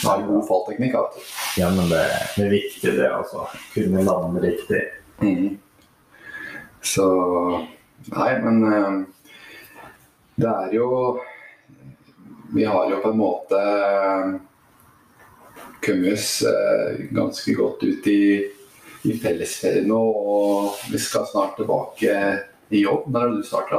Han 0.00 0.08
har 0.10 0.24
god 0.26 0.46
fallteknikk. 0.48 0.96
vet. 0.96 1.28
Ja, 1.60 1.68
men 1.76 1.88
det, 1.92 2.00
det 2.36 2.46
er 2.46 2.50
viktig, 2.56 2.96
det, 2.96 3.10
altså. 3.12 3.44
Kunne 3.74 4.02
lande 4.08 4.40
riktig. 4.48 4.80
Mhm. 5.20 5.58
Så 6.80 7.06
Nei, 8.08 8.30
men 8.40 8.62
eh, 8.72 8.92
det 10.40 10.48
er 10.48 10.70
jo 10.74 10.86
Vi 12.54 12.64
har 12.64 12.88
jo 12.90 13.00
på 13.02 13.10
en 13.12 13.20
måte 13.20 13.58
eh, 13.60 14.30
kommet 15.84 16.16
oss 16.16 16.30
eh, 16.48 17.04
ganske 17.14 17.54
godt 17.54 17.84
ut 17.84 18.08
i, 18.10 18.22
i 19.06 19.16
fellesferien 19.20 19.86
nå, 19.88 20.00
og 20.00 20.80
vi 20.90 20.98
skal 21.00 21.28
snart 21.28 21.54
tilbake 21.60 22.16
i 22.68 22.82
jobb. 22.82 23.06
Når 23.06 23.22
har 23.22 23.36
du 23.36 23.46
starta? 23.46 23.78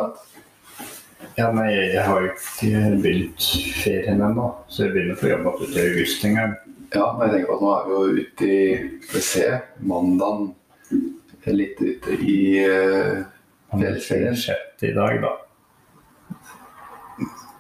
Ja, 1.36 1.52
nei, 1.54 1.68
jeg 1.74 2.06
har 2.08 2.24
jo 2.24 2.32
ikke 2.32 2.96
begynt 3.04 3.50
ferien 3.84 4.24
ennå, 4.24 4.48
så 4.72 4.86
jeg 4.88 4.96
begynner 4.96 5.20
på 5.20 5.30
jobb 5.30 5.46
igjen 5.52 5.76
til 5.76 5.84
august 5.84 6.26
en 6.30 6.40
gang. 6.40 6.56
Ja, 6.96 7.06
men 7.18 7.28
jeg 7.28 7.36
tenker 7.36 7.52
på 7.52 7.58
at 7.58 7.66
nå 7.66 7.76
er 7.76 7.86
vi 7.86 7.94
jo 7.94 8.24
ute 8.24 8.50
i 8.50 8.64
PC 9.12 9.46
mandagen 9.92 10.50
litt 11.50 11.82
ute 11.82 12.18
i 12.22 12.62
eh, 12.62 13.24
Fellesferien. 13.72 14.36
Sjette 14.38 14.92
i 14.92 14.94
dag, 14.94 15.18
da. 15.24 15.32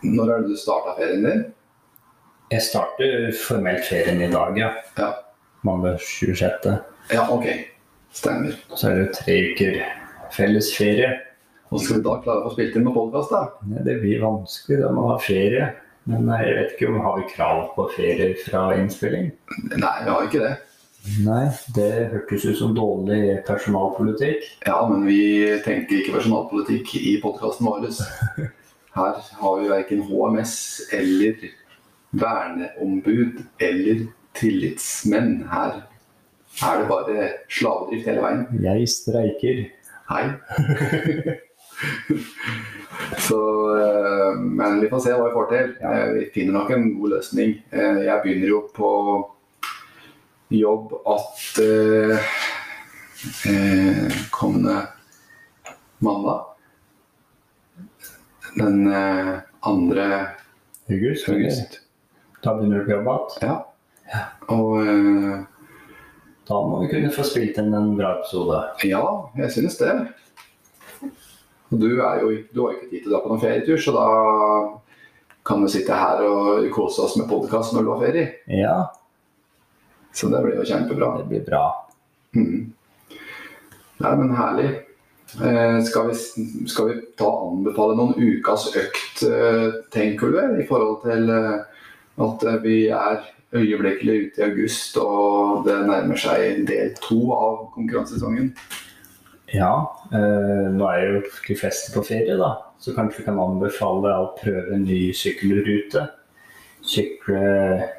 Når 0.02 0.32
er 0.34 0.44
det 0.44 0.54
du 0.54 0.58
starta 0.60 0.96
ferien 0.98 1.26
din? 1.26 1.44
Jeg 2.52 2.66
starter 2.68 3.30
formelt 3.38 3.86
ferien 3.88 4.22
i 4.22 4.30
dag, 4.32 4.58
ja. 4.60 4.72
Ja. 4.98 5.12
Mandag 5.66 6.02
26. 6.04 6.72
Ja, 7.14 7.28
OK. 7.32 7.48
Stemmer. 8.14 8.58
Så 8.76 8.90
er 8.90 8.98
det 8.98 9.04
jo 9.06 9.12
tre 9.18 9.36
uker 9.52 9.78
fellesferie. 10.36 11.12
Hvordan 11.70 11.86
skal 11.86 11.98
vi 11.98 12.04
da 12.08 12.18
klare 12.26 12.42
å 12.42 12.50
få 12.50 12.56
spilt 12.58 12.76
inn 12.76 12.84
noen 12.84 12.98
podkast, 12.98 13.32
da? 13.32 13.44
Ja, 13.72 13.86
Det 13.86 14.00
blir 14.02 14.26
vanskelig 14.26 14.82
da 14.82 14.90
man 14.92 15.14
har 15.14 15.24
ferie. 15.24 15.70
Men 16.10 16.28
eh, 16.34 16.44
jeg 16.48 16.58
vet 16.58 16.74
ikke 16.76 16.90
om 16.92 17.00
har 17.06 17.20
vi 17.20 17.30
krav 17.32 17.62
på 17.78 17.86
ferie 17.96 18.34
fra 18.44 18.66
innspilling? 18.76 19.32
Nei, 19.78 19.96
vi 20.04 20.12
har 20.12 20.28
ikke 20.28 20.44
det. 20.44 20.54
Nei, 21.26 21.48
det 21.76 21.88
hørtes 22.12 22.44
ut 22.46 22.58
som 22.60 22.76
dårlig 22.78 23.40
personalpolitikk. 23.48 24.44
Ja, 24.68 24.78
men 24.90 25.08
vi 25.08 25.22
tenker 25.66 25.98
ikke 25.98 26.14
personalpolitikk 26.20 26.92
i 27.00 27.16
podkasten 27.24 27.66
vår. 27.66 27.88
Her 28.98 29.18
har 29.40 29.56
vi 29.62 29.70
verken 29.72 30.04
HMS 30.06 30.54
eller 30.94 31.40
verneombud 32.22 33.40
eller 33.64 34.04
tillitsmenn. 34.38 35.40
Her 35.50 35.80
er 36.68 36.82
det 36.84 36.90
bare 36.92 37.30
slavedrift 37.50 38.10
hele 38.12 38.22
veien. 38.26 38.46
Jeg 38.62 38.90
streiker. 38.92 39.64
Hei. 40.12 40.26
Så, 43.26 43.38
eh, 43.80 44.36
men 44.38 44.82
vi 44.84 44.90
får 44.92 45.02
se 45.02 45.14
hva 45.16 45.26
vi 45.30 45.34
får 45.34 45.48
til. 45.50 45.70
Eh, 45.82 46.08
Vi 46.20 46.26
finner 46.36 46.60
nok 46.60 46.70
en 46.76 46.90
god 47.00 47.10
løsning. 47.16 47.56
Eh, 47.74 48.04
Jeg 48.06 48.20
begynner 48.24 48.48
jo 48.52 48.60
på 48.76 48.90
jobb 50.52 50.94
at 51.08 51.60
eh, 51.64 52.32
eh, 53.52 54.16
kommende 54.36 54.88
mandag 56.04 56.46
Den 58.56 58.92
eh, 58.92 59.38
2. 59.64 60.02
August? 60.90 61.30
august. 61.30 61.80
Da 62.44 62.56
begynner 62.58 62.80
du 62.80 62.86
på 62.86 62.92
jobb 62.92 63.08
igjen. 63.08 63.62
Ja. 64.12 64.24
Og 64.52 64.82
eh, 64.88 65.40
Da 66.50 66.58
må 66.68 66.82
vi 66.82 66.90
kunne 66.92 67.14
få 67.16 67.24
spilt 67.24 67.60
inn 67.62 67.72
en 67.78 67.94
bra 67.96 68.18
episode. 68.18 68.58
ja, 68.84 69.04
jeg 69.38 69.52
synes 69.56 69.78
det. 69.80 69.94
Og 71.72 71.80
du, 71.80 71.88
jo, 71.88 72.32
du 72.52 72.64
har 72.66 72.74
jo 72.74 72.76
ikke 72.76 72.90
tid 72.90 73.04
til 73.06 73.08
å 73.08 73.14
dra 73.14 73.20
på 73.24 73.30
noen 73.32 73.44
ferietur, 73.46 73.78
så 73.80 73.94
da 73.96 74.08
kan 75.48 75.62
vi 75.64 75.70
sitte 75.72 75.96
her 75.96 76.20
og 76.28 76.66
kose 76.76 77.06
oss 77.06 77.16
med 77.16 77.30
podkast 77.30 77.72
når 77.74 77.86
du 77.86 77.92
har 77.94 78.02
ferie. 78.04 78.26
Ja, 78.52 78.74
Så 80.14 80.30
det 80.32 80.44
blir 80.44 80.60
jo 80.60 80.68
kjempebra. 80.68 81.18
det 81.18 81.28
blir 81.30 81.44
bra. 81.46 81.66
Mm. 82.36 82.72
Nei, 84.02 84.16
men 84.18 84.34
herlig. 84.36 84.72
Eh, 85.40 85.84
skal, 85.88 86.10
vi, 86.10 86.16
skal 86.68 86.90
vi 86.90 86.96
ta 87.20 87.30
anbefale 87.48 87.96
noen 87.96 88.18
ukas 88.20 88.68
økt, 88.76 89.22
eh, 89.24 89.70
tenker 89.94 90.34
du, 90.34 90.40
i 90.60 90.66
forhold 90.68 91.06
til 91.06 91.32
eh, 91.32 91.86
at 92.26 92.44
vi 92.66 92.78
er 92.92 93.22
øyeblikkelig 93.56 94.18
ute 94.26 94.42
i 94.42 94.46
august 94.48 94.98
og 95.00 95.64
det 95.68 95.78
nærmer 95.88 96.20
seg 96.20 96.66
del 96.68 96.92
to 97.00 97.20
av 97.36 97.62
konkurransesesongen? 97.76 98.52
Ja, 99.52 99.72
eh, 100.12 100.68
nå 100.72 100.88
er 100.88 101.02
jo 101.06 101.24
de 101.48 101.58
fleste 101.60 101.96
på 101.96 102.04
ferie, 102.08 102.36
da. 102.40 102.54
Så 102.80 102.96
kanskje 102.96 103.22
vi 103.22 103.28
kan 103.30 103.40
anbefale 103.40 104.12
å 104.16 104.32
prøve 104.38 104.76
en 104.76 104.86
ny 104.88 105.12
sykkelrute. 105.16 106.08
Sykle 106.88 107.90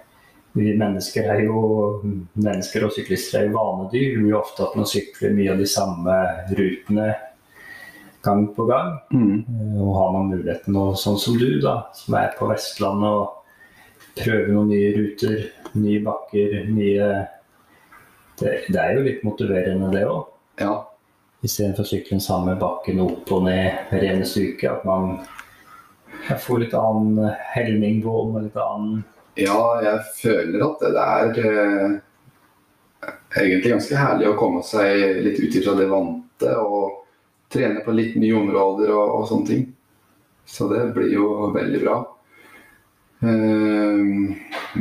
Vi 0.52 0.72
mennesker 0.76 1.28
er 1.32 1.44
jo 1.46 1.60
mennesker 2.04 2.84
og 2.84 2.92
syklister 2.92 3.40
er 3.40 3.46
jo 3.48 3.56
vanedyr. 3.56 4.18
Vi 4.20 4.32
er 4.32 4.40
ofte 4.40 4.66
at 4.66 4.74
man 4.76 4.88
sykler 4.88 5.32
mye 5.32 5.52
av 5.54 5.60
de 5.62 5.68
samme 5.70 6.16
rutene 6.52 7.12
gang 8.22 8.46
på 8.54 8.66
gang. 8.68 8.98
Mm. 9.12 9.44
Og 9.80 9.94
har 9.96 10.12
man 10.14 10.30
muligheten, 10.30 10.76
og 10.78 10.98
sånn 11.00 11.18
som 11.20 11.38
du, 11.40 11.56
da, 11.62 11.78
som 11.96 12.18
er 12.20 12.34
på 12.38 12.48
Vestlandet 12.50 13.16
og 13.16 14.18
prøver 14.18 14.52
noen 14.52 14.70
nye 14.70 14.90
ruter, 14.96 15.46
nye 15.78 16.02
bakker, 16.04 16.58
nye 16.70 17.12
Det, 18.42 18.52
det 18.72 18.78
er 18.80 18.96
jo 18.96 19.02
litt 19.04 19.20
motiverende, 19.22 19.90
det 19.92 20.06
òg. 20.08 20.24
Ja. 20.58 20.72
Istedenfor 21.44 21.84
å 21.84 21.88
sykle 21.88 22.16
den 22.16 22.24
samme 22.24 22.56
bakken 22.58 22.98
opp 23.04 23.28
og 23.34 23.44
ned 23.44 23.90
hver 23.90 24.06
eneste 24.08 24.42
uke. 24.48 24.72
At 24.72 24.86
man 24.88 25.20
får 26.40 26.64
litt 26.64 26.74
annen 26.74 27.36
helming 27.52 28.00
på 28.02 28.14
og 28.24 28.40
litt 28.40 28.58
annen 28.58 29.04
Ja, 29.38 29.80
jeg 29.80 30.00
føler 30.18 30.64
at 30.66 30.82
det 30.82 31.02
er 31.02 31.38
eh, 31.40 31.92
egentlig 33.40 33.72
ganske 33.72 33.96
herlig 33.96 34.28
å 34.28 34.36
komme 34.36 34.60
seg 34.66 35.22
litt 35.24 35.40
ut 35.40 35.56
ifra 35.56 35.72
det 35.78 35.88
vante 35.88 36.56
og 36.60 36.98
trene 37.52 37.80
på 37.84 37.94
litt 37.96 38.18
nye 38.20 38.36
områder 38.36 38.92
og, 38.92 39.14
og 39.16 39.28
sånne 39.30 39.48
ting. 39.48 39.64
Så 40.44 40.68
det 40.68 40.84
blir 40.96 41.14
jo 41.14 41.48
veldig 41.54 41.80
bra. 41.80 41.96
Eh, 43.22 44.04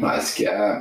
nei, 0.01 0.15
skal 0.25 0.47
jeg 0.47 0.77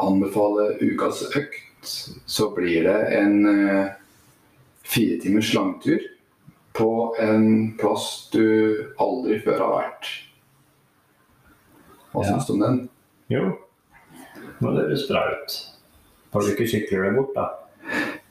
anbefale 0.00 0.70
ukas 0.80 1.24
økt, 1.36 1.94
så 2.24 2.48
blir 2.56 2.86
det 2.88 2.98
en 3.16 3.36
eh, 3.50 3.88
fire 4.86 5.18
timers 5.20 5.52
langtur 5.56 6.00
på 6.76 6.90
en 7.20 7.74
plass 7.80 8.30
du 8.32 8.46
aldri 9.00 9.40
før 9.44 9.64
har 9.64 9.74
vært. 9.80 10.10
Hva 12.16 12.24
Ja. 12.24 12.32
syns 12.32 12.46
du 12.48 12.52
om 12.56 12.60
den? 12.64 12.76
Jo, 13.28 13.44
nå 14.64 14.72
høres 14.72 15.02
bra 15.10 15.20
ut. 15.34 15.56
Har 16.32 16.40
du 16.40 16.52
ikke 16.54 16.68
sykler 16.70 17.04
deg 17.10 17.16
bort, 17.18 17.34
da. 17.36 17.46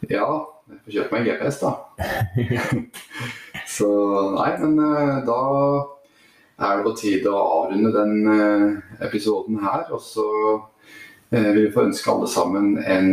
Ja, 0.09 0.25
jeg 0.69 0.79
får 0.85 0.95
kjøpe 0.95 1.11
meg 1.19 1.27
GPS, 1.29 1.59
da. 1.61 1.71
Så 3.75 3.87
nei, 4.35 4.51
men 4.61 4.79
eh, 4.79 5.19
da 5.27 5.37
er 6.65 6.77
det 6.79 6.85
på 6.85 6.93
tide 6.97 7.29
å 7.33 7.41
avrunde 7.65 7.91
den 7.93 8.13
eh, 8.31 9.05
episoden 9.07 9.59
her. 9.63 9.85
Og 9.93 10.01
så 10.01 10.25
eh, 11.31 11.49
vil 11.51 11.65
vi 11.67 11.71
få 11.75 11.85
ønske 11.89 12.11
alle 12.13 12.29
sammen 12.31 12.77
en 12.81 13.09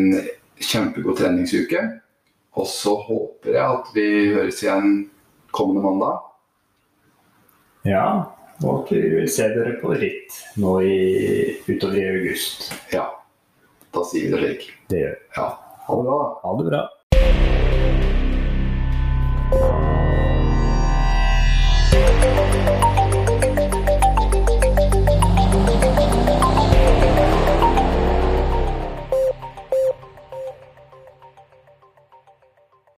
kjempegod 0.62 1.18
treningsuke. 1.18 1.82
Og 2.60 2.68
så 2.68 2.92
håper 3.08 3.56
jeg 3.56 3.64
at 3.64 3.90
vi 3.96 4.06
høres 4.36 4.60
igjen 4.62 4.92
kommende 5.56 5.82
mandag. 5.84 6.20
Ja, 7.88 8.06
og 8.62 8.84
at 8.84 8.92
vi 8.94 9.02
vil 9.16 9.28
se 9.30 9.48
dere 9.54 9.76
på 9.82 9.94
ritt 9.98 10.38
nå 10.62 10.76
i, 10.86 10.96
utover 11.66 11.98
i 11.98 12.08
august. 12.12 12.70
Ja, 12.94 13.08
da 13.94 14.04
sier 14.08 14.28
vi 14.28 14.32
det 14.32 14.42
slik. 14.42 14.66
Det 14.92 15.00
gjør 15.02 15.14
vi. 15.16 15.30
Ja, 15.36 15.46
ha 15.86 15.98
det 15.98 16.08
bra. 16.08 16.18
Ha 16.42 16.56
det 16.58 16.68
bra. 16.70 16.82